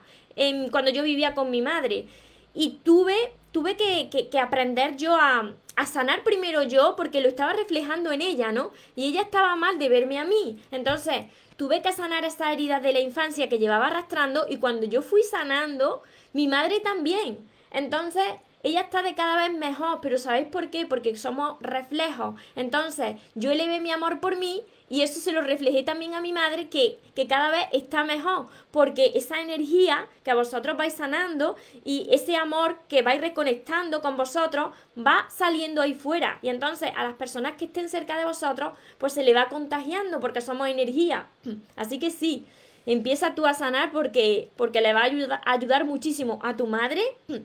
cuando 0.70 0.90
yo 0.90 1.02
vivía 1.02 1.34
con 1.34 1.50
mi 1.50 1.62
madre. 1.62 2.06
Y 2.54 2.80
tuve, 2.84 3.32
tuve 3.52 3.76
que, 3.76 4.08
que, 4.30 4.38
aprender 4.38 4.96
yo 4.96 5.14
a, 5.14 5.54
a 5.76 5.86
sanar 5.86 6.24
primero 6.24 6.62
yo 6.62 6.94
porque 6.96 7.20
lo 7.20 7.28
estaba 7.28 7.52
reflejando 7.52 8.10
en 8.12 8.22
ella, 8.22 8.52
¿no? 8.52 8.72
Y 8.96 9.06
ella 9.06 9.22
estaba 9.22 9.54
mal 9.56 9.78
de 9.78 9.88
verme 9.88 10.18
a 10.18 10.24
mí. 10.24 10.58
Entonces, 10.70 11.26
tuve 11.56 11.82
que 11.82 11.92
sanar 11.92 12.24
esa 12.24 12.52
herida 12.52 12.80
de 12.80 12.92
la 12.92 13.00
infancia 13.00 13.48
que 13.48 13.58
llevaba 13.58 13.88
arrastrando 13.88 14.46
y 14.48 14.58
cuando 14.58 14.86
yo 14.86 15.02
fui 15.02 15.22
sanando, 15.22 16.02
mi 16.32 16.48
madre 16.48 16.80
también. 16.80 17.38
Entonces, 17.70 18.24
ella 18.62 18.80
está 18.82 19.02
de 19.02 19.14
cada 19.14 19.36
vez 19.36 19.56
mejor, 19.56 20.00
pero 20.02 20.18
¿sabéis 20.18 20.48
por 20.48 20.70
qué? 20.70 20.86
Porque 20.86 21.16
somos 21.16 21.56
reflejos. 21.60 22.34
Entonces, 22.56 23.16
yo 23.34 23.50
elevé 23.50 23.80
mi 23.80 23.92
amor 23.92 24.20
por 24.20 24.36
mí 24.36 24.64
y 24.88 25.02
eso 25.02 25.20
se 25.20 25.32
lo 25.32 25.42
reflejé 25.42 25.82
también 25.82 26.14
a 26.14 26.20
mi 26.20 26.32
madre 26.32 26.68
que, 26.68 26.98
que 27.14 27.26
cada 27.26 27.50
vez 27.50 27.66
está 27.72 28.04
mejor, 28.04 28.48
porque 28.70 29.12
esa 29.14 29.40
energía 29.40 30.08
que 30.24 30.34
vosotros 30.34 30.76
vais 30.76 30.94
sanando 30.94 31.56
y 31.84 32.08
ese 32.10 32.36
amor 32.36 32.78
que 32.88 33.02
vais 33.02 33.20
reconectando 33.20 34.00
con 34.00 34.16
vosotros 34.16 34.70
va 34.96 35.26
saliendo 35.30 35.82
ahí 35.82 35.94
fuera. 35.94 36.38
Y 36.42 36.48
entonces 36.48 36.90
a 36.96 37.04
las 37.04 37.14
personas 37.14 37.52
que 37.52 37.66
estén 37.66 37.88
cerca 37.88 38.18
de 38.18 38.24
vosotros, 38.24 38.72
pues 38.98 39.12
se 39.12 39.22
le 39.22 39.34
va 39.34 39.48
contagiando 39.48 40.20
porque 40.20 40.40
somos 40.40 40.68
energía. 40.68 41.28
Así 41.76 41.98
que 41.98 42.10
sí, 42.10 42.46
empieza 42.92 43.34
tú 43.34 43.44
a 43.44 43.52
sanar 43.52 43.92
porque, 43.92 44.50
porque 44.56 44.80
le 44.80 44.94
va 44.94 45.00
a 45.00 45.04
ayudar, 45.04 45.40
ayudar 45.44 45.84
muchísimo 45.84 46.38
a 46.42 46.56
tu 46.56 46.66
madre 46.66 47.02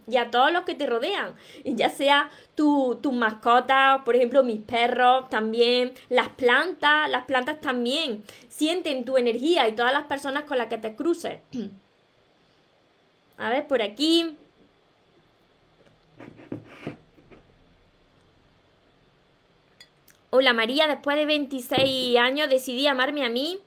y 0.08 0.16
a 0.16 0.32
todos 0.32 0.54
los 0.54 0.64
que 0.64 0.74
te 0.74 0.88
rodean, 0.88 1.36
ya 1.66 1.90
sea 1.90 2.32
tu, 2.56 2.98
tus 3.02 3.12
mascotas, 3.12 4.02
por 4.06 4.16
ejemplo 4.16 4.42
mis 4.44 4.62
perros 4.62 5.30
también, 5.30 5.94
las 6.08 6.30
plantas, 6.30 7.10
las 7.10 7.26
plantas 7.26 7.60
también 7.60 8.24
sienten 8.48 9.04
tu 9.04 9.18
energía 9.18 9.68
y 9.68 9.74
todas 9.74 9.92
las 9.92 10.06
personas 10.06 10.46
con 10.46 10.58
las 10.58 10.68
que 10.68 10.78
te 10.78 10.96
cruces. 10.96 11.40
A 13.38 13.50
ver, 13.50 13.68
por 13.68 13.82
aquí. 13.82 14.38
Hola 20.30 20.54
María, 20.54 20.88
después 20.88 21.18
de 21.18 21.26
26 21.26 22.18
años 22.18 22.50
decidí 22.50 22.88
amarme 22.88 23.26
a 23.26 23.30
mí 23.30 23.60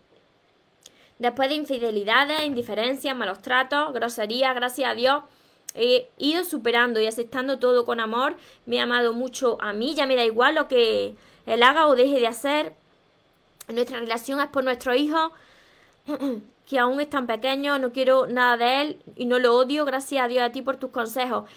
Después 1.19 1.49
de 1.49 1.55
infidelidades, 1.55 2.45
indiferencias, 2.45 3.17
malos 3.17 3.41
tratos, 3.41 3.93
groserías, 3.95 4.55
gracias 4.55 4.91
a 4.91 4.95
Dios, 4.95 5.25
he 5.75 6.09
ido 6.19 6.45
superando 6.45 7.01
y 7.01 7.07
aceptando 7.07 7.59
todo 7.59 7.87
con 7.87 8.01
amor. 8.01 8.37
Me 8.67 8.81
ha 8.81 8.83
amado 8.83 9.13
mucho 9.13 9.57
a 9.61 9.73
mí, 9.73 9.95
ya 9.95 10.07
me 10.07 10.17
da 10.17 10.25
igual 10.25 10.55
lo 10.55 10.69
que 10.69 11.15
él 11.47 11.63
haga 11.63 11.87
o 11.87 11.97
deje 11.97 12.21
de 12.21 12.27
hacer. 12.27 12.75
Nuestra 13.69 14.01
relación 14.01 14.41
es 14.41 14.49
por 14.49 14.65
nuestro 14.65 14.95
hijo, 14.95 15.33
que 16.67 16.79
aún 16.79 17.01
es 17.01 17.09
tan 17.09 17.27
pequeño, 17.27 17.79
no 17.79 17.93
quiero 17.93 18.27
nada 18.27 18.57
de 18.57 18.81
él 18.83 19.03
y 19.17 19.25
no 19.25 19.39
lo 19.39 19.57
odio. 19.57 19.85
Gracias 19.85 20.23
a 20.23 20.29
Dios 20.29 20.43
a 20.43 20.53
ti 20.53 20.63
por 20.63 20.77
tus 20.77 20.91
consejos. 20.91 21.49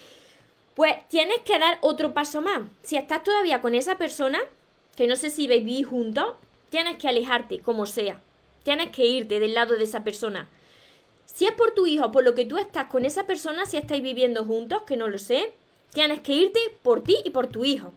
Pues 0.74 0.96
tienes 1.08 1.40
que 1.40 1.58
dar 1.58 1.78
otro 1.82 2.14
paso 2.14 2.40
más. 2.40 2.62
Si 2.82 2.96
estás 2.96 3.22
todavía 3.22 3.60
con 3.60 3.74
esa 3.74 3.98
persona, 3.98 4.38
que 4.96 5.06
no 5.06 5.16
sé 5.16 5.30
si 5.30 5.46
vivís 5.46 5.86
juntos, 5.86 6.34
tienes 6.70 6.96
que 6.96 7.08
alejarte, 7.08 7.60
como 7.60 7.86
sea. 7.86 8.20
Tienes 8.62 8.90
que 8.90 9.06
irte 9.06 9.40
del 9.40 9.54
lado 9.54 9.76
de 9.76 9.84
esa 9.84 10.04
persona. 10.04 10.48
Si 11.24 11.46
es 11.46 11.52
por 11.52 11.72
tu 11.72 11.86
hijo, 11.86 12.10
por 12.12 12.24
lo 12.24 12.34
que 12.34 12.44
tú 12.44 12.58
estás 12.58 12.86
con 12.86 13.04
esa 13.04 13.26
persona, 13.26 13.64
si 13.66 13.76
estáis 13.76 14.02
viviendo 14.02 14.44
juntos, 14.44 14.82
que 14.82 14.96
no 14.96 15.08
lo 15.08 15.18
sé, 15.18 15.54
tienes 15.92 16.20
que 16.20 16.32
irte 16.32 16.60
por 16.82 17.02
ti 17.02 17.16
y 17.24 17.30
por 17.30 17.46
tu 17.46 17.64
hijo. 17.64 17.92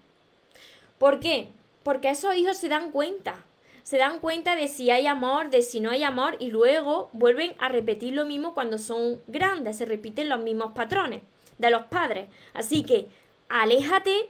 ¿Por 0.98 1.20
qué? 1.20 1.50
Porque 1.84 2.10
esos 2.10 2.36
hijos 2.36 2.58
se 2.58 2.70
dan 2.70 2.92
cuenta. 2.92 3.44
Se 3.84 3.98
dan 3.98 4.20
cuenta 4.20 4.56
de 4.56 4.70
si 4.70 4.92
hay 4.92 5.08
amor, 5.08 5.50
de 5.50 5.62
si 5.62 5.82
no 5.82 5.92
hay 5.92 6.04
amor 6.04 6.38
y 6.40 6.52
luego 6.52 7.10
vuelven 7.12 7.54
a 7.60 7.68
repetir 7.68 8.14
lo 8.14 8.26
mismo 8.26 8.54
cuando 8.54 8.78
son 8.78 9.22
grandes, 9.28 9.78
se 9.78 9.86
repiten 9.86 10.30
los 10.30 10.40
mismos 10.40 10.72
patrones 10.72 11.22
de 11.58 11.70
los 11.70 11.84
padres. 11.88 12.30
Así 12.54 12.84
que 12.84 13.10
aléjate 13.50 14.30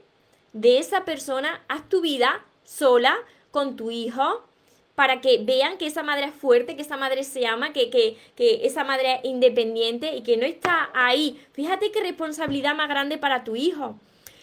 de 0.52 0.78
esa 0.78 1.04
persona, 1.04 1.62
haz 1.68 1.88
tu 1.88 2.00
vida 2.00 2.44
sola 2.64 3.16
con 3.52 3.76
tu 3.76 3.92
hijo, 3.92 4.42
para 4.94 5.20
que 5.20 5.38
vean 5.38 5.76
que 5.76 5.86
esa 5.86 6.02
madre 6.02 6.26
es 6.26 6.34
fuerte, 6.34 6.76
que 6.76 6.82
esa 6.82 6.96
madre 6.96 7.24
se 7.24 7.46
ama, 7.46 7.72
que, 7.72 7.90
que, 7.90 8.16
que, 8.36 8.64
esa 8.66 8.84
madre 8.84 9.14
es 9.14 9.24
independiente 9.24 10.14
y 10.14 10.22
que 10.22 10.36
no 10.36 10.46
está 10.46 10.90
ahí. 10.94 11.44
Fíjate 11.52 11.90
qué 11.90 12.00
responsabilidad 12.00 12.74
más 12.76 12.88
grande 12.88 13.18
para 13.18 13.42
tu 13.44 13.56
hijo. 13.56 13.98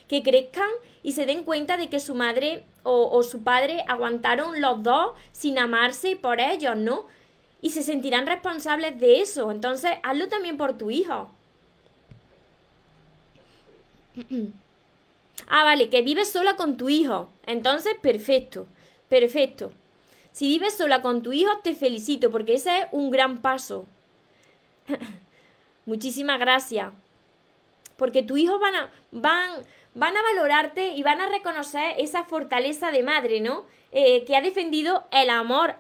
Que 0.10 0.24
crezcan 0.24 0.70
y 1.04 1.14
se 1.14 1.26
den 1.26 1.44
cuenta 1.46 1.78
de 1.78 1.90
que 1.90 2.02
su 2.02 2.16
madre 2.16 2.66
o, 2.84 3.10
o 3.10 3.24
su 3.24 3.44
padre 3.44 3.86
aguantaron 3.88 4.60
los 4.60 4.84
dos 4.84 5.14
sin 5.32 5.58
amarse 5.58 6.18
por 6.18 6.42
ellos, 6.42 6.76
¿no? 6.76 7.06
Y 7.62 7.70
se 7.70 7.82
sentirán 7.82 8.28
responsables 8.28 9.00
de 9.00 9.22
eso. 9.22 9.52
Entonces, 9.52 9.92
hazlo 10.04 10.28
también 10.28 10.58
por 10.58 10.78
tu 10.78 10.92
hijo. 10.92 11.32
Ah, 15.54 15.66
vale, 15.66 15.90
que 15.90 16.02
vives 16.02 16.32
sola 16.32 16.56
con 16.56 16.78
tu 16.78 16.88
hijo. 16.88 17.30
Entonces, 17.46 17.96
perfecto, 18.02 18.68
perfecto. 19.10 19.74
Si 20.32 20.48
vives 20.48 20.78
sola 20.78 21.02
con 21.02 21.22
tu 21.22 21.34
hijo, 21.34 21.52
te 21.64 21.76
felicito 21.76 22.32
porque 22.32 22.56
ese 22.56 22.80
es 22.80 22.86
un 22.92 23.12
gran 23.12 23.42
paso. 23.42 23.86
Muchísimas 25.86 26.40
gracias. 26.40 26.92
Porque 27.98 28.24
tu 28.24 28.38
hijo 28.38 28.60
van 28.60 28.76
a, 28.76 28.92
van 29.12 30.18
a 30.18 30.22
valorarte 30.22 30.90
y 30.96 31.04
van 31.04 31.22
a 31.22 31.30
reconocer 31.30 31.96
esa 31.98 32.24
fortaleza 32.24 32.92
de 32.92 33.04
madre, 33.04 33.42
¿no? 33.42 33.66
Eh, 33.92 34.24
que 34.26 34.36
ha 34.38 34.42
defendido 34.42 35.06
el 35.12 35.30
amor 35.30 35.76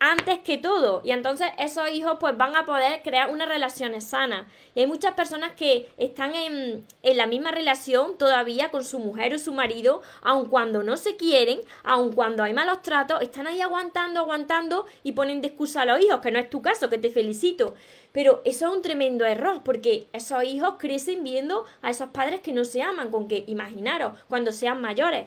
antes 0.00 0.38
que 0.40 0.58
todo. 0.58 1.02
Y 1.04 1.12
entonces 1.12 1.48
esos 1.58 1.90
hijos 1.90 2.16
pues 2.18 2.36
van 2.36 2.56
a 2.56 2.66
poder 2.66 3.02
crear 3.02 3.30
unas 3.30 3.48
relaciones 3.48 4.04
sanas. 4.04 4.46
Y 4.74 4.80
hay 4.80 4.86
muchas 4.86 5.12
personas 5.12 5.52
que 5.52 5.88
están 5.98 6.34
en, 6.34 6.86
en, 7.02 7.16
la 7.16 7.26
misma 7.26 7.50
relación 7.50 8.16
todavía 8.16 8.70
con 8.70 8.84
su 8.84 8.98
mujer 8.98 9.34
o 9.34 9.38
su 9.38 9.52
marido, 9.52 10.00
aun 10.22 10.48
cuando 10.48 10.82
no 10.82 10.96
se 10.96 11.16
quieren, 11.16 11.60
aun 11.84 12.12
cuando 12.12 12.42
hay 12.42 12.54
malos 12.54 12.82
tratos, 12.82 13.20
están 13.20 13.46
ahí 13.46 13.60
aguantando, 13.60 14.20
aguantando 14.20 14.86
y 15.02 15.12
ponen 15.12 15.42
de 15.42 15.48
excusa 15.48 15.82
a 15.82 15.84
los 15.84 16.00
hijos, 16.00 16.20
que 16.20 16.30
no 16.30 16.38
es 16.38 16.48
tu 16.48 16.62
caso, 16.62 16.88
que 16.88 16.98
te 16.98 17.10
felicito. 17.10 17.74
Pero 18.12 18.40
eso 18.44 18.68
es 18.68 18.74
un 18.74 18.82
tremendo 18.82 19.26
error, 19.26 19.60
porque 19.62 20.08
esos 20.12 20.42
hijos 20.44 20.74
crecen 20.78 21.22
viendo 21.22 21.66
a 21.82 21.90
esos 21.90 22.08
padres 22.08 22.40
que 22.40 22.52
no 22.52 22.64
se 22.64 22.82
aman, 22.82 23.10
con 23.10 23.28
que 23.28 23.44
imaginaros 23.46 24.14
cuando 24.28 24.50
sean 24.50 24.80
mayores. 24.80 25.26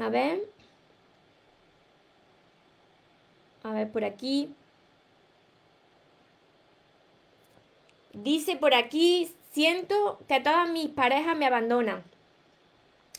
A 0.00 0.08
ver. 0.08 0.51
A 3.62 3.72
ver, 3.72 3.90
por 3.90 4.04
aquí. 4.04 4.54
Dice 8.12 8.56
por 8.56 8.74
aquí, 8.74 9.30
siento 9.52 10.18
que 10.28 10.40
todas 10.40 10.68
mis 10.68 10.88
parejas 10.88 11.36
me 11.36 11.46
abandonan. 11.46 12.02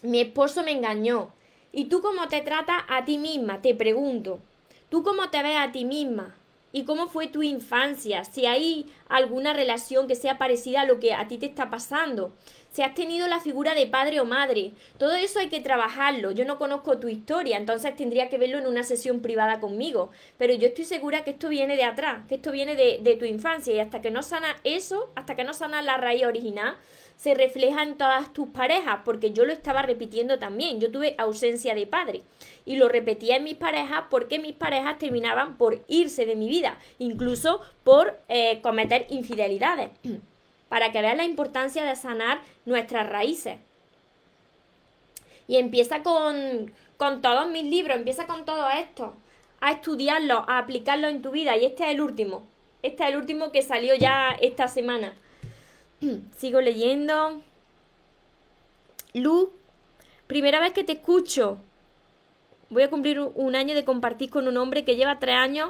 Mi 0.02 0.22
esposo 0.22 0.64
me 0.64 0.72
engañó. 0.72 1.32
¿Y 1.72 1.86
tú 1.86 2.02
cómo 2.02 2.28
te 2.28 2.42
tratas 2.42 2.84
a 2.88 3.06
ti 3.06 3.18
misma? 3.18 3.62
Te 3.62 3.74
pregunto. 3.74 4.40
¿Tú 4.90 5.02
cómo 5.02 5.30
te 5.30 5.42
ves 5.42 5.58
a 5.58 5.72
ti 5.72 5.86
misma? 5.86 6.36
¿Y 6.72 6.86
cómo 6.86 7.08
fue 7.08 7.28
tu 7.28 7.42
infancia? 7.42 8.24
Si 8.26 8.46
hay 8.46 8.92
alguna 9.08 9.54
relación 9.54 10.08
que 10.08 10.16
sea 10.16 10.38
parecida 10.38 10.82
a 10.82 10.86
lo 10.86 11.00
que 11.00 11.14
a 11.14 11.28
ti 11.28 11.38
te 11.38 11.46
está 11.46 11.70
pasando 11.70 12.34
si 12.74 12.82
has 12.82 12.96
tenido 12.96 13.28
la 13.28 13.40
figura 13.40 13.76
de 13.76 13.86
padre 13.86 14.20
o 14.20 14.26
madre. 14.26 14.72
Todo 14.98 15.14
eso 15.14 15.38
hay 15.38 15.48
que 15.48 15.62
trabajarlo. 15.62 16.32
Yo 16.32 16.44
no 16.44 16.58
conozco 16.58 16.98
tu 16.98 17.08
historia, 17.08 17.58
entonces 17.58 17.96
tendría 17.96 18.30
que 18.30 18.40
verlo 18.40 18.58
en 18.58 18.66
una 18.66 18.84
sesión 18.84 19.22
privada 19.22 19.60
conmigo. 19.60 20.10
Pero 20.40 20.56
yo 20.56 20.70
estoy 20.70 20.86
segura 20.86 21.24
que 21.24 21.32
esto 21.32 21.50
viene 21.50 21.78
de 21.78 21.84
atrás, 21.84 22.24
que 22.28 22.36
esto 22.36 22.52
viene 22.52 22.76
de, 22.76 23.16
tu 23.20 23.26
infancia 23.26 23.76
y 23.76 23.80
hasta 23.80 24.02
que 24.02 24.10
no 24.10 24.24
sana 24.24 24.56
eso, 24.64 25.12
hasta 25.14 25.36
que 25.36 25.44
no 25.44 25.54
sana 25.54 25.84
la 25.84 25.98
raíz 25.98 26.26
original, 26.26 26.76
se 27.16 27.36
refleja 27.36 27.84
en 27.84 27.96
todas 27.96 28.34
tus 28.34 28.48
parejas, 28.50 29.02
porque 29.06 29.34
yo 29.34 29.46
lo 29.46 29.54
estaba 29.54 29.84
repitiendo 29.84 30.40
también. 30.40 30.82
Yo 30.82 30.90
tuve 30.90 31.14
ausencia 31.20 31.76
de 31.76 31.86
padre 31.86 32.24
y 32.66 32.78
lo 32.78 32.90
repetía 32.90 33.36
en 33.36 33.44
mis 33.44 33.56
parejas 33.56 34.06
porque 34.10 34.40
mis 34.40 34.54
parejas 34.54 34.98
terminaban 34.98 35.58
por 35.58 35.84
irse 35.88 36.26
de 36.26 36.36
mi 36.36 36.50
vida, 36.50 36.80
incluso 36.98 37.62
por 37.84 38.20
eh, 38.30 38.62
cometer 38.64 39.06
infidelidades. 39.12 39.92
para 40.74 40.92
que 40.92 41.04
veas 41.04 41.16
la 41.16 41.24
importancia 41.24 41.84
de 41.84 41.96
sanar 41.96 42.42
nuestras 42.66 43.08
raíces. 43.08 43.60
Y 45.48 45.58
empieza 45.58 46.02
con, 46.02 46.74
con 46.98 47.22
todos 47.22 47.48
mis 47.48 47.64
libros, 47.64 47.96
empieza 47.96 48.26
con 48.26 48.44
todo 48.44 48.72
esto, 48.72 49.14
a 49.62 49.74
estudiarlo, 49.74 50.44
a 50.48 50.58
aplicarlo 50.58 51.10
en 51.10 51.22
tu 51.22 51.30
vida. 51.30 51.56
Y 51.58 51.66
este 51.66 51.84
es 51.84 51.92
el 51.92 52.02
último. 52.02 52.48
Este 52.82 53.04
es 53.04 53.10
el 53.10 53.18
último 53.18 53.52
que 53.52 53.62
salió 53.62 53.94
ya 53.94 54.32
esta 54.42 54.68
semana. 54.68 55.14
Sigo 56.38 56.60
leyendo. 56.60 57.44
Luz, 59.14 59.50
primera 60.26 60.60
vez 60.60 60.74
que 60.74 60.84
te 60.84 60.94
escucho. 60.94 61.60
Voy 62.72 62.82
a 62.82 62.90
cumplir 62.90 63.20
un 63.20 63.56
año 63.56 63.76
de 63.76 63.86
compartir 63.86 64.32
con 64.32 64.48
un 64.48 64.58
hombre 64.58 64.84
que 64.84 64.96
lleva 64.96 65.20
tres 65.20 65.36
años 65.36 65.70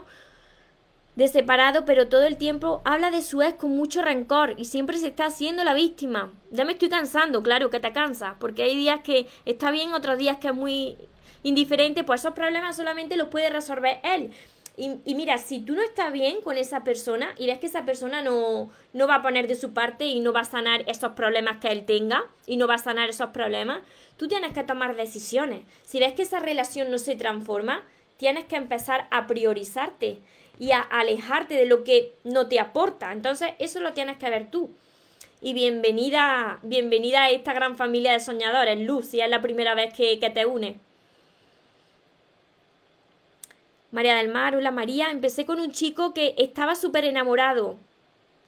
de 1.15 1.27
separado, 1.27 1.85
pero 1.85 2.07
todo 2.07 2.23
el 2.23 2.37
tiempo 2.37 2.81
habla 2.85 3.11
de 3.11 3.21
su 3.21 3.41
ex 3.41 3.55
con 3.55 3.75
mucho 3.75 4.01
rencor 4.01 4.55
y 4.57 4.65
siempre 4.65 4.97
se 4.97 5.07
está 5.07 5.25
haciendo 5.25 5.63
la 5.63 5.73
víctima. 5.73 6.33
Ya 6.51 6.65
me 6.65 6.73
estoy 6.73 6.89
cansando, 6.89 7.43
claro 7.43 7.69
que 7.69 7.79
te 7.79 7.91
cansa, 7.91 8.35
porque 8.39 8.63
hay 8.63 8.75
días 8.75 9.01
que 9.03 9.27
está 9.45 9.71
bien, 9.71 9.93
otros 9.93 10.17
días 10.17 10.37
que 10.37 10.47
es 10.47 10.55
muy 10.55 10.97
indiferente, 11.43 12.03
pues 12.03 12.21
esos 12.21 12.33
problemas 12.33 12.75
solamente 12.75 13.17
los 13.17 13.27
puede 13.27 13.49
resolver 13.49 13.99
él. 14.03 14.31
Y, 14.75 15.13
mira, 15.13 15.37
si 15.37 15.59
tú 15.59 15.75
no 15.75 15.83
estás 15.83 16.11
bien 16.11 16.41
con 16.41 16.57
esa 16.57 16.83
persona 16.83 17.35
y 17.37 17.45
ves 17.45 17.59
que 17.59 17.67
esa 17.67 17.85
persona 17.85 18.23
no, 18.23 18.71
no 18.91 19.07
va 19.07 19.15
a 19.15 19.21
poner 19.21 19.47
de 19.47 19.53
su 19.53 19.71
parte 19.71 20.05
y 20.05 20.19
no 20.19 20.33
va 20.33 20.39
a 20.39 20.45
sanar 20.45 20.83
esos 20.87 21.11
problemas 21.11 21.59
que 21.59 21.67
él 21.67 21.85
tenga 21.85 22.25
y 22.47 22.57
no 22.57 22.65
va 22.65 22.75
a 22.75 22.79
sanar 22.79 23.07
esos 23.07 23.29
problemas, 23.29 23.81
tú 24.17 24.27
tienes 24.27 24.51
que 24.51 24.63
tomar 24.63 24.95
decisiones. 24.95 25.61
Si 25.83 25.99
ves 25.99 26.13
que 26.13 26.23
esa 26.23 26.39
relación 26.39 26.89
no 26.89 26.97
se 26.97 27.15
transforma, 27.15 27.83
tienes 28.17 28.45
que 28.45 28.55
empezar 28.55 29.07
a 29.11 29.27
priorizarte 29.27 30.21
y 30.59 30.71
a 30.71 30.81
alejarte 30.81 31.55
de 31.55 31.65
lo 31.65 31.83
que 31.83 32.13
no 32.23 32.47
te 32.47 32.59
aporta. 32.59 33.11
Entonces, 33.11 33.51
eso 33.59 33.79
lo 33.79 33.93
tienes 33.93 34.17
que 34.17 34.29
ver 34.29 34.49
tú. 34.49 34.69
Y 35.41 35.53
bienvenida, 35.53 36.59
bienvenida 36.63 37.23
a 37.23 37.29
esta 37.29 37.53
gran 37.53 37.75
familia 37.75 38.13
de 38.13 38.19
soñadores, 38.19 38.79
Luz, 38.79 39.07
si 39.07 39.19
es 39.19 39.29
la 39.29 39.41
primera 39.41 39.75
vez 39.75 39.93
que, 39.93 40.19
que 40.19 40.29
te 40.29 40.45
une. 40.45 40.79
María 43.91 44.15
del 44.15 44.29
Mar, 44.29 44.55
hola 44.55 44.71
María, 44.71 45.11
empecé 45.11 45.45
con 45.45 45.59
un 45.59 45.71
chico 45.71 46.13
que 46.13 46.33
estaba 46.37 46.75
súper 46.75 47.05
enamorado. 47.05 47.77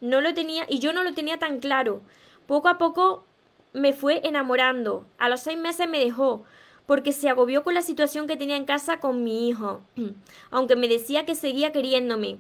No 0.02 0.22
lo 0.22 0.34
tenía, 0.34 0.66
y 0.70 0.80
yo 0.80 0.94
no 0.94 1.04
lo 1.04 1.14
tenía 1.14 1.38
tan 1.38 1.60
claro. 1.60 2.02
Poco 2.48 2.68
a 2.70 2.78
poco 2.78 3.26
me 3.74 3.94
fue 3.94 4.22
enamorando. 4.24 5.06
A 5.18 5.30
los 5.30 5.42
seis 5.42 5.58
meses 5.58 5.90
me 5.90 6.00
dejó 6.00 6.46
porque 6.86 7.12
se 7.12 7.30
agobió 7.30 7.64
con 7.64 7.74
la 7.74 7.82
situación 7.82 8.28
que 8.28 8.38
tenía 8.38 8.56
en 8.56 8.66
casa 8.66 9.00
con 9.00 9.24
mi 9.24 9.50
hijo, 9.50 9.82
aunque 10.52 10.76
me 10.76 10.88
decía 10.88 11.26
que 11.26 11.36
seguía 11.36 11.72
queriéndome. 11.72 12.38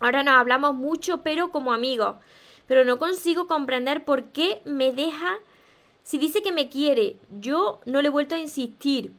Ahora 0.00 0.22
nos 0.22 0.34
hablamos 0.34 0.74
mucho, 0.74 1.22
pero 1.22 1.50
como 1.50 1.72
amigos. 1.72 2.16
Pero 2.66 2.84
no 2.84 2.98
consigo 2.98 3.46
comprender 3.46 4.04
por 4.04 4.24
qué 4.24 4.60
me 4.64 4.92
deja 4.92 5.38
si 6.02 6.18
dice 6.18 6.42
que 6.42 6.52
me 6.52 6.68
quiere. 6.68 7.16
Yo 7.40 7.80
no 7.86 8.02
le 8.02 8.08
he 8.08 8.10
vuelto 8.10 8.34
a 8.34 8.38
insistir, 8.38 9.12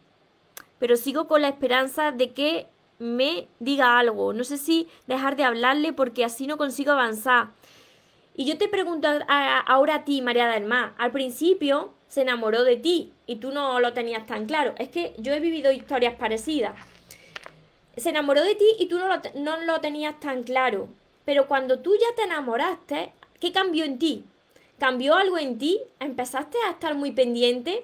pero 0.79 0.97
sigo 0.97 1.27
con 1.27 1.41
la 1.41 1.49
esperanza 1.49 2.11
de 2.11 2.33
que 2.33 2.67
me 2.99 3.47
diga 3.59 3.97
algo. 3.97 4.33
No 4.33 4.43
sé 4.43 4.57
si 4.57 4.87
dejar 5.07 5.35
de 5.35 5.43
hablarle 5.43 5.93
porque 5.93 6.25
así 6.25 6.45
no 6.45 6.57
consigo 6.57 6.91
avanzar. 6.91 7.49
Y 8.35 8.45
yo 8.45 8.57
te 8.57 8.67
pregunto 8.67 9.07
ahora 9.27 9.95
a 9.95 10.05
ti, 10.05 10.21
María 10.21 10.47
del 10.47 10.65
Mar, 10.65 10.93
al 10.97 11.11
principio 11.11 11.93
se 12.07 12.21
enamoró 12.21 12.63
de 12.63 12.77
ti 12.77 13.11
y 13.25 13.37
tú 13.37 13.51
no 13.51 13.79
lo 13.79 13.93
tenías 13.93 14.25
tan 14.25 14.45
claro. 14.45 14.73
Es 14.77 14.89
que 14.89 15.13
yo 15.17 15.33
he 15.33 15.39
vivido 15.39 15.71
historias 15.71 16.15
parecidas. 16.15 16.73
Se 17.95 18.09
enamoró 18.09 18.43
de 18.43 18.55
ti 18.55 18.65
y 18.79 18.87
tú 18.87 18.99
no 18.99 19.07
lo, 19.07 19.21
no 19.35 19.57
lo 19.61 19.81
tenías 19.81 20.19
tan 20.19 20.43
claro. 20.43 20.87
Pero 21.25 21.47
cuando 21.47 21.79
tú 21.79 21.93
ya 21.95 22.15
te 22.15 22.23
enamoraste, 22.23 23.11
¿qué 23.39 23.51
cambió 23.51 23.83
en 23.83 23.99
ti? 23.99 24.23
¿Cambió 24.79 25.15
algo 25.15 25.37
en 25.37 25.57
ti? 25.57 25.81
¿Empezaste 25.99 26.57
a 26.67 26.71
estar 26.71 26.95
muy 26.95 27.11
pendiente? 27.11 27.83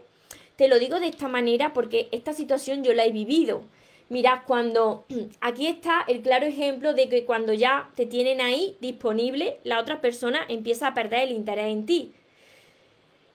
Te 0.55 0.67
lo 0.67 0.77
digo 0.77 0.99
de 0.99 1.07
esta 1.07 1.27
manera 1.27 1.73
porque 1.73 2.07
esta 2.11 2.33
situación 2.33 2.83
yo 2.83 2.93
la 2.93 3.05
he 3.05 3.11
vivido. 3.11 3.63
Mira, 4.09 4.43
cuando 4.45 5.05
aquí 5.41 5.67
está 5.67 6.05
el 6.07 6.21
claro 6.21 6.45
ejemplo 6.45 6.93
de 6.93 7.09
que 7.09 7.25
cuando 7.25 7.51
ya 7.53 7.89
te 7.95 8.05
tienen 8.05 8.41
ahí 8.41 8.77
disponible, 8.79 9.57
la 9.63 9.79
otra 9.79 10.01
persona 10.01 10.45
empieza 10.47 10.87
a 10.87 10.93
perder 10.93 11.23
el 11.23 11.31
interés 11.31 11.65
en 11.65 11.85
ti. 11.85 12.13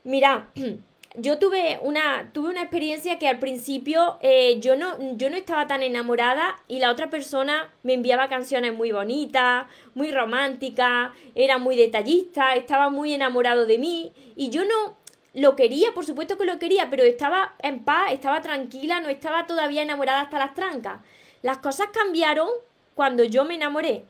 Mira, 0.05 0.49
yo 1.17 1.39
tuve 1.39 1.79
una, 1.83 2.31
tuve 2.33 2.51
una 2.51 2.63
experiencia 2.63 3.19
que 3.19 3.29
al 3.29 3.39
principio 3.39 4.19
eh, 4.21 4.61
yo, 4.61 4.77
no, 4.77 5.17
yo 5.17 5.31
no 5.31 5.37
estaba 5.37 5.67
tan 5.67 5.83
enamorada 5.83 6.57
y 6.69 6.79
la 6.79 6.91
otra 6.91 7.11
persona 7.11 7.73
me 7.83 7.95
enviaba 7.95 8.29
canciones 8.29 8.75
muy 8.75 8.93
bonitas, 8.93 9.67
muy 9.95 10.13
románticas, 10.13 11.11
era 11.35 11.59
muy 11.59 11.77
detallista, 11.77 12.55
estaba 12.55 12.91
muy 12.91 13.15
enamorado 13.15 13.67
de 13.67 13.79
mí 13.79 14.13
y 14.37 14.51
yo 14.51 14.65
no 14.65 14.97
lo 15.35 15.57
quería, 15.57 15.93
por 15.93 16.05
supuesto 16.05 16.37
que 16.37 16.45
lo 16.45 16.59
quería, 16.59 16.91
pero 16.91 17.03
estaba 17.03 17.55
en 17.61 17.85
paz, 17.85 18.13
estaba 18.13 18.41
tranquila, 18.41 19.01
no 19.01 19.09
estaba 19.09 19.47
todavía 19.47 19.83
enamorada 19.83 20.23
hasta 20.23 20.39
las 20.39 20.55
trancas. 20.55 21.01
Las 21.43 21.59
cosas 21.59 21.89
cambiaron 21.93 22.49
cuando 22.95 23.25
yo 23.25 23.45
me 23.45 23.55
enamoré. 23.55 24.05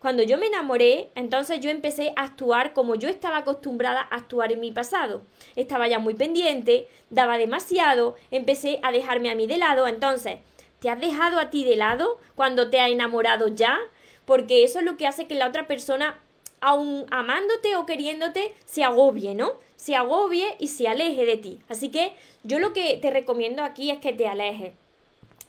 Cuando 0.00 0.22
yo 0.22 0.38
me 0.38 0.46
enamoré, 0.46 1.10
entonces 1.16 1.58
yo 1.58 1.70
empecé 1.70 2.12
a 2.14 2.22
actuar 2.22 2.72
como 2.72 2.94
yo 2.94 3.08
estaba 3.08 3.38
acostumbrada 3.38 4.02
a 4.02 4.16
actuar 4.16 4.52
en 4.52 4.60
mi 4.60 4.70
pasado. 4.70 5.22
Estaba 5.56 5.88
ya 5.88 5.98
muy 5.98 6.14
pendiente, 6.14 6.86
daba 7.10 7.36
demasiado, 7.36 8.14
empecé 8.30 8.78
a 8.84 8.92
dejarme 8.92 9.28
a 9.28 9.34
mí 9.34 9.48
de 9.48 9.56
lado. 9.56 9.88
Entonces, 9.88 10.38
¿te 10.78 10.88
has 10.88 11.00
dejado 11.00 11.40
a 11.40 11.50
ti 11.50 11.64
de 11.64 11.74
lado 11.74 12.20
cuando 12.36 12.70
te 12.70 12.80
has 12.80 12.90
enamorado 12.90 13.48
ya? 13.48 13.76
Porque 14.24 14.62
eso 14.62 14.78
es 14.78 14.84
lo 14.84 14.96
que 14.96 15.08
hace 15.08 15.26
que 15.26 15.34
la 15.34 15.48
otra 15.48 15.66
persona, 15.66 16.20
aun 16.60 17.06
amándote 17.10 17.74
o 17.74 17.84
queriéndote, 17.84 18.54
se 18.66 18.84
agobie, 18.84 19.34
¿no? 19.34 19.54
Se 19.74 19.96
agobie 19.96 20.54
y 20.60 20.68
se 20.68 20.86
aleje 20.86 21.26
de 21.26 21.38
ti. 21.38 21.58
Así 21.68 21.88
que 21.88 22.12
yo 22.44 22.60
lo 22.60 22.72
que 22.72 22.98
te 22.98 23.10
recomiendo 23.10 23.64
aquí 23.64 23.90
es 23.90 23.98
que 23.98 24.12
te 24.12 24.28
alejes 24.28 24.74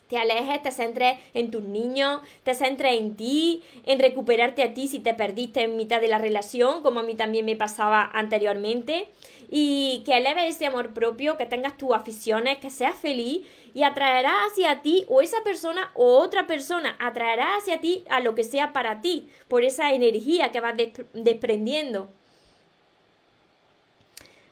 te 0.10 0.18
alejes, 0.18 0.62
te 0.64 0.72
centres 0.72 1.20
en 1.34 1.52
tus 1.52 1.64
niños, 1.64 2.22
te 2.44 2.56
centres 2.56 3.00
en 3.00 3.16
ti, 3.16 3.64
en 3.86 4.00
recuperarte 4.00 4.64
a 4.64 4.74
ti 4.74 4.88
si 4.88 5.00
te 5.00 5.14
perdiste 5.14 5.62
en 5.62 5.78
mitad 5.78 6.02
de 6.02 6.08
la 6.08 6.18
relación, 6.18 6.82
como 6.82 7.00
a 7.00 7.04
mí 7.04 7.16
también 7.16 7.46
me 7.46 7.56
pasaba 7.56 8.10
anteriormente, 8.14 9.08
y 9.50 10.02
que 10.06 10.18
eleves 10.18 10.56
ese 10.56 10.66
amor 10.66 10.94
propio, 10.94 11.38
que 11.38 11.46
tengas 11.46 11.78
tus 11.78 11.94
aficiones, 11.94 12.58
que 12.58 12.72
seas 12.72 12.96
feliz 12.96 13.46
y 13.74 13.84
atraerás 13.84 14.52
hacia 14.52 14.82
ti 14.82 15.06
o 15.10 15.22
esa 15.22 15.44
persona 15.44 15.92
o 15.94 16.18
otra 16.18 16.48
persona 16.48 16.96
atraerá 17.00 17.56
hacia 17.56 17.80
ti 17.80 18.04
a 18.10 18.20
lo 18.20 18.34
que 18.34 18.44
sea 18.44 18.74
para 18.74 19.02
ti, 19.02 19.30
por 19.48 19.64
esa 19.64 19.94
energía 19.94 20.52
que 20.52 20.60
vas 20.60 20.76
desprendiendo. 21.14 22.10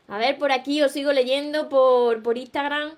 A 0.08 0.20
ver, 0.20 0.38
por 0.38 0.52
aquí 0.52 0.82
os 0.84 0.92
sigo 0.92 1.12
leyendo 1.12 1.68
por, 1.68 2.22
por 2.24 2.38
Instagram. 2.38 2.96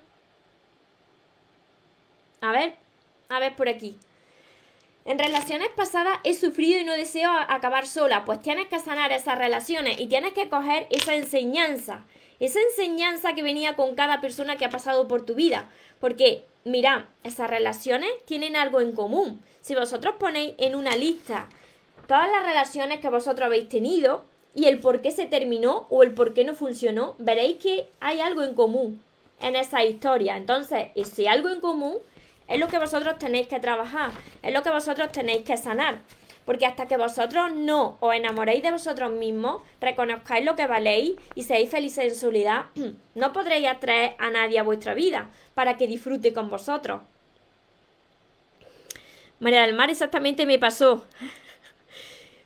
A 2.42 2.52
ver, 2.52 2.74
a 3.28 3.38
ver 3.38 3.54
por 3.54 3.68
aquí. 3.68 3.98
En 5.04 5.18
relaciones 5.18 5.68
pasadas 5.76 6.18
he 6.24 6.34
sufrido 6.34 6.80
y 6.80 6.84
no 6.84 6.94
deseo 6.94 7.30
acabar 7.30 7.86
sola, 7.86 8.24
pues 8.24 8.40
tienes 8.40 8.68
que 8.68 8.78
sanar 8.78 9.12
esas 9.12 9.36
relaciones 9.36 10.00
y 10.00 10.06
tienes 10.06 10.32
que 10.32 10.48
coger 10.48 10.86
esa 10.90 11.14
enseñanza, 11.14 12.04
esa 12.38 12.60
enseñanza 12.60 13.34
que 13.34 13.42
venía 13.42 13.76
con 13.76 13.94
cada 13.94 14.20
persona 14.20 14.56
que 14.56 14.64
ha 14.64 14.70
pasado 14.70 15.06
por 15.06 15.26
tu 15.26 15.34
vida. 15.34 15.68
Porque, 16.00 16.46
mira, 16.64 17.08
esas 17.24 17.50
relaciones 17.50 18.10
tienen 18.24 18.56
algo 18.56 18.80
en 18.80 18.92
común. 18.92 19.42
Si 19.60 19.74
vosotros 19.74 20.14
ponéis 20.18 20.54
en 20.56 20.74
una 20.74 20.96
lista 20.96 21.48
todas 22.06 22.30
las 22.30 22.44
relaciones 22.44 23.00
que 23.00 23.10
vosotros 23.10 23.46
habéis 23.46 23.68
tenido 23.68 24.24
y 24.54 24.64
el 24.66 24.80
por 24.80 25.02
qué 25.02 25.10
se 25.10 25.26
terminó 25.26 25.86
o 25.90 26.02
el 26.02 26.12
por 26.12 26.32
qué 26.32 26.44
no 26.44 26.54
funcionó, 26.54 27.16
veréis 27.18 27.58
que 27.58 27.88
hay 28.00 28.20
algo 28.20 28.42
en 28.42 28.54
común 28.54 29.02
en 29.40 29.56
esa 29.56 29.84
historia. 29.84 30.36
Entonces, 30.36 30.88
ese 30.94 31.28
algo 31.28 31.50
en 31.50 31.60
común 31.60 31.98
es 32.50 32.58
lo 32.58 32.66
que 32.66 32.78
vosotros 32.78 33.16
tenéis 33.18 33.46
que 33.46 33.60
trabajar, 33.60 34.10
es 34.42 34.52
lo 34.52 34.62
que 34.62 34.70
vosotros 34.70 35.12
tenéis 35.12 35.42
que 35.42 35.56
sanar. 35.56 36.00
Porque 36.44 36.66
hasta 36.66 36.88
que 36.88 36.96
vosotros 36.96 37.52
no 37.54 37.96
os 38.00 38.12
enamoréis 38.12 38.62
de 38.62 38.72
vosotros 38.72 39.12
mismos, 39.12 39.62
reconozcáis 39.80 40.44
lo 40.44 40.56
que 40.56 40.66
valéis 40.66 41.12
y 41.36 41.44
seáis 41.44 41.70
felices 41.70 42.04
en 42.04 42.14
soledad, 42.16 42.64
no 43.14 43.32
podréis 43.32 43.68
atraer 43.68 44.16
a 44.18 44.30
nadie 44.30 44.58
a 44.58 44.64
vuestra 44.64 44.94
vida 44.94 45.30
para 45.54 45.76
que 45.76 45.86
disfrute 45.86 46.32
con 46.32 46.50
vosotros. 46.50 47.02
María 49.38 49.62
del 49.62 49.74
Mar 49.74 49.88
exactamente 49.88 50.44
me 50.44 50.58
pasó. 50.58 51.06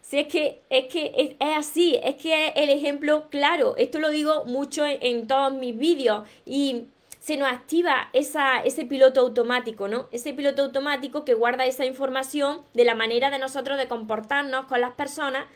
Si 0.00 0.20
es 0.20 0.28
que, 0.28 0.62
es 0.68 0.92
que 0.92 1.36
es, 1.40 1.56
así, 1.56 1.98
es 2.04 2.16
que 2.16 2.48
es 2.48 2.52
el 2.56 2.68
ejemplo 2.68 3.30
claro. 3.30 3.74
Esto 3.78 3.98
lo 3.98 4.10
digo 4.10 4.44
mucho 4.44 4.84
en, 4.86 4.98
en 5.00 5.26
todos 5.26 5.54
mis 5.54 5.76
vídeos 5.76 6.28
y 6.44 6.88
se 7.24 7.38
nos 7.38 7.50
activa 7.50 8.10
ese 8.12 8.84
piloto 8.84 9.22
automático, 9.22 9.88
¿no? 9.88 10.08
Ese 10.12 10.34
piloto 10.34 10.62
automático 10.62 11.24
que 11.24 11.32
guarda 11.32 11.64
esa 11.64 11.86
información 11.86 12.60
de 12.74 12.84
la 12.84 12.94
manera 12.94 13.30
de 13.30 13.38
nosotros 13.38 13.78
de 13.78 13.88
comportarnos 13.88 14.66
con 14.66 14.82
las 14.82 14.92
personas 14.92 15.46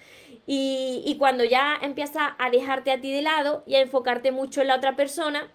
y, 0.46 1.14
cuando 1.18 1.44
ya 1.44 1.78
empieza 1.82 2.36
a 2.38 2.48
dejarte 2.48 2.90
a 2.90 3.02
ti 3.02 3.12
de 3.12 3.20
lado 3.20 3.64
y 3.66 3.74
a 3.74 3.82
enfocarte 3.82 4.32
mucho 4.32 4.62
en 4.62 4.68
la 4.68 4.76
otra 4.76 4.96
persona, 4.96 5.46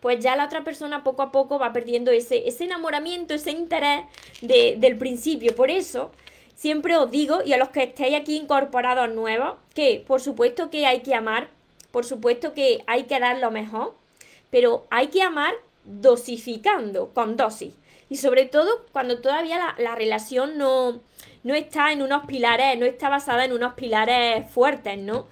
pues 0.00 0.22
ya 0.22 0.36
la 0.36 0.44
otra 0.44 0.62
persona 0.62 1.02
poco 1.02 1.22
a 1.22 1.32
poco 1.32 1.58
va 1.58 1.72
perdiendo 1.72 2.10
ese, 2.10 2.44
enamoramiento, 2.60 3.32
ese 3.32 3.52
interés 3.52 4.02
de, 4.42 4.74
del 4.76 4.98
principio. 4.98 5.56
Por 5.56 5.70
eso, 5.70 6.12
siempre 6.54 6.98
os 6.98 7.10
digo, 7.10 7.38
y 7.46 7.54
a 7.54 7.56
los 7.56 7.70
que 7.70 7.84
estéis 7.84 8.16
aquí 8.16 8.36
incorporados 8.36 9.08
nuevos, 9.14 9.54
que 9.74 10.04
por 10.06 10.20
supuesto 10.20 10.68
que 10.68 10.84
hay 10.84 11.00
que 11.00 11.14
amar, 11.14 11.48
por 11.92 12.04
supuesto 12.04 12.52
que 12.52 12.84
hay 12.86 13.04
que 13.04 13.18
dar 13.18 13.38
lo 13.38 13.50
mejor, 13.50 14.01
pero 14.52 14.86
hay 14.90 15.06
que 15.06 15.22
amar 15.22 15.54
dosificando, 15.84 17.08
con 17.14 17.38
dosis. 17.38 17.72
Y 18.10 18.16
sobre 18.16 18.44
todo 18.44 18.84
cuando 18.92 19.22
todavía 19.22 19.74
la, 19.78 19.94
relación 19.94 20.58
no, 20.58 21.00
no 21.42 21.54
está 21.54 21.90
en 21.90 22.02
unos 22.02 22.26
pilares, 22.26 22.78
no 22.78 22.84
está 22.84 23.08
basada 23.08 23.46
en 23.46 23.54
unos 23.54 23.72
pilares 23.72 24.48
fuertes, 24.50 24.98
¿no? 24.98 25.26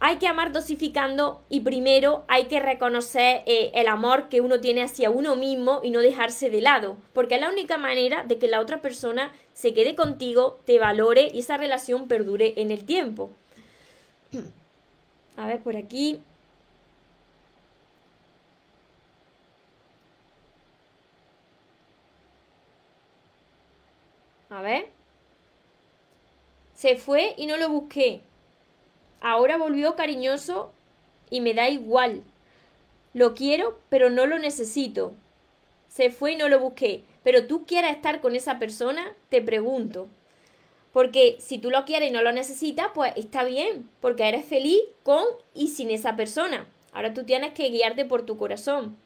Hay 0.00 0.16
que 0.16 0.28
amar 0.28 0.52
dosificando 0.52 1.42
y 1.50 1.60
primero 1.60 2.24
hay 2.26 2.46
que 2.46 2.58
reconocer 2.58 3.42
eh, 3.44 3.70
el 3.74 3.86
amor 3.86 4.30
que 4.30 4.40
uno 4.40 4.60
tiene 4.60 4.82
hacia 4.82 5.10
uno 5.10 5.36
mismo 5.36 5.80
y 5.82 5.90
no 5.90 6.00
dejarse 6.00 6.48
de 6.48 6.62
lado, 6.62 6.96
porque 7.12 7.34
es 7.34 7.42
la 7.42 7.50
única 7.50 7.76
manera 7.76 8.24
de 8.24 8.38
que 8.38 8.48
la 8.48 8.60
otra 8.60 8.80
persona 8.80 9.34
se 9.52 9.74
quede 9.74 9.94
contigo, 9.94 10.58
te 10.64 10.78
valore 10.78 11.30
y 11.34 11.40
esa 11.40 11.58
relación 11.58 12.08
perdure 12.08 12.54
en 12.56 12.70
el 12.70 12.86
tiempo. 12.86 13.30
A 15.36 15.46
ver, 15.46 15.60
por 15.60 15.76
aquí. 15.76 16.22
A 24.48 24.62
ver. 24.62 24.90
Se 26.74 26.96
fue 26.96 27.34
y 27.36 27.46
no 27.46 27.56
lo 27.56 27.68
busqué. 27.68 28.20
Ahora 29.20 29.56
volvió 29.56 29.96
cariñoso 29.96 30.72
y 31.30 31.40
me 31.40 31.54
da 31.54 31.68
igual. 31.68 32.22
Lo 33.14 33.34
quiero, 33.34 33.80
pero 33.88 34.10
no 34.10 34.26
lo 34.26 34.38
necesito. 34.38 35.14
Se 35.88 36.10
fue 36.10 36.32
y 36.32 36.36
no 36.36 36.48
lo 36.48 36.60
busqué. 36.60 37.04
Pero 37.22 37.46
tú 37.46 37.64
quieres 37.66 37.92
estar 37.96 38.20
con 38.20 38.36
esa 38.36 38.58
persona, 38.58 39.16
te 39.30 39.40
pregunto. 39.40 40.08
Porque 40.92 41.36
si 41.40 41.58
tú 41.58 41.70
lo 41.70 41.84
quieres 41.84 42.10
y 42.10 42.12
no 42.12 42.22
lo 42.22 42.32
necesitas, 42.32 42.88
pues 42.94 43.12
está 43.16 43.42
bien, 43.44 43.88
porque 44.00 44.28
eres 44.28 44.44
feliz 44.44 44.80
con 45.02 45.24
y 45.54 45.68
sin 45.68 45.90
esa 45.90 46.14
persona. 46.14 46.68
Ahora 46.92 47.12
tú 47.12 47.24
tienes 47.24 47.52
que 47.52 47.68
guiarte 47.68 48.04
por 48.04 48.24
tu 48.24 48.36
corazón. 48.36 48.96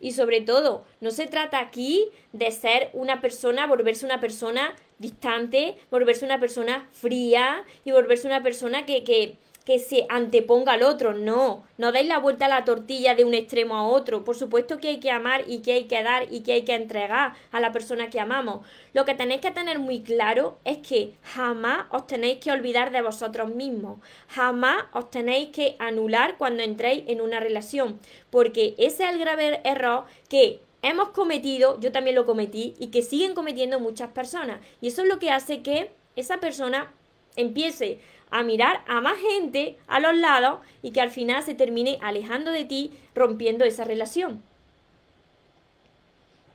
Y 0.00 0.12
sobre 0.12 0.40
todo, 0.40 0.84
no 1.00 1.10
se 1.10 1.26
trata 1.26 1.60
aquí 1.60 2.08
de 2.32 2.50
ser 2.50 2.90
una 2.94 3.20
persona, 3.20 3.66
volverse 3.66 4.06
una 4.06 4.20
persona 4.20 4.74
distante, 4.98 5.76
volverse 5.90 6.24
una 6.24 6.40
persona 6.40 6.88
fría 6.92 7.64
y 7.84 7.92
volverse 7.92 8.26
una 8.26 8.42
persona 8.42 8.86
que, 8.86 9.04
que, 9.04 9.36
que 9.70 9.78
se 9.78 10.04
anteponga 10.08 10.72
al 10.72 10.82
otro. 10.82 11.14
No, 11.14 11.62
no 11.78 11.92
dais 11.92 12.04
la 12.04 12.18
vuelta 12.18 12.46
a 12.46 12.48
la 12.48 12.64
tortilla 12.64 13.14
de 13.14 13.24
un 13.24 13.34
extremo 13.34 13.76
a 13.76 13.86
otro. 13.86 14.24
Por 14.24 14.36
supuesto 14.36 14.78
que 14.78 14.88
hay 14.88 14.98
que 14.98 15.12
amar 15.12 15.44
y 15.46 15.60
que 15.60 15.74
hay 15.74 15.84
que 15.84 16.02
dar 16.02 16.26
y 16.28 16.40
que 16.40 16.54
hay 16.54 16.62
que 16.62 16.74
entregar 16.74 17.34
a 17.52 17.60
la 17.60 17.70
persona 17.70 18.10
que 18.10 18.18
amamos. 18.18 18.66
Lo 18.94 19.04
que 19.04 19.14
tenéis 19.14 19.40
que 19.40 19.52
tener 19.52 19.78
muy 19.78 20.00
claro 20.00 20.58
es 20.64 20.78
que 20.78 21.14
jamás 21.22 21.86
os 21.90 22.08
tenéis 22.08 22.38
que 22.38 22.50
olvidar 22.50 22.90
de 22.90 23.00
vosotros 23.00 23.54
mismos. 23.54 24.00
Jamás 24.26 24.86
os 24.92 25.08
tenéis 25.08 25.50
que 25.50 25.76
anular 25.78 26.36
cuando 26.36 26.64
entréis 26.64 27.04
en 27.06 27.20
una 27.20 27.38
relación. 27.38 28.00
Porque 28.28 28.74
ese 28.76 29.04
es 29.04 29.10
el 29.10 29.20
grave 29.20 29.60
error 29.62 30.02
que 30.28 30.62
hemos 30.82 31.10
cometido, 31.10 31.78
yo 31.78 31.92
también 31.92 32.16
lo 32.16 32.26
cometí, 32.26 32.74
y 32.80 32.88
que 32.88 33.02
siguen 33.02 33.34
cometiendo 33.34 33.78
muchas 33.78 34.10
personas. 34.10 34.60
Y 34.80 34.88
eso 34.88 35.02
es 35.02 35.08
lo 35.08 35.20
que 35.20 35.30
hace 35.30 35.62
que 35.62 35.92
esa 36.16 36.40
persona 36.40 36.92
empiece 37.36 38.00
a 38.30 38.42
mirar 38.42 38.82
a 38.86 39.00
más 39.00 39.18
gente 39.18 39.78
a 39.86 40.00
los 40.00 40.16
lados 40.16 40.60
y 40.82 40.92
que 40.92 41.00
al 41.00 41.10
final 41.10 41.42
se 41.42 41.54
termine 41.54 41.98
alejando 42.02 42.50
de 42.50 42.64
ti, 42.64 42.92
rompiendo 43.14 43.64
esa 43.64 43.84
relación. 43.84 44.42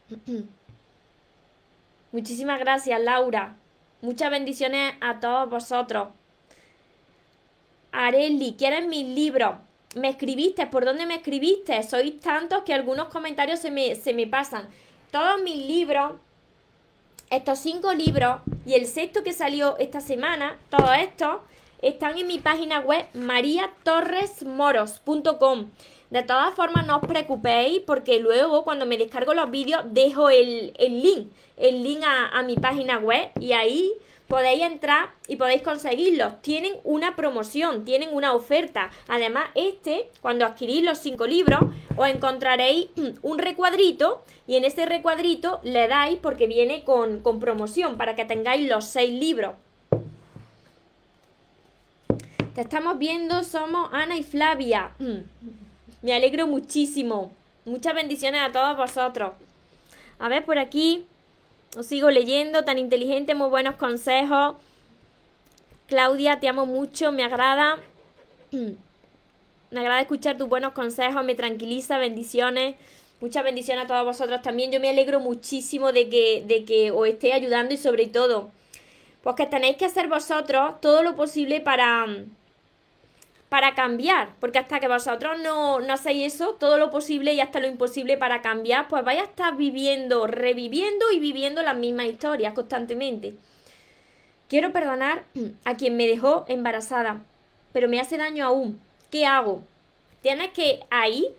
Muchísimas 2.11 2.59
gracias, 2.59 3.01
Laura. 3.01 3.57
Muchas 4.01 4.29
bendiciones 4.29 4.93
a 5.01 5.19
todos 5.19 5.49
vosotros. 5.49 6.09
Areli, 7.91 8.55
¿quieres 8.57 8.87
mis 8.87 9.07
libros? 9.07 9.55
Me 9.95 10.09
escribiste, 10.09 10.67
¿por 10.67 10.85
dónde 10.85 11.05
me 11.05 11.15
escribiste? 11.15 11.81
Sois 11.83 12.19
tantos 12.19 12.63
que 12.63 12.73
algunos 12.73 13.07
comentarios 13.07 13.59
se 13.59 13.71
me, 13.71 13.95
se 13.95 14.13
me 14.13 14.27
pasan. 14.27 14.67
Todos 15.11 15.41
mis 15.41 15.55
libros, 15.55 16.13
estos 17.29 17.59
cinco 17.59 17.93
libros 17.93 18.41
y 18.65 18.73
el 18.73 18.85
sexto 18.85 19.23
que 19.23 19.33
salió 19.33 19.77
esta 19.79 20.01
semana, 20.01 20.57
todo 20.69 20.93
esto, 20.93 21.43
están 21.81 22.17
en 22.17 22.27
mi 22.27 22.39
página 22.39 22.79
web 22.79 23.05
mariatorresmoros.com. 23.13 25.71
De 26.09 26.23
todas 26.23 26.53
formas, 26.53 26.85
no 26.85 26.97
os 26.97 27.07
preocupéis 27.07 27.81
porque 27.85 28.19
luego 28.19 28.63
cuando 28.63 28.85
me 28.85 28.97
descargo 28.97 29.33
los 29.33 29.49
vídeos 29.49 29.81
dejo 29.85 30.29
el, 30.29 30.73
link, 30.77 31.31
el 31.57 31.83
link 31.83 32.03
a, 32.05 32.41
mi 32.43 32.55
página 32.55 32.99
web 32.99 33.31
y 33.39 33.53
ahí 33.53 33.91
podéis 34.27 34.63
entrar 34.63 35.13
y 35.27 35.35
podéis 35.35 35.63
conseguirlos. 35.63 36.41
Tienen 36.41 36.73
una 36.83 37.15
promoción, 37.15 37.85
tienen 37.85 38.09
una 38.13 38.33
oferta. 38.33 38.91
Además, 39.07 39.45
este, 39.55 40.09
cuando 40.21 40.45
adquirís 40.45 40.83
los 40.83 40.99
cinco 40.99 41.25
libros, 41.25 41.61
os 41.97 42.07
encontraréis 42.07 42.87
un 43.23 43.39
recuadrito 43.39 44.23
y 44.47 44.57
en 44.57 44.63
ese 44.63 44.85
recuadrito 44.85 45.59
le 45.63 45.87
dais 45.87 46.19
porque 46.21 46.45
viene 46.45 46.83
con, 46.83 47.21
con 47.21 47.39
promoción 47.39 47.97
para 47.97 48.15
que 48.15 48.25
tengáis 48.25 48.69
los 48.69 48.85
seis 48.85 49.11
libros. 49.11 49.55
Te 52.55 52.61
estamos 52.61 52.97
viendo, 52.97 53.43
somos 53.43 53.89
Ana 53.91 54.15
y 54.15 54.23
Flavia. 54.23 54.91
Mm. 54.97 55.17
Me 56.01 56.13
alegro 56.13 56.47
muchísimo. 56.47 57.33
Muchas 57.65 57.93
bendiciones 57.93 58.39
a 58.41 58.53
todos 58.53 58.77
vosotros. 58.77 59.33
A 60.19 60.29
ver, 60.29 60.45
por 60.45 60.57
aquí 60.57 61.05
os 61.77 61.85
sigo 61.85 62.09
leyendo, 62.09 62.63
tan 62.63 62.79
inteligente, 62.79 63.35
muy 63.35 63.49
buenos 63.49 63.75
consejos. 63.75 64.55
Claudia, 65.87 66.39
te 66.39 66.47
amo 66.47 66.65
mucho, 66.65 67.11
me 67.11 67.25
agrada. 67.25 67.77
Me 68.51 69.79
agrada 69.81 69.99
escuchar 69.99 70.37
tus 70.37 70.47
buenos 70.47 70.71
consejos, 70.71 71.25
me 71.25 71.35
tranquiliza, 71.35 71.97
bendiciones. 71.97 72.77
Muchas 73.19 73.43
bendiciones 73.43 73.83
a 73.83 73.87
todos 73.87 74.05
vosotros 74.05 74.41
también. 74.41 74.71
Yo 74.71 74.79
me 74.79 74.89
alegro 74.89 75.19
muchísimo 75.19 75.91
de 75.91 76.07
que, 76.07 76.45
de 76.47 76.63
que 76.63 76.91
os 76.91 77.05
esté 77.05 77.33
ayudando 77.33 77.73
y 77.73 77.77
sobre 77.77 78.07
todo, 78.07 78.51
pues 79.23 79.35
que 79.35 79.45
tenéis 79.45 79.75
que 79.75 79.83
hacer 79.83 80.07
vosotros 80.07 80.79
todo 80.79 81.03
lo 81.03 81.17
posible 81.17 81.59
para, 81.59 82.05
para 83.49 83.75
cambiar, 83.75 84.35
porque 84.39 84.59
hasta 84.59 84.79
que 84.79 84.87
vosotros 84.87 85.39
no, 85.39 85.79
no 85.79 85.93
hacéis 85.93 86.33
eso, 86.33 86.53
todo 86.53 86.77
lo 86.77 86.91
posible 86.91 87.33
y 87.33 87.39
hasta 87.39 87.59
lo 87.59 87.67
imposible 87.67 88.17
para 88.17 88.41
cambiar, 88.41 88.87
pues 88.87 89.03
vais 89.03 89.21
a 89.21 89.25
estar 89.25 89.55
viviendo, 89.55 90.27
reviviendo 90.27 91.11
y 91.11 91.19
viviendo 91.19 91.61
las 91.61 91.77
mismas 91.77 92.07
historias 92.07 92.53
constantemente. 92.53 93.35
Quiero 94.47 94.71
perdonar 94.71 95.25
a 95.63 95.75
quien 95.75 95.95
me 95.95 96.07
dejó 96.07 96.45
embarazada, 96.47 97.21
pero 97.71 97.87
me 97.87 97.99
hace 97.99 98.17
daño 98.17 98.45
aún. 98.45 98.79
¿Qué 99.09 99.25
hago? 99.25 99.63
tienes 100.25 100.49
que 100.53 100.79
ahí 100.89 101.35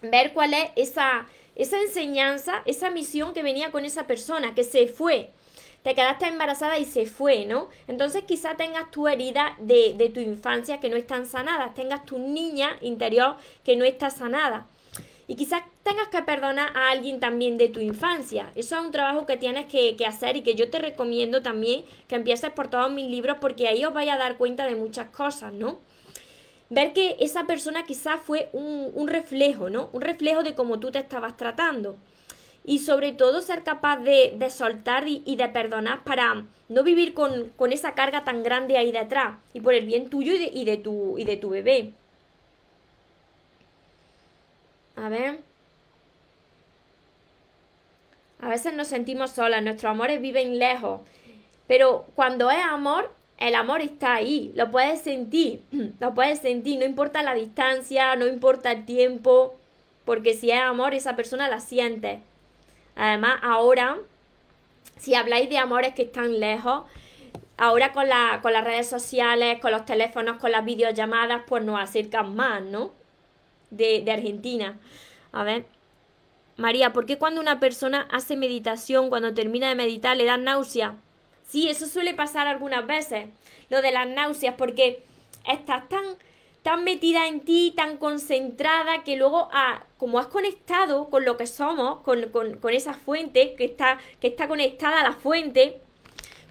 ver 0.00 0.32
cuál 0.32 0.54
es 0.54 0.70
esa, 0.76 1.26
esa 1.56 1.80
enseñanza, 1.80 2.62
esa 2.64 2.88
misión 2.88 3.34
que 3.34 3.42
venía 3.42 3.72
con 3.72 3.84
esa 3.84 4.06
persona, 4.06 4.54
que 4.54 4.62
se 4.62 4.86
fue. 4.86 5.30
Te 5.84 5.94
quedaste 5.94 6.26
embarazada 6.26 6.78
y 6.78 6.84
se 6.84 7.06
fue, 7.06 7.46
¿no? 7.46 7.68
Entonces 7.86 8.24
quizá 8.24 8.56
tengas 8.56 8.90
tu 8.90 9.06
herida 9.06 9.54
de, 9.60 9.94
de 9.96 10.08
tu 10.08 10.18
infancia 10.18 10.80
que 10.80 10.88
no 10.88 10.96
están 10.96 11.26
sanadas, 11.26 11.74
tengas 11.74 12.04
tu 12.04 12.18
niña 12.18 12.76
interior 12.80 13.36
que 13.62 13.76
no 13.76 13.84
está 13.84 14.10
sanada. 14.10 14.66
Y 15.26 15.36
quizás 15.36 15.62
tengas 15.82 16.08
que 16.08 16.22
perdonar 16.22 16.76
a 16.76 16.90
alguien 16.90 17.18
también 17.18 17.56
de 17.56 17.68
tu 17.68 17.80
infancia. 17.80 18.50
Eso 18.54 18.76
es 18.76 18.84
un 18.84 18.92
trabajo 18.92 19.26
que 19.26 19.36
tienes 19.36 19.66
que, 19.66 19.96
hacer 20.06 20.36
y 20.36 20.42
que 20.42 20.54
yo 20.54 20.70
te 20.70 20.78
recomiendo 20.78 21.42
también 21.42 21.84
que 22.08 22.16
empieces 22.16 22.50
por 22.50 22.68
todos 22.68 22.90
mis 22.90 23.10
libros 23.10 23.38
porque 23.40 23.68
ahí 23.68 23.84
os 23.84 23.94
vais 23.94 24.10
a 24.10 24.18
dar 24.18 24.36
cuenta 24.36 24.66
de 24.66 24.76
muchas 24.76 25.08
cosas, 25.10 25.52
¿no? 25.52 25.80
Ver 26.68 26.92
que 26.92 27.16
esa 27.20 27.44
persona 27.44 27.84
quizás 27.84 28.20
fue 28.22 28.50
un, 28.52 29.06
reflejo, 29.08 29.70
¿no? 29.70 29.90
Un 29.92 30.00
reflejo 30.00 30.42
de 30.42 30.54
cómo 30.54 30.78
tú 30.80 30.90
te 30.90 30.98
estabas 30.98 31.36
tratando. 31.36 31.96
Y 32.64 32.78
sobre 32.78 33.12
todo 33.12 33.42
ser 33.42 33.62
capaz 33.62 33.98
de, 33.98 34.38
soltar 34.50 35.06
y, 35.06 35.36
de 35.36 35.48
perdonar 35.48 36.02
para 36.02 36.46
no 36.68 36.82
vivir 36.82 37.12
con, 37.12 37.52
esa 37.70 37.92
carga 37.94 38.24
tan 38.24 38.42
grande 38.42 38.78
ahí 38.78 38.90
detrás 38.90 39.36
y 39.52 39.60
por 39.60 39.74
el 39.74 39.86
bien 39.86 40.08
tuyo 40.08 40.32
y 40.34 40.64
de, 40.64 40.78
tu, 40.78 41.18
y 41.18 41.24
de 41.24 41.36
tu 41.36 41.50
bebé. 41.50 41.92
A 44.96 45.08
ver. 45.08 45.40
A 48.40 48.48
veces 48.48 48.74
nos 48.74 48.88
sentimos 48.88 49.32
solas, 49.32 49.62
nuestros 49.62 49.90
amores 49.90 50.20
viven 50.20 50.58
lejos. 50.58 51.00
Pero 51.66 52.06
cuando 52.14 52.50
es 52.50 52.64
amor, 52.64 53.10
el 53.38 53.54
amor 53.54 53.80
está 53.80 54.14
ahí, 54.14 54.52
lo 54.54 54.70
puedes 54.70 55.00
sentir, 55.00 55.62
lo 56.00 56.14
puedes 56.14 56.40
sentir, 56.40 56.78
no 56.78 56.84
importa 56.84 57.22
la 57.22 57.34
distancia, 57.34 58.16
no 58.16 58.26
importa 58.26 58.72
el 58.72 58.84
tiempo, 58.84 59.56
porque 60.04 60.34
si 60.34 60.50
es 60.50 60.60
amor, 60.60 60.94
esa 60.94 61.16
persona 61.16 61.48
la 61.48 61.60
siente. 61.60 62.20
Además, 62.96 63.38
ahora, 63.42 63.98
si 64.96 65.14
habláis 65.14 65.48
de 65.48 65.58
amores 65.58 65.94
que 65.94 66.02
están 66.02 66.40
lejos, 66.40 66.84
ahora 67.56 67.92
con, 67.92 68.08
la, 68.08 68.40
con 68.42 68.52
las 68.52 68.64
redes 68.64 68.88
sociales, 68.88 69.60
con 69.60 69.72
los 69.72 69.84
teléfonos, 69.84 70.38
con 70.38 70.52
las 70.52 70.64
videollamadas, 70.64 71.42
pues 71.46 71.64
nos 71.64 71.80
acercan 71.80 72.34
más, 72.34 72.62
¿no? 72.62 72.92
de, 73.76 74.10
Argentina. 74.10 74.78
A 75.32 75.44
ver. 75.44 75.66
María, 76.56 76.92
¿por 76.92 77.04
qué 77.04 77.18
cuando 77.18 77.40
una 77.40 77.58
persona 77.58 78.06
hace 78.12 78.36
meditación, 78.36 79.08
cuando 79.08 79.34
termina 79.34 79.68
de 79.68 79.74
meditar, 79.74 80.16
le 80.16 80.24
dan 80.24 80.44
náusea? 80.44 80.94
Sí, 81.48 81.68
eso 81.68 81.86
suele 81.86 82.14
pasar 82.14 82.46
algunas 82.46 82.86
veces, 82.86 83.26
lo 83.70 83.82
de 83.82 83.90
las 83.90 84.06
náuseas, 84.06 84.54
porque 84.56 85.02
estás 85.50 85.88
tan, 85.88 86.04
tan 86.64 86.82
metida 86.82 87.28
en 87.28 87.42
ti, 87.42 87.72
tan 87.76 87.98
concentrada, 87.98 89.04
que 89.04 89.14
luego, 89.14 89.48
ah, 89.52 89.84
como 89.98 90.18
has 90.18 90.26
conectado 90.26 91.08
con 91.10 91.24
lo 91.24 91.36
que 91.36 91.46
somos, 91.46 92.00
con, 92.00 92.30
con, 92.30 92.72
esa 92.72 92.94
fuente, 92.94 93.54
que 93.54 93.66
está, 93.66 93.98
que 94.20 94.26
está 94.26 94.48
conectada 94.48 94.98
a 95.00 95.04
la 95.04 95.12
fuente, 95.12 95.80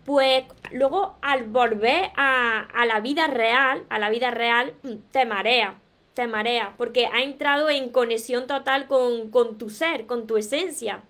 pues 0.06 0.46
luego 0.72 1.18
al 1.22 1.44
volver 1.44 2.12
a, 2.16 2.62
a 2.62 2.86
la 2.86 3.02
vida 3.02 3.28
real, 3.28 3.84
a 3.90 4.00
la 4.00 4.10
vida 4.10 4.32
real, 4.32 4.74
te 5.12 5.26
marea 5.26 5.78
te 6.14 6.28
marea, 6.28 6.74
porque 6.78 7.08
ha 7.08 7.22
entrado 7.22 7.70
en 7.70 7.90
conexión 7.90 8.48
total 8.48 8.88
con, 8.88 9.58
tu 9.58 9.70
ser, 9.70 10.06
con 10.06 10.28
tu 10.28 10.38
esencia. 10.38 11.04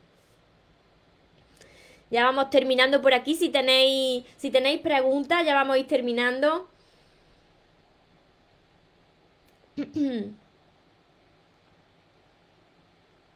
Ya 2.10 2.24
vamos 2.26 2.50
terminando 2.50 3.02
por 3.02 3.14
aquí. 3.14 3.36
Si 3.36 3.50
tenéis, 3.50 4.24
si 4.38 4.52
tenéis 4.52 4.82
preguntas, 4.82 5.46
ya 5.46 5.56
vamos 5.56 5.76
a 5.76 5.80
ir 5.80 5.88
terminando. 5.88 6.70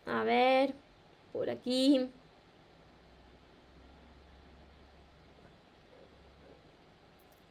A 0.06 0.24
ver, 0.24 0.74
por 1.34 1.50
aquí. 1.50 2.10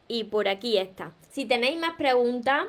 Y 0.09 0.24
por 0.24 0.49
aquí 0.49 0.78
está. 0.78 1.12
Si 1.30 1.45
tenéis 1.45 1.78
más 1.78 1.97
preguntas, 1.97 2.66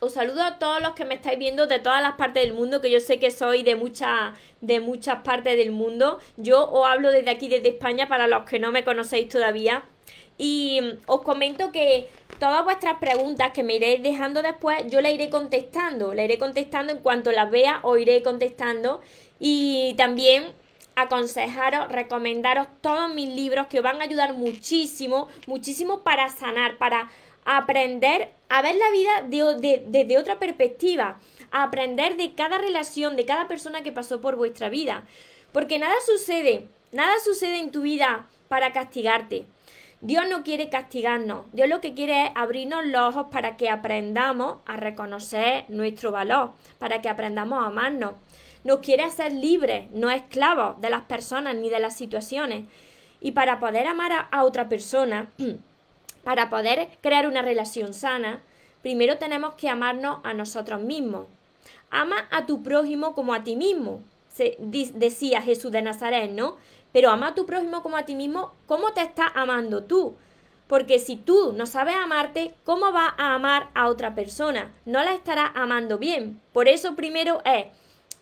os 0.00 0.14
saludo 0.14 0.42
a 0.42 0.58
todos 0.58 0.80
los 0.80 0.94
que 0.94 1.04
me 1.04 1.14
estáis 1.14 1.38
viendo 1.38 1.66
de 1.66 1.78
todas 1.78 2.02
las 2.02 2.14
partes 2.14 2.42
del 2.42 2.54
mundo, 2.54 2.80
que 2.80 2.90
yo 2.90 3.00
sé 3.00 3.20
que 3.20 3.30
soy 3.30 3.62
de, 3.62 3.76
mucha, 3.76 4.34
de 4.62 4.80
muchas 4.80 5.22
partes 5.22 5.56
del 5.58 5.72
mundo. 5.72 6.18
Yo 6.38 6.68
os 6.70 6.88
hablo 6.88 7.10
desde 7.10 7.30
aquí, 7.30 7.48
desde 7.48 7.68
España, 7.68 8.08
para 8.08 8.26
los 8.26 8.44
que 8.44 8.58
no 8.58 8.72
me 8.72 8.82
conocéis 8.82 9.28
todavía. 9.28 9.84
Y 10.38 10.80
os 11.06 11.22
comento 11.22 11.70
que 11.70 12.08
todas 12.40 12.64
vuestras 12.64 12.98
preguntas 12.98 13.52
que 13.52 13.62
me 13.62 13.76
iréis 13.76 14.02
dejando 14.02 14.42
después, 14.42 14.84
yo 14.88 15.00
las 15.00 15.12
iré 15.12 15.30
contestando. 15.30 16.14
Las 16.14 16.24
iré 16.24 16.38
contestando 16.38 16.92
en 16.92 16.98
cuanto 16.98 17.30
las 17.30 17.50
vea, 17.50 17.78
os 17.82 18.00
iré 18.00 18.22
contestando. 18.22 19.00
Y 19.38 19.94
también 19.96 20.52
aconsejaros, 20.96 21.88
recomendaros 21.92 22.66
todos 22.80 23.14
mis 23.14 23.28
libros 23.28 23.68
que 23.68 23.78
os 23.78 23.84
van 23.84 24.00
a 24.00 24.04
ayudar 24.04 24.32
muchísimo, 24.32 25.28
muchísimo 25.46 26.00
para 26.00 26.28
sanar, 26.30 26.78
para 26.78 27.10
aprender 27.44 28.30
a 28.48 28.62
ver 28.62 28.74
la 28.74 28.90
vida 28.90 29.52
desde 29.88 30.18
otra 30.18 30.38
perspectiva, 30.38 31.20
a 31.52 31.62
aprender 31.62 32.16
de 32.16 32.34
cada 32.34 32.58
relación, 32.58 33.16
de 33.16 33.26
cada 33.26 33.48
persona 33.48 33.82
que 33.82 33.92
pasó 33.92 34.20
por 34.20 34.36
vuestra 34.36 34.68
vida. 34.68 35.04
Porque 35.52 35.78
nada 35.78 35.94
sucede, 36.06 36.66
nada 36.90 37.14
sucede 37.22 37.58
en 37.58 37.70
tu 37.70 37.82
vida 37.82 38.26
para 38.48 38.72
castigarte. 38.72 39.44
Dios 40.00 40.24
no 40.28 40.42
quiere 40.42 40.70
castigarnos, 40.70 41.44
Dios 41.52 41.68
lo 41.68 41.80
que 41.80 41.94
quiere 41.94 42.26
es 42.26 42.30
abrirnos 42.34 42.86
los 42.86 43.14
ojos 43.14 43.26
para 43.30 43.56
que 43.56 43.68
aprendamos 43.68 44.58
a 44.66 44.76
reconocer 44.76 45.66
nuestro 45.68 46.10
valor, 46.10 46.52
para 46.78 47.02
que 47.02 47.08
aprendamos 47.08 47.62
a 47.62 47.66
amarnos. 47.66 48.14
Nos 48.64 48.78
quiere 48.78 49.02
hacer 49.04 49.32
libres, 49.32 49.90
no 49.90 50.10
esclavos 50.10 50.80
de 50.80 50.90
las 50.90 51.02
personas 51.02 51.54
ni 51.54 51.70
de 51.70 51.80
las 51.80 51.96
situaciones. 51.96 52.64
Y 53.20 53.32
para 53.32 53.58
poder 53.58 53.86
amar 53.86 54.28
a 54.30 54.44
otra 54.44 54.68
persona, 54.68 55.30
Para 56.24 56.50
poder 56.50 56.88
crear 57.00 57.26
una 57.26 57.42
relación 57.42 57.94
sana, 57.94 58.42
primero 58.82 59.18
tenemos 59.18 59.54
que 59.54 59.68
amarnos 59.68 60.18
a 60.22 60.34
nosotros 60.34 60.80
mismos. 60.80 61.26
Ama 61.90 62.28
a 62.30 62.46
tu 62.46 62.62
prójimo 62.62 63.14
como 63.14 63.34
a 63.34 63.42
ti 63.42 63.56
mismo, 63.56 64.02
decía 64.94 65.42
Jesús 65.42 65.72
de 65.72 65.82
Nazaret, 65.82 66.30
¿no? 66.30 66.56
Pero 66.92 67.10
ama 67.10 67.28
a 67.28 67.34
tu 67.34 67.46
prójimo 67.46 67.82
como 67.82 67.96
a 67.96 68.04
ti 68.04 68.14
mismo, 68.14 68.54
¿cómo 68.66 68.92
te 68.92 69.02
estás 69.02 69.30
amando 69.34 69.84
tú? 69.84 70.16
Porque 70.66 70.98
si 70.98 71.16
tú 71.16 71.52
no 71.52 71.66
sabes 71.66 71.96
amarte, 71.96 72.54
¿cómo 72.64 72.92
vas 72.92 73.12
a 73.18 73.34
amar 73.34 73.70
a 73.74 73.88
otra 73.88 74.14
persona? 74.14 74.72
No 74.84 75.02
la 75.02 75.14
estarás 75.14 75.50
amando 75.54 75.98
bien. 75.98 76.40
Por 76.52 76.68
eso 76.68 76.94
primero 76.94 77.42
es 77.44 77.66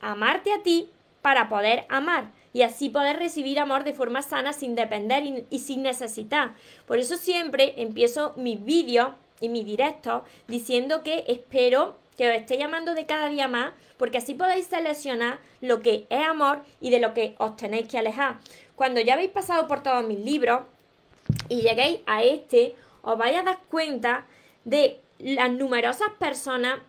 amarte 0.00 0.52
a 0.52 0.62
ti 0.62 0.90
para 1.20 1.48
poder 1.48 1.84
amar 1.90 2.32
y 2.52 2.62
así 2.62 2.88
poder 2.88 3.18
recibir 3.18 3.58
amor 3.58 3.84
de 3.84 3.92
forma 3.92 4.22
sana 4.22 4.52
sin 4.52 4.74
depender 4.74 5.46
y, 5.50 5.58
sin 5.58 5.82
necesitar. 5.82 6.54
Por 6.86 6.98
eso 6.98 7.16
siempre 7.16 7.74
empiezo 7.76 8.32
mis 8.36 8.64
vídeos 8.64 9.10
y 9.40 9.48
mis 9.48 9.66
directos 9.66 10.22
diciendo 10.46 11.02
que 11.02 11.24
espero 11.28 11.98
que 12.18 12.28
os 12.28 12.34
esté 12.34 12.58
llamando 12.58 12.94
de 12.94 13.06
cada 13.06 13.28
día 13.28 13.46
más, 13.46 13.72
porque 13.96 14.18
así 14.18 14.34
podéis 14.34 14.66
seleccionar 14.66 15.38
lo 15.60 15.80
que 15.80 16.06
es 16.10 16.26
amor 16.26 16.62
y 16.80 16.90
de 16.90 16.98
lo 16.98 17.14
que 17.14 17.36
os 17.38 17.56
tenéis 17.56 17.86
que 17.86 17.96
alejar. 17.96 18.40
Cuando 18.74 19.00
ya 19.00 19.14
habéis 19.14 19.30
pasado 19.30 19.68
por 19.68 19.84
todos 19.84 20.04
mis 20.04 20.18
libros 20.18 20.62
y 21.48 21.62
lleguéis 21.62 22.00
a 22.06 22.24
este, 22.24 22.74
os 23.02 23.16
vais 23.16 23.36
a 23.38 23.44
dar 23.44 23.60
cuenta 23.70 24.26
de 24.64 25.00
las 25.18 25.50
numerosas 25.52 26.10
personas 26.18 26.80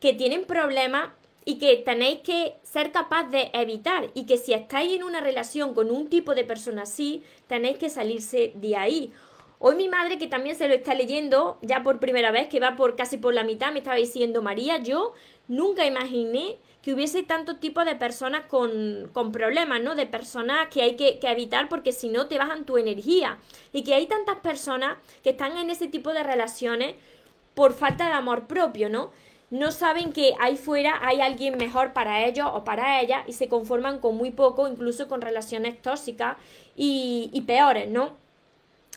que 0.00 0.14
tienen 0.14 0.44
problemas 0.44 1.10
y 1.44 1.58
que 1.58 1.76
tenéis 1.76 2.20
que 2.20 2.54
ser 2.62 2.92
capaz 2.92 3.24
de 3.24 3.50
evitar 3.52 4.10
y 4.14 4.24
que 4.24 4.38
si 4.38 4.54
estáis 4.54 4.92
en 4.92 5.02
una 5.02 5.20
relación 5.20 5.74
con 5.74 5.90
un 5.90 6.08
tipo 6.08 6.34
de 6.34 6.44
persona 6.44 6.82
así, 6.82 7.22
tenéis 7.46 7.76
que 7.76 7.90
salirse 7.90 8.52
de 8.54 8.76
ahí. 8.76 9.12
Hoy 9.64 9.76
mi 9.76 9.88
madre, 9.88 10.18
que 10.18 10.26
también 10.26 10.56
se 10.56 10.66
lo 10.66 10.74
está 10.74 10.92
leyendo 10.92 11.56
ya 11.62 11.84
por 11.84 12.00
primera 12.00 12.32
vez, 12.32 12.48
que 12.48 12.58
va 12.58 12.74
por 12.74 12.96
casi 12.96 13.16
por 13.16 13.32
la 13.32 13.44
mitad, 13.44 13.70
me 13.70 13.78
estaba 13.78 13.94
diciendo, 13.94 14.42
María, 14.42 14.78
yo 14.78 15.12
nunca 15.46 15.86
imaginé 15.86 16.58
que 16.82 16.92
hubiese 16.92 17.22
tantos 17.22 17.60
tipos 17.60 17.84
de 17.84 17.94
personas 17.94 18.46
con, 18.46 19.08
con, 19.12 19.30
problemas, 19.30 19.80
¿no? 19.80 19.94
De 19.94 20.04
personas 20.04 20.66
que 20.66 20.82
hay 20.82 20.96
que, 20.96 21.20
que 21.20 21.30
evitar 21.30 21.68
porque 21.68 21.92
si 21.92 22.08
no 22.08 22.26
te 22.26 22.38
bajan 22.38 22.64
tu 22.64 22.76
energía. 22.76 23.38
Y 23.72 23.84
que 23.84 23.94
hay 23.94 24.06
tantas 24.08 24.38
personas 24.40 24.98
que 25.22 25.30
están 25.30 25.56
en 25.56 25.70
ese 25.70 25.86
tipo 25.86 26.12
de 26.12 26.24
relaciones 26.24 26.96
por 27.54 27.72
falta 27.72 28.08
de 28.08 28.14
amor 28.14 28.48
propio, 28.48 28.88
¿no? 28.88 29.12
no 29.50 29.70
saben 29.70 30.14
que 30.14 30.32
ahí 30.40 30.56
fuera 30.56 31.06
hay 31.06 31.20
alguien 31.20 31.58
mejor 31.58 31.92
para 31.92 32.24
ellos 32.24 32.48
o 32.54 32.64
para 32.64 33.02
ellas 33.02 33.22
y 33.26 33.34
se 33.34 33.48
conforman 33.48 33.98
con 33.98 34.16
muy 34.16 34.30
poco, 34.30 34.66
incluso 34.66 35.08
con 35.08 35.20
relaciones 35.20 35.80
tóxicas 35.82 36.38
y 36.74 37.44
peores, 37.46 37.90
¿no? 37.90 38.21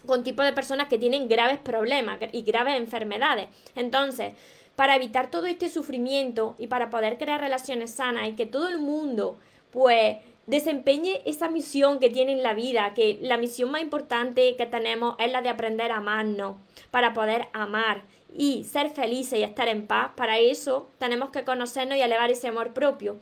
Con 0.05 0.23
tipos 0.23 0.45
de 0.45 0.53
personas 0.53 0.87
que 0.87 0.97
tienen 0.97 1.27
graves 1.27 1.59
problemas 1.59 2.19
y 2.31 2.41
graves 2.43 2.77
enfermedades. 2.77 3.47
Entonces, 3.75 4.33
para 4.75 4.95
evitar 4.95 5.31
todo 5.31 5.45
este 5.45 5.69
sufrimiento 5.69 6.55
y 6.57 6.67
para 6.67 6.89
poder 6.89 7.17
crear 7.17 7.39
relaciones 7.39 7.91
sanas 7.91 8.27
y 8.27 8.33
que 8.33 8.45
todo 8.45 8.67
el 8.67 8.79
mundo, 8.79 9.37
pues, 9.71 10.17
desempeñe 10.47 11.21
esa 11.25 11.49
misión 11.49 11.99
que 11.99 12.09
tiene 12.09 12.33
en 12.33 12.43
la 12.43 12.53
vida, 12.53 12.93
que 12.93 13.17
la 13.21 13.37
misión 13.37 13.71
más 13.71 13.81
importante 13.81 14.55
que 14.55 14.65
tenemos 14.65 15.15
es 15.17 15.31
la 15.31 15.41
de 15.41 15.49
aprender 15.49 15.91
a 15.91 15.97
amarnos, 15.97 16.57
para 16.91 17.13
poder 17.13 17.47
amar 17.53 18.03
y 18.37 18.65
ser 18.65 18.89
felices 18.89 19.39
y 19.39 19.43
estar 19.43 19.67
en 19.67 19.87
paz, 19.87 20.11
para 20.15 20.39
eso 20.39 20.89
tenemos 20.99 21.29
que 21.29 21.43
conocernos 21.43 21.97
y 21.97 22.01
elevar 22.01 22.29
ese 22.29 22.47
amor 22.47 22.73
propio. 22.73 23.17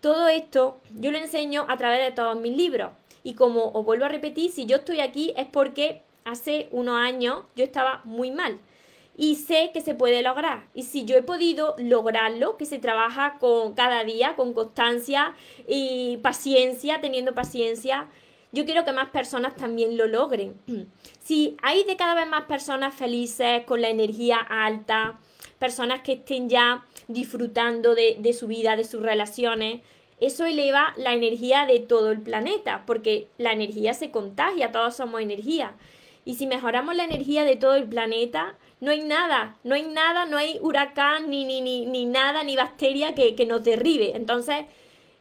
Todo 0.00 0.28
esto 0.28 0.80
yo 0.94 1.10
lo 1.10 1.18
enseño 1.18 1.64
a 1.68 1.76
través 1.76 2.04
de 2.04 2.12
todos 2.12 2.38
mis 2.38 2.56
libros. 2.56 2.90
Y 3.24 3.34
como 3.34 3.70
os 3.72 3.84
vuelvo 3.84 4.04
a 4.04 4.08
repetir, 4.08 4.50
si 4.50 4.66
yo 4.66 4.76
estoy 4.76 5.00
aquí 5.00 5.32
es 5.36 5.46
porque 5.46 6.02
hace 6.28 6.68
unos 6.70 6.96
años 6.96 7.44
yo 7.56 7.64
estaba 7.64 8.02
muy 8.04 8.30
mal. 8.30 8.58
Y 9.16 9.34
sé 9.34 9.70
que 9.74 9.80
se 9.80 9.94
puede 9.94 10.22
lograr. 10.22 10.68
Y 10.74 10.84
si 10.84 11.04
yo 11.04 11.16
he 11.16 11.22
podido 11.22 11.74
lograrlo, 11.76 12.56
que 12.56 12.66
se 12.66 12.78
trabaja 12.78 13.38
con 13.40 13.74
cada 13.74 14.04
día, 14.04 14.36
con 14.36 14.54
constancia 14.54 15.34
y 15.66 16.18
paciencia, 16.18 17.00
teniendo 17.00 17.34
paciencia, 17.34 18.06
yo 18.52 18.64
quiero 18.64 18.84
que 18.84 18.92
más 18.92 19.10
personas 19.10 19.56
también 19.56 19.96
lo 19.96 20.06
logren. 20.06 20.54
Si 21.20 21.58
hay 21.62 21.84
de 21.84 21.96
cada 21.96 22.14
vez 22.14 22.26
más 22.26 22.44
personas 22.44 22.94
felices, 22.94 23.64
con 23.66 23.82
la 23.82 23.90
energía 23.90 24.38
alta, 24.38 25.18
personas 25.58 26.00
que 26.00 26.12
estén 26.12 26.48
ya 26.48 26.86
disfrutando 27.06 27.94
de, 27.94 28.16
de 28.18 28.32
su 28.32 28.46
vida, 28.46 28.74
de 28.76 28.84
sus 28.84 29.02
relaciones, 29.02 29.82
eso 30.20 30.46
eleva 30.46 30.94
la 30.96 31.12
energía 31.12 31.66
de 31.66 31.80
todo 31.80 32.10
el 32.10 32.20
planeta, 32.20 32.84
porque 32.86 33.28
la 33.36 33.52
energía 33.52 33.92
se 33.94 34.10
contagia, 34.10 34.72
todos 34.72 34.96
somos 34.96 35.20
energía. 35.20 35.74
Y 36.28 36.34
si 36.34 36.46
mejoramos 36.46 36.94
la 36.94 37.04
energía 37.04 37.44
de 37.44 37.56
todo 37.56 37.74
el 37.74 37.88
planeta, 37.88 38.54
no 38.80 38.90
hay 38.90 39.00
nada, 39.00 39.56
no 39.64 39.74
hay 39.74 39.84
nada, 39.84 40.26
no 40.26 40.36
hay 40.36 40.58
huracán, 40.60 41.30
ni, 41.30 41.46
ni, 41.46 41.62
ni, 41.62 41.86
ni 41.86 42.04
nada, 42.04 42.44
ni 42.44 42.54
bacteria 42.54 43.14
que, 43.14 43.34
que 43.34 43.46
nos 43.46 43.64
derribe. 43.64 44.14
Entonces, 44.14 44.66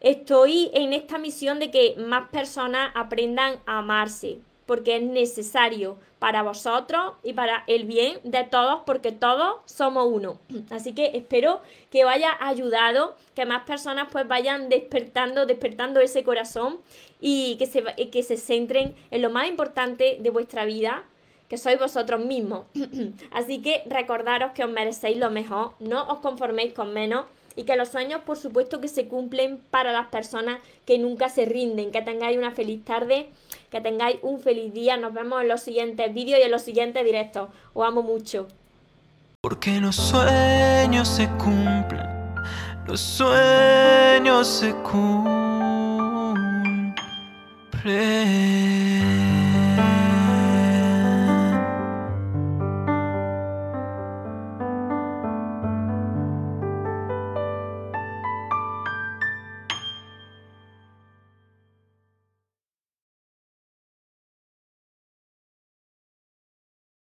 estoy 0.01 0.69
en 0.73 0.91
esta 0.91 1.17
misión 1.17 1.59
de 1.59 1.71
que 1.71 1.95
más 1.97 2.27
personas 2.27 2.91
aprendan 2.93 3.53
a 3.65 3.77
amarse, 3.77 4.39
porque 4.65 4.97
es 4.97 5.01
necesario 5.01 5.97
para 6.19 6.43
vosotros 6.43 7.13
y 7.23 7.31
para 7.31 7.63
el 7.67 7.85
bien 7.85 8.19
de 8.25 8.43
todos, 8.43 8.81
porque 8.85 9.13
todos 9.13 9.61
somos 9.63 10.07
uno. 10.11 10.39
Así 10.71 10.93
que 10.93 11.11
espero 11.13 11.61
que 11.89 12.03
os 12.03 12.11
haya 12.11 12.35
ayudado, 12.41 13.15
que 13.33 13.45
más 13.45 13.63
personas 13.63 14.09
pues 14.11 14.27
vayan 14.27 14.67
despertando, 14.67 15.45
despertando 15.45 16.01
ese 16.01 16.25
corazón 16.25 16.79
y 17.19 17.57
que 17.57 17.65
se, 17.65 17.83
que 17.83 18.23
se 18.23 18.37
centren 18.37 18.95
en 19.11 19.21
lo 19.21 19.29
más 19.29 19.47
importante 19.47 20.17
de 20.19 20.29
vuestra 20.29 20.65
vida, 20.65 21.03
que 21.49 21.57
sois 21.57 21.79
vosotros 21.79 22.23
mismos. 22.23 22.65
Así 23.31 23.61
que 23.61 23.83
recordaros 23.87 24.51
que 24.51 24.63
os 24.63 24.69
merecéis 24.69 25.17
lo 25.17 25.31
mejor, 25.31 25.73
no 25.79 26.07
os 26.07 26.19
conforméis 26.19 26.73
con 26.73 26.93
menos 26.93 27.25
y 27.57 27.63
que 27.63 27.75
los 27.75 27.89
sueños 27.89 28.21
por 28.21 28.37
supuesto 28.37 28.79
que 28.79 28.87
se 28.87 29.07
cumplen 29.07 29.59
para 29.71 29.91
las 29.91 30.07
personas 30.07 30.59
que 30.85 30.99
nunca 30.99 31.27
se 31.27 31.45
rinden. 31.45 31.91
Que 31.91 32.03
tengáis 32.03 32.37
una 32.37 32.51
feliz 32.51 32.85
tarde, 32.85 33.29
que 33.71 33.81
tengáis 33.81 34.19
un 34.21 34.39
feliz 34.39 34.71
día. 34.73 34.95
Nos 34.95 35.11
vemos 35.11 35.41
en 35.41 35.47
los 35.47 35.61
siguientes 35.61 36.13
vídeos 36.13 36.39
y 36.39 36.43
en 36.43 36.51
los 36.51 36.61
siguientes 36.61 37.03
directos. 37.03 37.49
Os 37.73 37.85
amo 37.85 38.03
mucho. 38.03 38.47
Porque 39.41 39.79
los 39.79 39.95
sueños 39.95 41.07
se 41.07 41.27
cumplen, 41.29 42.05
los 42.85 42.99
sueños 42.99 44.47
se 44.47 44.73
cumplen. 44.73 45.46
pray. 47.87 49.06